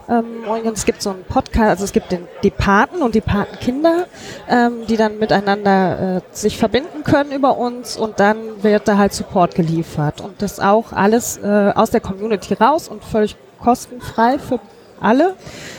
Ähm, 0.09 0.45
und 0.49 0.77
es 0.77 0.85
gibt 0.85 1.01
so 1.01 1.11
einen 1.11 1.23
Podcast, 1.25 1.71
also 1.71 1.85
es 1.85 1.93
gibt 1.93 2.11
den, 2.11 2.27
die 2.43 2.51
Paten 2.51 3.03
und 3.03 3.15
die 3.15 3.21
Patenkinder, 3.21 4.07
ähm, 4.49 4.87
die 4.89 4.97
dann 4.97 5.19
miteinander 5.19 6.17
äh, 6.17 6.21
sich 6.33 6.59
verbinden 6.59 7.05
können 7.05 7.31
über 7.31 7.57
uns 7.57 7.97
und 7.97 8.19
dann 8.19 8.63
wird 8.63 8.89
da 8.89 8.99
halt 8.99 9.15
Support 9.15 9.55
geliefert. 9.55 10.21
Und 10.21 10.43
das 10.43 10.59
auch 10.59 10.93
alles 10.93 11.39
äh, 11.39 11.73
aus 11.75 11.91
der 11.91 12.01
Community 12.01 12.55
raus 12.55 12.89
und 12.89 13.05
völlig 13.05 13.37
kostenfrei 13.61 14.39
für 14.39 14.61
alle, 15.01 15.37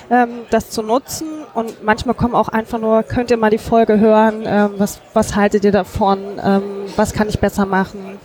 ähm, 0.10 0.30
das 0.50 0.70
zu 0.70 0.82
nutzen. 0.82 1.28
Und 1.54 1.84
manchmal 1.84 2.16
kommen 2.16 2.34
auch 2.34 2.48
einfach 2.48 2.80
nur, 2.80 3.04
könnt 3.04 3.32
ihr 3.32 3.38
mal 3.38 3.50
die 3.50 3.58
Folge 3.58 4.00
hören, 4.00 4.44
ähm, 4.46 4.72
was, 4.78 5.00
was 5.14 5.36
haltet 5.36 5.64
ihr 5.64 5.72
davon, 5.72 6.20
ähm, 6.44 6.86
was 6.96 7.14
kann 7.14 7.30
ich 7.30 7.40
besser 7.40 7.66
machen. 7.66 8.20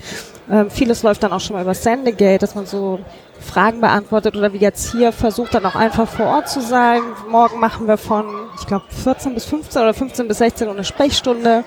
Ähm, 0.50 0.70
vieles 0.70 1.02
läuft 1.02 1.22
dann 1.22 1.32
auch 1.32 1.40
schon 1.40 1.56
mal 1.56 1.62
über 1.62 1.74
Sendegate, 1.74 2.38
dass 2.38 2.54
man 2.54 2.66
so 2.66 3.00
Fragen 3.40 3.80
beantwortet 3.80 4.36
oder 4.36 4.52
wie 4.52 4.58
jetzt 4.58 4.92
hier 4.92 5.12
versucht 5.12 5.54
dann 5.54 5.64
auch 5.66 5.74
einfach 5.74 6.08
vor 6.08 6.26
Ort 6.26 6.48
zu 6.48 6.60
sein. 6.60 7.00
Morgen 7.28 7.60
machen 7.60 7.86
wir 7.86 7.96
von, 7.96 8.26
ich 8.58 8.66
glaube, 8.66 8.84
14 9.02 9.34
bis 9.34 9.44
15 9.44 9.82
oder 9.82 9.94
15 9.94 10.28
bis 10.28 10.38
16 10.38 10.68
Uhr 10.68 10.74
eine 10.74 10.84
Sprechstunde, 10.84 11.64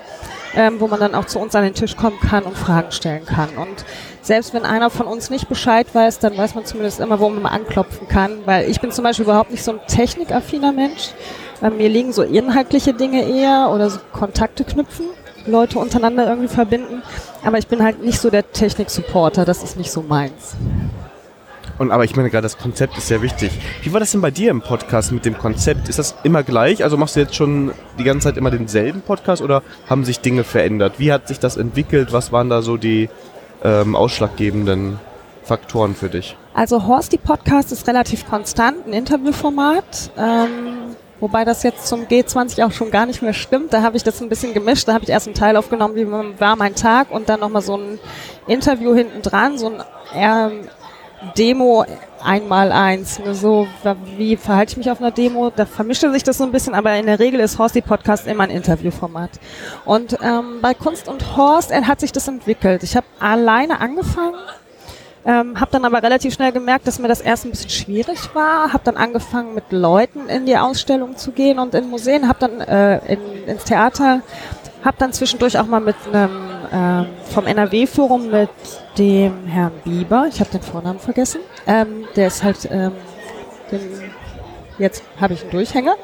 ähm, 0.54 0.80
wo 0.80 0.88
man 0.88 1.00
dann 1.00 1.14
auch 1.14 1.26
zu 1.26 1.38
uns 1.38 1.54
an 1.54 1.64
den 1.64 1.74
Tisch 1.74 1.96
kommen 1.96 2.18
kann 2.20 2.44
und 2.44 2.56
Fragen 2.56 2.92
stellen 2.92 3.24
kann. 3.24 3.50
Und 3.56 3.84
selbst 4.22 4.52
wenn 4.54 4.64
einer 4.64 4.90
von 4.90 5.06
uns 5.06 5.30
nicht 5.30 5.48
Bescheid 5.48 5.86
weiß, 5.92 6.18
dann 6.18 6.36
weiß 6.36 6.54
man 6.54 6.64
zumindest 6.64 7.00
immer, 7.00 7.20
wo 7.20 7.28
man 7.28 7.42
mal 7.42 7.50
anklopfen 7.50 8.08
kann, 8.08 8.38
weil 8.44 8.68
ich 8.68 8.80
bin 8.80 8.92
zum 8.92 9.04
Beispiel 9.04 9.24
überhaupt 9.24 9.50
nicht 9.50 9.64
so 9.64 9.72
ein 9.72 9.80
technikaffiner 9.86 10.72
Mensch. 10.72 11.10
Ähm, 11.62 11.76
mir 11.76 11.88
liegen 11.88 12.12
so 12.12 12.22
inhaltliche 12.22 12.94
Dinge 12.94 13.24
eher 13.24 13.70
oder 13.72 13.90
so 13.90 13.98
Kontakte 14.12 14.64
knüpfen. 14.64 15.06
Leute 15.46 15.78
untereinander 15.78 16.28
irgendwie 16.28 16.48
verbinden. 16.48 17.02
Aber 17.44 17.58
ich 17.58 17.66
bin 17.66 17.82
halt 17.82 18.02
nicht 18.02 18.20
so 18.20 18.30
der 18.30 18.50
Technik-Supporter, 18.52 19.44
das 19.44 19.62
ist 19.62 19.76
nicht 19.76 19.90
so 19.90 20.02
meins. 20.02 20.56
Und 21.80 21.92
aber 21.92 22.04
ich 22.04 22.14
meine 22.14 22.28
gerade, 22.28 22.42
das 22.42 22.58
Konzept 22.58 22.98
ist 22.98 23.08
sehr 23.08 23.22
wichtig. 23.22 23.50
Wie 23.80 23.90
war 23.94 24.00
das 24.00 24.12
denn 24.12 24.20
bei 24.20 24.30
dir 24.30 24.50
im 24.50 24.60
Podcast 24.60 25.12
mit 25.12 25.24
dem 25.24 25.38
Konzept? 25.38 25.88
Ist 25.88 25.98
das 25.98 26.14
immer 26.24 26.42
gleich? 26.42 26.84
Also 26.84 26.98
machst 26.98 27.16
du 27.16 27.20
jetzt 27.20 27.34
schon 27.34 27.72
die 27.98 28.04
ganze 28.04 28.28
Zeit 28.28 28.36
immer 28.36 28.50
denselben 28.50 29.00
Podcast 29.00 29.40
oder 29.40 29.62
haben 29.88 30.04
sich 30.04 30.20
Dinge 30.20 30.44
verändert? 30.44 30.96
Wie 30.98 31.10
hat 31.10 31.26
sich 31.26 31.38
das 31.38 31.56
entwickelt? 31.56 32.12
Was 32.12 32.32
waren 32.32 32.50
da 32.50 32.60
so 32.60 32.76
die 32.76 33.08
ähm, 33.64 33.96
ausschlaggebenden 33.96 35.00
Faktoren 35.42 35.94
für 35.94 36.10
dich? 36.10 36.36
Also 36.52 36.86
Horst, 36.86 37.12
die 37.12 37.18
Podcast 37.18 37.72
ist 37.72 37.88
relativ 37.88 38.28
konstant, 38.28 38.86
ein 38.86 38.92
Interviewformat. 38.92 40.10
Ähm, 40.18 40.96
wobei 41.18 41.46
das 41.46 41.62
jetzt 41.62 41.86
zum 41.86 42.02
G20 42.02 42.62
auch 42.62 42.72
schon 42.72 42.90
gar 42.90 43.06
nicht 43.06 43.22
mehr 43.22 43.32
stimmt. 43.32 43.72
Da 43.72 43.80
habe 43.80 43.96
ich 43.96 44.02
das 44.02 44.20
ein 44.20 44.28
bisschen 44.28 44.52
gemischt. 44.52 44.86
Da 44.86 44.92
habe 44.92 45.04
ich 45.04 45.10
erst 45.10 45.28
einen 45.28 45.34
Teil 45.34 45.56
aufgenommen, 45.56 45.96
wie 45.96 46.06
war 46.38 46.56
mein 46.56 46.74
Tag 46.74 47.10
und 47.10 47.30
dann 47.30 47.40
nochmal 47.40 47.62
so 47.62 47.78
ein 47.78 47.98
Interview 48.46 48.94
hinten 48.94 49.22
dran, 49.22 49.56
so 49.56 49.68
ein 49.68 49.82
eher 50.14 50.52
Demo 51.36 51.84
einmal 52.22 52.72
eins. 52.72 53.18
Ne, 53.18 53.34
so, 53.34 53.68
wie 54.16 54.36
verhalte 54.36 54.72
ich 54.72 54.76
mich 54.78 54.90
auf 54.90 55.00
einer 55.00 55.10
Demo? 55.10 55.50
Da 55.54 55.66
vermischte 55.66 56.10
sich 56.12 56.22
das 56.22 56.38
so 56.38 56.44
ein 56.44 56.52
bisschen, 56.52 56.74
aber 56.74 56.94
in 56.96 57.06
der 57.06 57.18
Regel 57.18 57.40
ist 57.40 57.58
Horst 57.58 57.74
die 57.74 57.82
Podcast 57.82 58.26
immer 58.26 58.44
ein 58.44 58.50
Interviewformat. 58.50 59.30
Und 59.84 60.18
ähm, 60.22 60.60
bei 60.62 60.74
Kunst 60.74 61.08
und 61.08 61.36
Horst 61.36 61.70
er 61.70 61.86
hat 61.86 62.00
sich 62.00 62.12
das 62.12 62.28
entwickelt. 62.28 62.82
Ich 62.82 62.96
habe 62.96 63.06
alleine 63.18 63.80
angefangen, 63.80 64.36
ähm, 65.26 65.60
habe 65.60 65.70
dann 65.70 65.84
aber 65.84 66.02
relativ 66.02 66.32
schnell 66.32 66.52
gemerkt, 66.52 66.86
dass 66.86 66.98
mir 66.98 67.08
das 67.08 67.20
erst 67.20 67.44
ein 67.44 67.50
bisschen 67.50 67.70
schwierig 67.70 68.34
war. 68.34 68.72
Habe 68.72 68.84
dann 68.84 68.96
angefangen, 68.96 69.54
mit 69.54 69.70
Leuten 69.70 70.28
in 70.28 70.46
die 70.46 70.56
Ausstellung 70.56 71.16
zu 71.16 71.32
gehen 71.32 71.58
und 71.58 71.74
in 71.74 71.90
Museen. 71.90 72.28
Habe 72.28 72.38
dann 72.40 72.60
äh, 72.60 73.12
in, 73.12 73.20
ins 73.46 73.64
Theater. 73.64 74.22
Habe 74.82 74.96
dann 74.98 75.12
zwischendurch 75.12 75.58
auch 75.58 75.66
mal 75.66 75.80
mit 75.80 75.96
einem 76.10 76.49
ähm, 76.72 77.06
vom 77.32 77.46
NRW-Forum 77.46 78.30
mit 78.30 78.50
dem 78.98 79.46
Herrn 79.46 79.72
Bieber, 79.84 80.26
ich 80.28 80.40
habe 80.40 80.50
den 80.50 80.62
Vornamen 80.62 80.98
vergessen, 80.98 81.40
ähm, 81.66 82.04
der 82.16 82.28
ist 82.28 82.42
halt, 82.42 82.68
ähm, 82.70 82.92
den, 83.70 83.80
jetzt 84.78 85.02
habe 85.20 85.34
ich 85.34 85.42
einen 85.42 85.50
Durchhänger, 85.50 85.94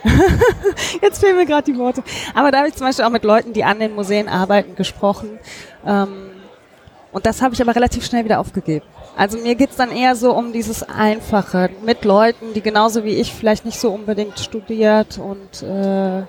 jetzt 1.02 1.20
fehlen 1.20 1.36
mir 1.36 1.46
gerade 1.46 1.70
die 1.70 1.78
Worte, 1.78 2.02
aber 2.34 2.50
da 2.50 2.58
habe 2.58 2.68
ich 2.68 2.74
zum 2.74 2.86
Beispiel 2.86 3.04
auch 3.04 3.10
mit 3.10 3.24
Leuten, 3.24 3.52
die 3.52 3.64
an 3.64 3.78
den 3.78 3.94
Museen 3.94 4.28
arbeiten, 4.28 4.76
gesprochen. 4.76 5.38
Ähm, 5.86 6.30
und 7.12 7.24
das 7.24 7.40
habe 7.40 7.54
ich 7.54 7.62
aber 7.62 7.74
relativ 7.74 8.04
schnell 8.04 8.24
wieder 8.24 8.38
aufgegeben. 8.40 8.84
Also 9.16 9.38
mir 9.38 9.54
geht's 9.54 9.76
dann 9.76 9.90
eher 9.90 10.14
so 10.14 10.34
um 10.34 10.52
dieses 10.52 10.82
Einfache 10.82 11.70
mit 11.82 12.04
Leuten, 12.04 12.52
die 12.52 12.60
genauso 12.60 13.04
wie 13.04 13.16
ich 13.16 13.32
vielleicht 13.32 13.64
nicht 13.64 13.80
so 13.80 13.90
unbedingt 13.90 14.38
studiert 14.38 15.18
und 15.18 15.62
äh, 15.62 16.24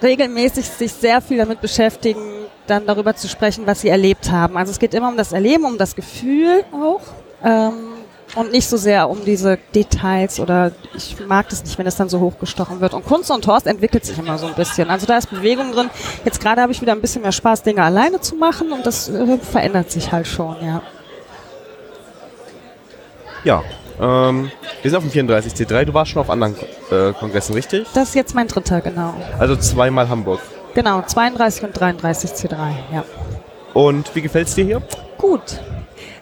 regelmäßig 0.00 0.66
sich 0.66 0.92
sehr 0.92 1.20
viel 1.20 1.38
damit 1.38 1.60
beschäftigen, 1.60 2.39
dann 2.70 2.86
darüber 2.86 3.14
zu 3.14 3.28
sprechen, 3.28 3.66
was 3.66 3.80
sie 3.80 3.88
erlebt 3.88 4.30
haben. 4.30 4.56
Also 4.56 4.70
es 4.72 4.78
geht 4.78 4.94
immer 4.94 5.08
um 5.08 5.16
das 5.16 5.32
Erleben, 5.32 5.64
um 5.64 5.78
das 5.78 5.94
Gefühl 5.96 6.64
auch. 6.72 7.02
Ähm, 7.44 7.90
und 8.36 8.52
nicht 8.52 8.68
so 8.68 8.76
sehr 8.76 9.10
um 9.10 9.24
diese 9.24 9.58
Details 9.74 10.38
oder 10.38 10.70
ich 10.94 11.16
mag 11.26 11.48
das 11.48 11.64
nicht, 11.64 11.76
wenn 11.78 11.86
es 11.86 11.96
dann 11.96 12.08
so 12.08 12.20
hochgestochen 12.20 12.80
wird. 12.80 12.94
Und 12.94 13.04
Kunst 13.04 13.30
und 13.30 13.46
Horst 13.46 13.66
entwickelt 13.66 14.04
sich 14.04 14.18
immer 14.18 14.38
so 14.38 14.46
ein 14.46 14.54
bisschen. 14.54 14.88
Also 14.88 15.06
da 15.06 15.18
ist 15.18 15.30
Bewegung 15.30 15.72
drin. 15.72 15.90
Jetzt 16.24 16.40
gerade 16.40 16.62
habe 16.62 16.70
ich 16.72 16.80
wieder 16.80 16.92
ein 16.92 17.00
bisschen 17.00 17.22
mehr 17.22 17.32
Spaß, 17.32 17.62
Dinge 17.62 17.82
alleine 17.82 18.20
zu 18.20 18.36
machen 18.36 18.72
und 18.72 18.86
das 18.86 19.08
äh, 19.08 19.38
verändert 19.38 19.90
sich 19.90 20.12
halt 20.12 20.26
schon, 20.26 20.56
ja. 20.64 20.82
Ja, 23.42 23.64
ähm, 24.00 24.50
wir 24.82 24.90
sind 24.90 24.96
auf 24.98 25.10
dem 25.10 25.28
34C3. 25.28 25.86
Du 25.86 25.94
warst 25.94 26.10
schon 26.10 26.20
auf 26.20 26.30
anderen 26.30 26.54
äh, 26.90 27.12
Kongressen, 27.12 27.54
richtig? 27.54 27.86
Das 27.94 28.10
ist 28.10 28.14
jetzt 28.14 28.34
mein 28.34 28.48
dritter, 28.48 28.80
genau. 28.80 29.14
Also 29.38 29.56
zweimal 29.56 30.08
Hamburg. 30.08 30.40
Genau, 30.74 31.02
32 31.02 31.64
und 31.64 31.72
33 31.78 32.30
C3, 32.30 32.56
ja. 32.92 33.04
Und 33.74 34.14
wie 34.14 34.22
gefällt 34.22 34.48
es 34.48 34.54
dir 34.54 34.64
hier? 34.64 34.82
Gut. 35.18 35.60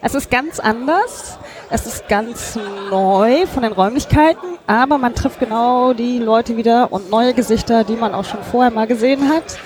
Es 0.01 0.15
ist 0.15 0.31
ganz 0.31 0.61
anders. 0.61 1.39
Es 1.71 1.87
ist 1.87 2.09
ganz 2.09 2.59
neu 2.91 3.47
von 3.47 3.63
den 3.63 3.73
Räumlichkeiten, 3.73 4.59
aber 4.67 4.97
man 4.97 5.15
trifft 5.15 5.39
genau 5.39 5.93
die 5.93 6.19
Leute 6.19 6.57
wieder 6.57 6.91
und 6.93 7.11
neue 7.11 7.35
Gesichter, 7.35 7.85
die 7.85 7.97
man 7.97 8.15
auch 8.15 8.25
schon 8.25 8.43
vorher 8.43 8.71
mal 8.71 8.87
gesehen 8.87 9.29
hat. 9.29 9.59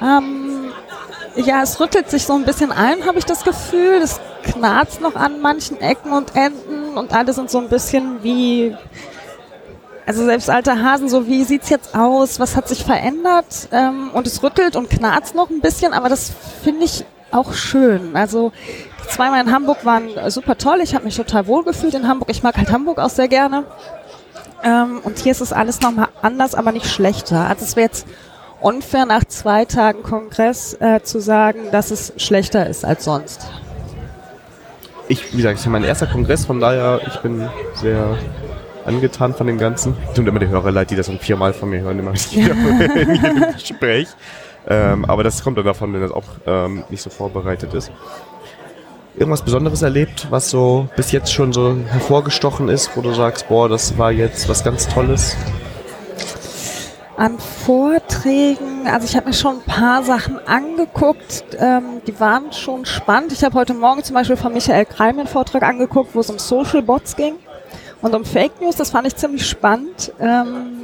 Ähm, 0.00 0.72
ja, 1.34 1.62
es 1.62 1.80
rüttelt 1.80 2.10
sich 2.10 2.26
so 2.26 2.34
ein 2.34 2.44
bisschen 2.44 2.70
ein, 2.70 3.04
habe 3.06 3.18
ich 3.18 3.24
das 3.24 3.42
Gefühl. 3.42 4.00
Es 4.02 4.20
knarzt 4.44 5.00
noch 5.00 5.16
an 5.16 5.40
manchen 5.40 5.80
Ecken 5.80 6.12
und 6.12 6.36
Enden 6.36 6.96
und 6.96 7.12
alle 7.12 7.32
sind 7.32 7.50
so 7.50 7.58
ein 7.58 7.68
bisschen 7.68 8.22
wie, 8.22 8.76
also 10.06 10.24
selbst 10.24 10.50
alte 10.50 10.82
Hasen, 10.82 11.08
so 11.08 11.26
wie 11.26 11.44
sieht's 11.44 11.68
jetzt 11.68 11.94
aus, 11.94 12.40
was 12.40 12.56
hat 12.56 12.68
sich 12.68 12.84
verändert? 12.84 13.68
Ähm, 13.70 14.10
und 14.12 14.26
es 14.26 14.42
rüttelt 14.42 14.76
und 14.76 14.90
knarzt 14.90 15.34
noch 15.34 15.50
ein 15.50 15.60
bisschen, 15.60 15.92
aber 15.92 16.08
das 16.08 16.32
finde 16.62 16.84
ich 16.84 17.04
auch 17.30 17.54
schön. 17.54 18.16
Also 18.16 18.52
zweimal 19.08 19.42
in 19.42 19.52
Hamburg 19.52 19.84
waren 19.84 20.08
super 20.28 20.58
toll. 20.58 20.80
Ich 20.82 20.94
habe 20.94 21.04
mich 21.04 21.16
total 21.16 21.46
wohl 21.46 21.64
gefühlt 21.64 21.94
in 21.94 22.08
Hamburg. 22.08 22.30
Ich 22.30 22.42
mag 22.42 22.56
halt 22.56 22.70
Hamburg 22.70 22.98
auch 22.98 23.10
sehr 23.10 23.28
gerne. 23.28 23.64
Ähm, 24.62 25.00
und 25.02 25.18
hier 25.18 25.32
ist 25.32 25.40
es 25.40 25.52
alles 25.52 25.80
nochmal 25.80 26.08
anders, 26.20 26.54
aber 26.54 26.72
nicht 26.72 26.86
schlechter. 26.86 27.48
Also 27.48 27.64
es 27.64 27.76
wäre 27.76 27.86
jetzt 27.86 28.06
unfair 28.60 29.06
nach 29.06 29.24
zwei 29.24 29.64
Tagen 29.64 30.02
Kongress 30.02 30.74
äh, 30.80 31.02
zu 31.02 31.20
sagen, 31.20 31.70
dass 31.72 31.90
es 31.90 32.12
schlechter 32.16 32.66
ist 32.66 32.84
als 32.84 33.04
sonst. 33.04 33.48
Ich, 35.08 35.32
wie 35.32 35.38
gesagt, 35.38 35.56
es 35.56 35.62
ist 35.62 35.70
mein 35.70 35.84
erster 35.84 36.06
Kongress, 36.06 36.46
von 36.46 36.60
daher, 36.60 37.00
ich 37.06 37.18
bin 37.20 37.48
sehr 37.74 38.16
angetan 38.84 39.34
von 39.34 39.46
dem 39.46 39.58
Ganzen. 39.58 39.96
Tut 40.14 40.26
immer 40.26 40.38
die 40.38 40.48
Hörer 40.48 40.70
leid, 40.70 40.90
die 40.90 40.96
das 40.96 41.06
dann 41.06 41.18
viermal 41.18 41.52
von 41.52 41.70
mir 41.70 41.80
hören, 41.80 41.98
immer 41.98 42.12
in 42.32 43.14
jedem 43.14 43.52
Gespräch. 43.52 44.08
Ähm, 44.68 45.04
aber 45.04 45.24
das 45.24 45.42
kommt 45.42 45.58
dann 45.58 45.64
davon, 45.64 45.92
wenn 45.92 46.00
das 46.00 46.12
auch 46.12 46.24
ähm, 46.46 46.84
nicht 46.88 47.02
so 47.02 47.10
vorbereitet 47.10 47.74
ist. 47.74 47.90
Irgendwas 49.14 49.42
Besonderes 49.42 49.82
erlebt, 49.82 50.28
was 50.30 50.48
so 50.48 50.88
bis 50.96 51.12
jetzt 51.12 51.32
schon 51.32 51.52
so 51.52 51.76
hervorgestochen 51.90 52.68
ist, 52.68 52.96
wo 52.96 53.02
du 53.02 53.12
sagst, 53.12 53.48
boah, 53.48 53.68
das 53.68 53.98
war 53.98 54.10
jetzt 54.10 54.48
was 54.48 54.64
ganz 54.64 54.88
Tolles? 54.88 55.36
An 57.18 57.38
Vorträgen, 57.38 58.86
also 58.86 59.06
ich 59.06 59.14
habe 59.14 59.26
mir 59.26 59.34
schon 59.34 59.56
ein 59.56 59.66
paar 59.66 60.02
Sachen 60.02 60.38
angeguckt, 60.46 61.44
ähm, 61.58 62.00
die 62.06 62.18
waren 62.18 62.52
schon 62.52 62.86
spannend. 62.86 63.32
Ich 63.32 63.44
habe 63.44 63.54
heute 63.54 63.74
Morgen 63.74 64.02
zum 64.02 64.14
Beispiel 64.14 64.36
von 64.36 64.54
Michael 64.54 64.86
Kreim 64.86 65.18
einen 65.18 65.28
Vortrag 65.28 65.62
angeguckt, 65.62 66.14
wo 66.14 66.20
es 66.20 66.30
um 66.30 66.38
Social 66.38 66.82
Bots 66.82 67.14
ging 67.14 67.34
und 68.02 68.14
um 68.14 68.24
Fake 68.24 68.60
News. 68.60 68.76
Das 68.76 68.90
fand 68.90 69.06
ich 69.06 69.16
ziemlich 69.16 69.46
spannend. 69.46 70.12
Ähm, 70.20 70.82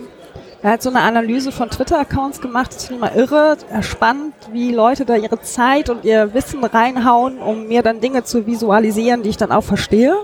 er 0.62 0.72
hat 0.72 0.82
so 0.82 0.90
eine 0.90 1.02
Analyse 1.02 1.52
von 1.52 1.70
Twitter-Accounts 1.70 2.40
gemacht, 2.40 2.74
das 2.74 2.86
finde 2.86 3.06
ich 3.06 3.14
mal 3.14 3.20
irre, 3.20 3.56
spannend, 3.82 4.34
wie 4.50 4.72
Leute 4.72 5.04
da 5.04 5.14
ihre 5.14 5.40
Zeit 5.40 5.88
und 5.88 6.04
ihr 6.04 6.34
Wissen 6.34 6.64
reinhauen, 6.64 7.38
um 7.38 7.68
mir 7.68 7.82
dann 7.82 8.00
Dinge 8.00 8.24
zu 8.24 8.44
visualisieren, 8.44 9.22
die 9.22 9.28
ich 9.28 9.36
dann 9.36 9.52
auch 9.52 9.62
verstehe. 9.62 10.16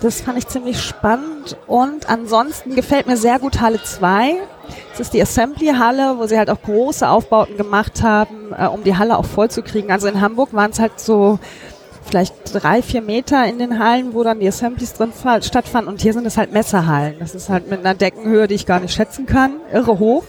Das 0.00 0.22
fand 0.22 0.38
ich 0.38 0.46
ziemlich 0.48 0.80
spannend. 0.80 1.58
Und 1.66 2.08
ansonsten 2.08 2.74
gefällt 2.74 3.06
mir 3.06 3.18
sehr 3.18 3.38
gut 3.38 3.60
Halle 3.60 3.82
2. 3.82 4.36
Das 4.90 5.00
ist 5.00 5.14
die 5.14 5.20
Assembly-Halle, 5.20 6.18
wo 6.18 6.26
sie 6.26 6.38
halt 6.38 6.48
auch 6.48 6.60
große 6.62 7.06
Aufbauten 7.08 7.56
gemacht 7.56 8.02
haben, 8.02 8.54
äh, 8.56 8.66
um 8.66 8.82
die 8.82 8.96
Halle 8.96 9.18
auch 9.18 9.24
voll 9.26 9.50
zu 9.50 9.62
kriegen. 9.62 9.90
Also 9.90 10.08
in 10.08 10.20
Hamburg 10.20 10.54
waren 10.54 10.70
es 10.70 10.78
halt 10.78 11.00
so 11.00 11.38
vielleicht 12.04 12.34
drei, 12.52 12.82
vier 12.82 13.02
Meter 13.02 13.44
in 13.46 13.58
den 13.58 13.78
Hallen, 13.78 14.14
wo 14.14 14.22
dann 14.22 14.40
die 14.40 14.48
Assemblies 14.48 14.94
drin 14.94 15.12
stattfanden. 15.40 15.92
Und 15.92 16.02
hier 16.02 16.12
sind 16.12 16.26
es 16.26 16.36
halt 16.36 16.52
Messerhallen. 16.52 17.16
Das 17.18 17.34
ist 17.34 17.48
halt 17.48 17.68
mit 17.68 17.80
einer 17.80 17.94
Deckenhöhe, 17.94 18.46
die 18.46 18.54
ich 18.54 18.66
gar 18.66 18.80
nicht 18.80 18.94
schätzen 18.94 19.26
kann. 19.26 19.56
Irre 19.72 19.98
hoch. 19.98 20.24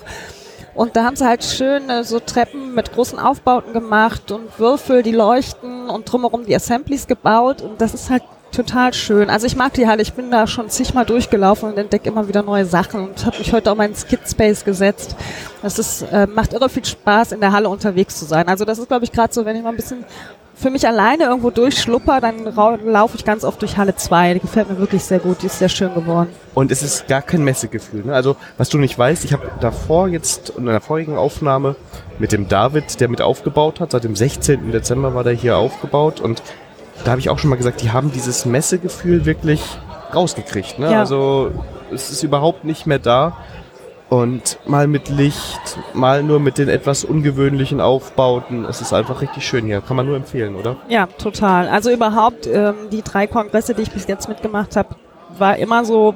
Und 0.74 0.98
da 0.98 1.06
haben 1.06 1.16
sie 1.16 1.26
halt 1.26 1.44
schön 1.44 1.90
äh, 1.90 2.04
so 2.04 2.20
Treppen 2.20 2.76
mit 2.76 2.92
großen 2.92 3.18
Aufbauten 3.18 3.72
gemacht 3.72 4.32
und 4.32 4.60
Würfel, 4.60 5.04
die 5.04 5.14
leuchten 5.14 5.90
und 5.90 6.12
drumherum 6.12 6.46
die 6.46 6.56
Assemblies 6.56 7.08
gebaut. 7.08 7.62
Und 7.62 7.80
das 7.80 7.94
ist 7.94 8.10
halt 8.10 8.24
total 8.56 8.94
schön. 8.94 9.30
Also 9.30 9.46
ich 9.46 9.56
mag 9.56 9.74
die 9.74 9.88
Halle. 9.88 10.02
Ich 10.02 10.14
bin 10.14 10.32
da 10.32 10.48
schon 10.48 10.70
zigmal 10.70 11.06
durchgelaufen 11.06 11.70
und 11.70 11.78
entdecke 11.78 12.10
immer 12.10 12.28
wieder 12.28 12.42
neue 12.42 12.66
Sachen 12.66 13.10
und 13.10 13.26
habe 13.26 13.38
mich 13.38 13.54
heute 13.54 13.72
auch 13.72 13.76
mal 13.76 13.88
ins 13.88 14.08
Kidspace 14.08 14.64
gesetzt. 14.64 15.16
Das 15.62 15.78
ist, 15.80 16.02
äh, 16.12 16.28
macht 16.28 16.54
irre 16.54 16.70
viel 16.70 16.86
Spaß, 16.86 17.34
in 17.34 17.42
der 17.42 17.52
Halle 17.52 17.70
unterwegs 17.70 18.18
zu 18.18 18.26
sein. 18.26 18.48
Also 18.48 18.66
das 18.66 18.80
ist, 18.80 18.88
glaube 18.88 19.06
ich, 19.06 19.12
gerade 19.12 19.34
so, 19.34 19.46
wenn 19.46 19.56
ich 19.56 19.64
mal 19.64 19.70
ein 19.70 19.76
bisschen 19.76 20.06
für 20.56 20.70
mich 20.70 20.88
alleine 20.88 21.26
irgendwo 21.26 21.50
durchschlupper, 21.50 22.22
dann 22.22 22.46
laufe 22.86 23.18
ich 23.18 23.26
ganz 23.26 23.44
oft 23.44 23.62
durch 23.62 23.76
Halle 23.78 23.96
2. 23.96 24.36
Die 24.36 24.40
gefällt 24.40 24.70
mir 24.70 24.78
wirklich 24.78 25.04
sehr 25.04 25.20
gut. 25.20 25.42
Die 25.42 25.48
ist 25.48 25.60
sehr 25.60 25.70
schön 25.70 25.94
geworden. 25.94 26.30
Und 26.54 26.72
es 26.72 26.82
ist 26.82 27.08
gar 27.08 27.22
kein 27.22 27.44
Messegefühl. 27.44 28.06
Ne? 28.06 28.14
Also, 28.14 28.38
was 28.58 28.70
du 28.70 28.78
nicht 28.78 28.98
weißt, 28.98 29.26
ich 29.26 29.34
habe 29.34 29.52
davor 29.60 30.08
jetzt 30.08 30.54
in 30.58 30.70
einer 30.70 30.80
vorigen 30.80 31.18
Aufnahme 31.18 31.76
mit 32.20 32.32
dem 32.32 32.48
David, 32.48 33.02
der 33.02 33.10
mit 33.10 33.22
aufgebaut 33.22 33.82
hat, 33.82 33.92
seit 33.92 34.06
dem 34.06 34.16
16. 34.16 34.72
Dezember 34.72 35.14
war 35.14 35.26
der 35.26 35.34
hier 35.34 35.58
aufgebaut 35.58 36.22
und 36.22 36.42
da 37.04 37.12
habe 37.12 37.20
ich 37.20 37.30
auch 37.30 37.40
schon 37.40 37.50
mal 37.50 37.56
gesagt, 37.58 37.82
die 37.82 37.92
haben 37.92 38.12
dieses 38.12 38.46
Messegefühl 38.46 39.26
wirklich 39.26 39.62
rausgekriegt. 40.14 40.80
Ne? 40.80 40.92
Ja. 40.92 41.00
Also 41.00 41.52
es 41.92 42.12
ist 42.12 42.24
überhaupt 42.24 42.64
nicht 42.64 42.86
mehr 42.88 43.00
da. 43.00 43.38
Und 44.08 44.60
mal 44.68 44.88
mit 44.88 45.10
Licht, 45.10 45.80
mal 45.94 46.22
nur 46.22 46.40
mit 46.40 46.60
den 46.60 46.70
etwas 46.70 47.04
ungewöhnlichen 47.04 47.82
Aufbauten. 47.82 48.64
Es 48.66 48.80
ist 48.80 48.94
einfach 48.94 49.22
richtig 49.22 49.48
schön 49.48 49.66
hier. 49.66 49.82
Kann 49.82 49.98
man 49.98 50.06
nur 50.06 50.16
empfehlen, 50.16 50.56
oder? 50.56 50.78
Ja, 50.88 51.08
total. 51.08 51.68
Also 51.68 51.90
überhaupt 51.90 52.46
ähm, 52.46 52.76
die 52.92 53.02
drei 53.02 53.26
Kongresse, 53.26 53.74
die 53.74 53.82
ich 53.82 53.92
bis 53.92 54.08
jetzt 54.08 54.30
mitgemacht 54.30 54.76
habe, 54.76 54.96
war 55.40 55.58
immer 55.58 55.84
so 55.86 56.14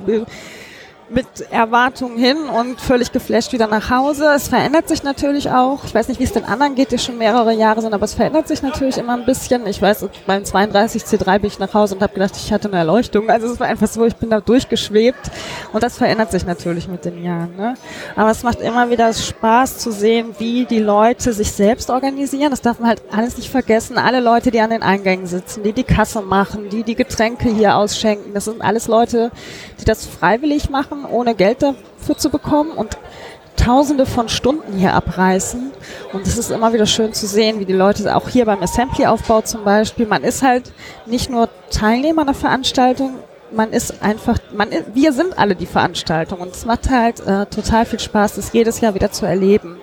mit 1.10 1.28
Erwartungen 1.52 2.18
hin 2.18 2.38
und 2.38 2.80
völlig 2.80 3.12
geflasht 3.12 3.52
wieder 3.52 3.68
nach 3.68 3.90
Hause. 3.90 4.32
Es 4.36 4.48
verändert 4.48 4.88
sich 4.88 5.04
natürlich 5.04 5.50
auch. 5.50 5.84
Ich 5.84 5.94
weiß 5.94 6.08
nicht, 6.08 6.20
wie 6.20 6.24
es 6.24 6.34
den 6.34 6.46
anderen 6.46 6.76
geht, 6.76 6.92
die 6.92 7.00
schon 7.00 7.18
mehrere 7.18 7.54
Jahre 7.54 7.82
sind, 7.82 7.94
aber 7.94 8.06
es 8.06 8.14
verändert 8.14 8.48
sich 8.48 8.62
natürlich 8.62 8.98
immer 8.98 9.14
ein 9.14 9.26
bisschen. 9.26 9.66
Ich 9.68 9.82
weiß, 9.82 10.06
beim 10.28 10.46
32 10.46 11.04
C3 11.04 11.40
bin 11.40 11.48
ich 11.48 11.60
nach 11.60 11.74
Hause 11.74 11.96
und 11.96 12.02
habe 12.02 12.14
gedacht, 12.14 12.34
ich 12.36 12.54
hatte 12.54 12.68
eine 12.68 12.78
Erleuchtung. 12.78 13.30
Also 13.30 13.48
es 13.48 13.60
war 13.60 13.68
einfach 13.68 13.88
so, 13.88 14.06
ich 14.06 14.16
bin 14.16 14.30
da 14.30 14.40
durchgeschwebt 14.40 15.32
und 15.74 15.82
das 15.82 15.98
verändert 15.98 16.32
sich 16.32 16.46
natürlich 16.46 16.88
mit 16.88 17.06
den 17.06 17.24
Jahren. 17.24 17.56
Ne? 17.56 17.74
Aber 18.16 18.30
es 18.30 18.44
macht 18.44 18.62
immer 18.62 18.90
wieder 18.90 19.12
Spaß 19.12 19.80
zu 19.80 19.92
sehen, 19.92 20.36
wie 20.38 20.66
die 20.66 20.80
Leute 20.80 21.34
sich 21.34 21.52
selbst 21.52 21.90
organisieren. 21.90 22.52
Das 22.52 22.62
darf 22.62 22.80
man 22.80 22.90
halt 22.90 23.02
alles 23.12 23.38
nicht 23.38 23.50
vergessen. 23.50 23.98
Alle 23.98 24.20
Leute, 24.20 24.52
die 24.52 24.60
an 24.60 24.70
den 24.70 24.84
Eingängen 24.84 25.26
sitzen, 25.26 25.64
die 25.64 25.74
die 25.74 25.84
Kasse 25.84 26.22
machen, 26.22 26.70
die 26.70 26.84
die 26.84 26.96
Getränke 26.96 27.50
hier 27.50 27.76
ausschenken, 27.76 28.34
das 28.34 28.46
sind 28.46 28.62
alles 28.62 28.88
Leute, 28.88 29.32
die 29.80 29.86
das 29.86 30.06
freiwillig 30.06 30.70
machen 30.70 30.99
machen, 31.00 31.12
ohne 31.12 31.36
Geld 31.36 31.62
dafür 31.62 32.18
zu 32.18 32.30
bekommen 32.30 32.72
und 32.72 32.98
Tausende 33.58 34.06
von 34.06 34.30
Stunden 34.30 34.78
hier 34.78 34.94
abreißen. 34.94 35.72
Und 36.14 36.26
es 36.26 36.38
ist 36.38 36.50
immer 36.50 36.72
wieder 36.72 36.86
schön 36.86 37.12
zu 37.12 37.28
sehen, 37.28 37.60
wie 37.60 37.66
die 37.66 37.74
Leute 37.74 38.16
auch 38.16 38.30
hier 38.30 38.46
beim 38.46 38.64
Assembly-Aufbau 38.64 39.42
zum 39.42 39.66
Beispiel, 39.66 40.08
man 40.08 40.24
ist 40.24 40.42
halt 40.42 40.72
nicht 41.06 41.30
nur 41.30 41.50
Teilnehmer 41.70 42.22
einer 42.22 42.34
Veranstaltung, 42.34 43.16
man 43.52 43.74
ist 43.74 44.02
einfach, 44.02 44.38
man, 44.56 44.70
wir 44.94 45.12
sind 45.12 45.38
alle 45.38 45.56
die 45.56 45.66
Veranstaltung 45.66 46.40
und 46.40 46.56
es 46.56 46.66
macht 46.66 46.90
halt 46.90 47.20
äh, 47.20 47.48
total 47.48 47.86
viel 47.86 48.00
Spaß, 48.00 48.36
das 48.36 48.54
jedes 48.54 48.80
Jahr 48.80 48.96
wieder 48.96 49.12
zu 49.12 49.26
erleben. 49.26 49.76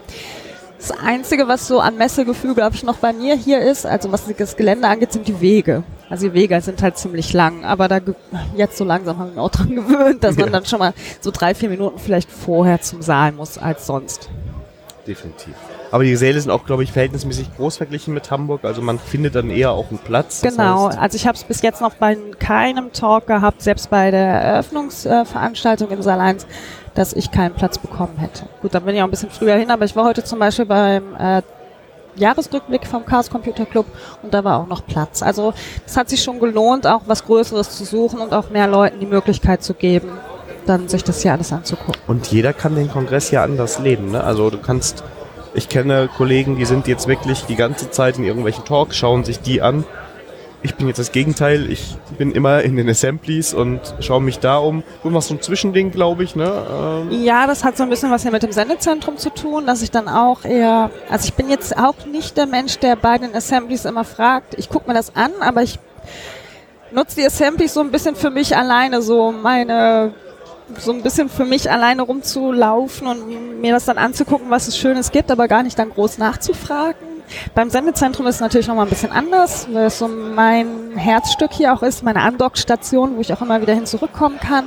Das 0.78 0.92
Einzige, 0.92 1.46
was 1.46 1.68
so 1.68 1.78
an 1.80 1.98
Messegefühl, 1.98 2.54
glaube 2.54 2.76
ich, 2.76 2.82
noch 2.82 2.96
bei 2.96 3.12
mir 3.12 3.34
hier 3.36 3.60
ist, 3.60 3.84
also 3.84 4.10
was 4.10 4.24
das 4.38 4.56
Gelände 4.56 4.88
angeht, 4.88 5.12
sind 5.12 5.28
die 5.28 5.40
Wege. 5.42 5.82
Also 6.08 6.28
die 6.28 6.34
Wege 6.34 6.60
sind 6.60 6.82
halt 6.82 6.96
ziemlich 6.96 7.32
lang, 7.32 7.64
aber 7.64 7.88
da 7.88 8.00
jetzt 8.56 8.76
so 8.76 8.84
langsam 8.84 9.18
haben 9.18 9.34
wir 9.34 9.42
auch 9.42 9.50
dran 9.50 9.70
gewöhnt, 9.74 10.22
dass 10.22 10.36
man 10.36 10.52
dann 10.52 10.64
schon 10.64 10.78
mal 10.78 10.94
so 11.20 11.30
drei, 11.30 11.54
vier 11.54 11.68
Minuten 11.68 11.98
vielleicht 11.98 12.30
vorher 12.30 12.80
zum 12.80 13.02
Saal 13.02 13.32
muss 13.32 13.58
als 13.58 13.86
sonst. 13.86 14.30
Definitiv. 15.06 15.54
Aber 15.92 16.02
die 16.02 16.16
Säle 16.16 16.40
sind 16.40 16.50
auch, 16.50 16.64
glaube 16.64 16.82
ich, 16.82 16.90
verhältnismäßig 16.90 17.54
groß 17.56 17.76
verglichen 17.76 18.12
mit 18.12 18.30
Hamburg. 18.30 18.64
Also 18.64 18.82
man 18.82 18.98
findet 18.98 19.36
dann 19.36 19.50
eher 19.50 19.70
auch 19.70 19.88
einen 19.90 19.98
Platz. 19.98 20.42
Genau. 20.42 20.88
Heißt 20.88 20.98
also 20.98 21.16
ich 21.16 21.26
habe 21.26 21.36
es 21.36 21.44
bis 21.44 21.62
jetzt 21.62 21.80
noch 21.80 21.94
bei 21.94 22.16
keinem 22.38 22.92
Talk 22.92 23.26
gehabt, 23.26 23.62
selbst 23.62 23.88
bei 23.90 24.10
der 24.10 24.26
Eröffnungsveranstaltung 24.26 25.90
im 25.90 26.02
Saal 26.02 26.20
1, 26.20 26.46
dass 26.94 27.12
ich 27.12 27.30
keinen 27.30 27.54
Platz 27.54 27.78
bekommen 27.78 28.16
hätte. 28.18 28.46
Gut, 28.62 28.74
dann 28.74 28.84
bin 28.84 28.94
ich 28.94 29.00
auch 29.00 29.06
ein 29.06 29.10
bisschen 29.10 29.30
früher 29.30 29.54
hin, 29.54 29.70
aber 29.70 29.84
ich 29.84 29.94
war 29.94 30.04
heute 30.04 30.24
zum 30.24 30.40
Beispiel 30.40 30.66
beim 30.66 31.14
äh, 31.14 31.42
Jahresrückblick 32.16 32.86
vom 32.86 33.04
Chaos 33.04 33.30
Computer 33.30 33.66
Club 33.66 33.86
und 34.22 34.34
da 34.34 34.44
war 34.44 34.60
auch 34.60 34.66
noch 34.66 34.86
Platz. 34.86 35.22
Also 35.22 35.54
es 35.86 35.96
hat 35.96 36.08
sich 36.08 36.22
schon 36.22 36.40
gelohnt, 36.40 36.86
auch 36.86 37.02
was 37.06 37.24
Größeres 37.24 37.70
zu 37.76 37.84
suchen 37.84 38.20
und 38.20 38.32
auch 38.32 38.50
mehr 38.50 38.66
Leuten 38.66 39.00
die 39.00 39.06
Möglichkeit 39.06 39.62
zu 39.62 39.74
geben, 39.74 40.08
dann 40.66 40.88
sich 40.88 41.04
das 41.04 41.22
hier 41.22 41.32
alles 41.32 41.52
anzugucken. 41.52 42.00
Und 42.06 42.26
jeder 42.28 42.52
kann 42.52 42.74
den 42.74 42.90
Kongress 42.90 43.30
ja 43.30 43.44
anders 43.44 43.78
leben. 43.78 44.10
Ne? 44.10 44.22
Also 44.24 44.50
du 44.50 44.58
kannst, 44.58 45.04
ich 45.54 45.68
kenne 45.68 46.08
Kollegen, 46.16 46.56
die 46.56 46.64
sind 46.64 46.86
jetzt 46.88 47.06
wirklich 47.06 47.44
die 47.44 47.56
ganze 47.56 47.90
Zeit 47.90 48.18
in 48.18 48.24
irgendwelchen 48.24 48.64
Talks, 48.64 48.96
schauen 48.96 49.24
sich 49.24 49.40
die 49.40 49.62
an 49.62 49.84
ich 50.62 50.74
bin 50.74 50.88
jetzt 50.88 50.98
das 50.98 51.12
Gegenteil. 51.12 51.70
Ich 51.70 51.96
bin 52.18 52.32
immer 52.32 52.62
in 52.62 52.76
den 52.76 52.88
Assemblies 52.88 53.54
und 53.54 53.80
schaue 54.00 54.20
mich 54.20 54.38
da 54.38 54.58
um. 54.58 54.82
Du 55.02 55.10
machst 55.10 55.28
so 55.28 55.34
ein 55.34 55.42
Zwischending, 55.42 55.90
glaube 55.90 56.24
ich, 56.24 56.34
ne? 56.34 57.06
Ähm 57.10 57.22
ja, 57.22 57.46
das 57.46 57.62
hat 57.64 57.76
so 57.76 57.82
ein 57.82 57.90
bisschen 57.90 58.10
was 58.10 58.22
hier 58.22 58.32
mit 58.32 58.42
dem 58.42 58.52
Sendezentrum 58.52 59.16
zu 59.16 59.30
tun, 59.30 59.66
dass 59.66 59.82
ich 59.82 59.90
dann 59.90 60.08
auch 60.08 60.44
eher, 60.44 60.90
also 61.08 61.26
ich 61.26 61.34
bin 61.34 61.48
jetzt 61.48 61.76
auch 61.76 62.06
nicht 62.10 62.36
der 62.36 62.46
Mensch, 62.46 62.78
der 62.78 62.96
bei 62.96 63.18
den 63.18 63.34
Assemblies 63.34 63.84
immer 63.84 64.04
fragt. 64.04 64.54
Ich 64.58 64.68
gucke 64.68 64.88
mir 64.88 64.94
das 64.94 65.14
an, 65.14 65.30
aber 65.40 65.62
ich 65.62 65.78
nutze 66.90 67.16
die 67.16 67.26
Assemblies 67.26 67.74
so 67.74 67.80
ein 67.80 67.90
bisschen 67.90 68.16
für 68.16 68.30
mich 68.30 68.56
alleine, 68.56 69.02
so 69.02 69.32
meine 69.32 70.14
so 70.78 70.92
ein 70.92 71.02
bisschen 71.02 71.28
für 71.28 71.44
mich 71.44 71.70
alleine 71.70 72.02
rumzulaufen 72.02 73.06
und 73.06 73.60
mir 73.60 73.72
das 73.72 73.84
dann 73.84 73.98
anzugucken, 73.98 74.50
was 74.50 74.66
es 74.66 74.76
Schönes 74.76 75.12
gibt, 75.12 75.30
aber 75.30 75.46
gar 75.46 75.62
nicht 75.62 75.78
dann 75.78 75.90
groß 75.90 76.18
nachzufragen. 76.18 77.15
Beim 77.54 77.70
Sendezentrum 77.70 78.26
ist 78.26 78.36
es 78.36 78.40
natürlich 78.40 78.68
nochmal 78.68 78.86
ein 78.86 78.90
bisschen 78.90 79.12
anders, 79.12 79.66
weil 79.72 79.86
es 79.86 79.98
so 79.98 80.08
mein 80.08 80.96
Herzstück 80.96 81.52
hier 81.52 81.72
auch 81.74 81.82
ist, 81.82 82.02
meine 82.02 82.20
Andockstation, 82.22 83.16
wo 83.16 83.20
ich 83.20 83.32
auch 83.32 83.42
immer 83.42 83.60
wieder 83.60 83.74
hin 83.74 83.86
zurückkommen 83.86 84.38
kann. 84.40 84.66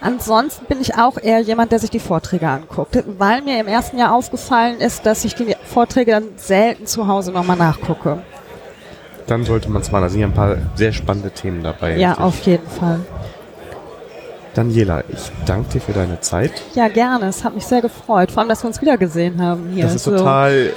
Ansonsten 0.00 0.66
bin 0.66 0.80
ich 0.80 0.96
auch 0.96 1.18
eher 1.18 1.40
jemand, 1.40 1.72
der 1.72 1.78
sich 1.78 1.90
die 1.90 2.00
Vorträge 2.00 2.48
anguckt, 2.48 3.02
weil 3.18 3.42
mir 3.42 3.60
im 3.60 3.66
ersten 3.68 3.98
Jahr 3.98 4.12
aufgefallen 4.14 4.80
ist, 4.80 5.06
dass 5.06 5.24
ich 5.24 5.34
die 5.34 5.54
Vorträge 5.64 6.12
dann 6.12 6.24
selten 6.36 6.86
zu 6.86 7.06
Hause 7.06 7.32
nochmal 7.32 7.56
nachgucke. 7.56 8.22
Dann 9.26 9.44
sollte 9.44 9.70
man 9.70 9.82
es 9.82 9.92
mal, 9.92 10.00
da 10.00 10.08
sind 10.08 10.20
ja 10.20 10.26
ein 10.26 10.34
paar 10.34 10.56
sehr 10.74 10.92
spannende 10.92 11.30
Themen 11.30 11.62
dabei. 11.62 11.96
Ja, 11.96 12.14
auf 12.18 12.40
jeden 12.46 12.66
Fall. 12.68 13.00
Daniela, 14.54 15.04
ich 15.08 15.30
danke 15.46 15.74
dir 15.74 15.80
für 15.80 15.92
deine 15.92 16.20
Zeit. 16.20 16.50
Ja, 16.74 16.88
gerne. 16.88 17.26
Es 17.26 17.44
hat 17.44 17.54
mich 17.54 17.64
sehr 17.64 17.80
gefreut. 17.80 18.32
Vor 18.32 18.40
allem, 18.40 18.48
dass 18.48 18.64
wir 18.64 18.68
uns 18.68 18.80
wieder 18.80 18.98
gesehen 18.98 19.40
haben 19.40 19.68
hier. 19.72 19.84
Das 19.84 19.94
ist 19.94 20.04
So. 20.04 20.16
total. 20.16 20.72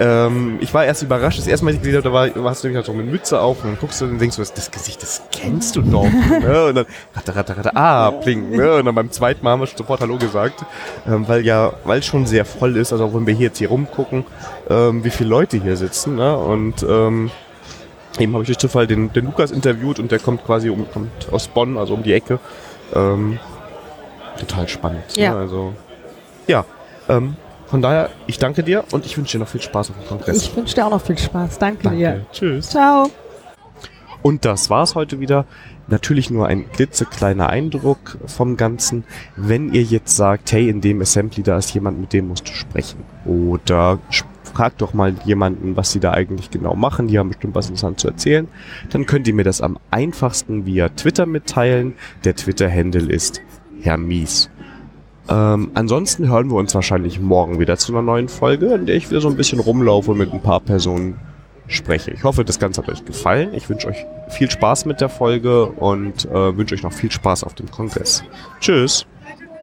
Ähm, 0.00 0.56
ich 0.62 0.72
war 0.72 0.86
erst 0.86 1.02
überrascht, 1.02 1.38
das 1.38 1.46
erste 1.46 1.62
Mal, 1.66 1.72
als 1.72 1.76
ich 1.76 1.82
gesehen 1.82 1.98
habe, 1.98 2.08
da 2.08 2.12
war, 2.14 2.28
du 2.28 2.48
hast 2.48 2.64
du 2.64 2.68
nämlich 2.68 2.86
so 2.86 2.92
eine 2.92 3.02
Mütze 3.02 3.38
auf 3.38 3.62
und 3.62 3.70
dann 3.70 3.78
guckst 3.78 4.00
du 4.00 4.06
und 4.06 4.18
denkst 4.18 4.36
du, 4.36 4.42
das, 4.42 4.70
Gesicht, 4.70 5.02
das 5.02 5.22
kennst 5.30 5.76
du 5.76 5.82
doch. 5.82 6.04
ne? 6.40 6.64
Und 6.68 6.74
dann 6.74 6.86
ratter, 7.14 7.36
ratter, 7.36 7.56
ratter, 7.58 7.76
ah, 7.76 8.10
bling. 8.10 8.48
Ne? 8.48 8.76
Und 8.76 8.86
dann 8.86 8.94
beim 8.94 9.10
zweiten 9.10 9.44
Mal 9.44 9.50
haben 9.50 9.60
wir 9.60 9.66
sofort 9.66 10.00
Hallo 10.00 10.16
gesagt, 10.16 10.64
ähm, 11.06 11.28
weil 11.28 11.44
ja, 11.44 11.74
weil 11.84 11.98
es 11.98 12.06
schon 12.06 12.24
sehr 12.24 12.46
voll 12.46 12.78
ist, 12.78 12.94
also 12.94 13.04
auch 13.04 13.14
wenn 13.14 13.26
wir 13.26 13.34
hier 13.34 13.48
jetzt 13.48 13.58
hier 13.58 13.68
rumgucken, 13.68 14.24
ähm, 14.70 15.04
wie 15.04 15.10
viele 15.10 15.28
Leute 15.28 15.58
hier 15.58 15.76
sitzen. 15.76 16.16
Ne? 16.16 16.34
Und 16.34 16.82
ähm, 16.82 17.30
eben 18.18 18.32
habe 18.32 18.42
ich 18.42 18.48
durch 18.48 18.58
Zufall 18.58 18.86
den, 18.86 19.12
den 19.12 19.26
Lukas 19.26 19.50
interviewt 19.50 19.98
und 19.98 20.10
der 20.10 20.18
kommt 20.18 20.46
quasi 20.46 20.70
um, 20.70 20.90
kommt 20.90 21.10
aus 21.30 21.48
Bonn, 21.48 21.76
also 21.76 21.92
um 21.92 22.02
die 22.02 22.14
Ecke. 22.14 22.38
Ähm, 22.94 23.38
total 24.38 24.66
spannend. 24.66 25.14
Ja. 25.14 25.34
Ne? 25.34 25.40
Also, 25.40 25.74
ja. 26.46 26.64
Ähm, 27.06 27.36
von 27.70 27.82
daher, 27.82 28.10
ich 28.26 28.38
danke 28.38 28.64
dir 28.64 28.82
und 28.90 29.06
ich 29.06 29.16
wünsche 29.16 29.38
dir 29.38 29.44
noch 29.44 29.48
viel 29.48 29.62
Spaß 29.62 29.90
auf 29.90 29.96
dem 29.96 30.08
Kongress. 30.08 30.42
Ich 30.42 30.56
wünsche 30.56 30.74
dir 30.74 30.86
auch 30.86 30.90
noch 30.90 31.00
viel 31.00 31.16
Spaß. 31.16 31.58
Danke, 31.58 31.88
dir. 31.88 32.10
danke. 32.10 32.26
Tschüss. 32.32 32.70
Ciao. 32.70 33.08
Und 34.22 34.44
das 34.44 34.70
war's 34.70 34.96
heute 34.96 35.20
wieder. 35.20 35.46
Natürlich 35.86 36.30
nur 36.30 36.48
ein 36.48 36.70
klitzekleiner 36.72 37.48
Eindruck 37.48 38.18
vom 38.26 38.56
Ganzen. 38.56 39.04
Wenn 39.36 39.72
ihr 39.72 39.82
jetzt 39.82 40.16
sagt, 40.16 40.50
hey, 40.50 40.68
in 40.68 40.80
dem 40.80 41.00
Assembly, 41.00 41.44
da 41.44 41.58
ist 41.58 41.72
jemand, 41.72 42.00
mit 42.00 42.12
dem 42.12 42.28
musst 42.28 42.48
du 42.48 42.52
sprechen. 42.52 43.04
Oder 43.24 44.00
fragt 44.52 44.82
doch 44.82 44.92
mal 44.92 45.14
jemanden, 45.24 45.76
was 45.76 45.92
sie 45.92 46.00
da 46.00 46.10
eigentlich 46.10 46.50
genau 46.50 46.74
machen. 46.74 47.06
Die 47.06 47.20
haben 47.20 47.28
bestimmt 47.28 47.54
was 47.54 47.66
interessant 47.66 48.00
zu 48.00 48.08
erzählen. 48.08 48.48
Dann 48.90 49.06
könnt 49.06 49.28
ihr 49.28 49.34
mir 49.34 49.44
das 49.44 49.60
am 49.60 49.78
einfachsten 49.92 50.66
via 50.66 50.88
Twitter 50.88 51.24
mitteilen. 51.24 51.94
Der 52.24 52.34
Twitter-Handle 52.34 53.12
ist 53.12 53.40
Herr 53.80 53.96
Mies. 53.96 54.50
Ähm, 55.28 55.70
ansonsten 55.74 56.28
hören 56.28 56.48
wir 56.50 56.56
uns 56.56 56.74
wahrscheinlich 56.74 57.20
morgen 57.20 57.58
wieder 57.60 57.76
zu 57.76 57.92
einer 57.92 58.02
neuen 58.02 58.28
Folge, 58.28 58.74
in 58.74 58.86
der 58.86 58.96
ich 58.96 59.10
wieder 59.10 59.20
so 59.20 59.28
ein 59.28 59.36
bisschen 59.36 59.60
rumlaufe 59.60 60.10
und 60.12 60.18
mit 60.18 60.32
ein 60.32 60.40
paar 60.40 60.60
Personen 60.60 61.18
spreche. 61.66 62.10
Ich 62.10 62.24
hoffe, 62.24 62.44
das 62.44 62.58
Ganze 62.58 62.82
hat 62.82 62.88
euch 62.88 63.04
gefallen. 63.04 63.54
Ich 63.54 63.68
wünsche 63.68 63.88
euch 63.88 64.04
viel 64.28 64.50
Spaß 64.50 64.86
mit 64.86 65.00
der 65.00 65.08
Folge 65.08 65.66
und 65.66 66.24
äh, 66.26 66.56
wünsche 66.56 66.74
euch 66.74 66.82
noch 66.82 66.92
viel 66.92 67.10
Spaß 67.10 67.44
auf 67.44 67.54
dem 67.54 67.70
Kongress. 67.70 68.24
Tschüss. 68.60 69.06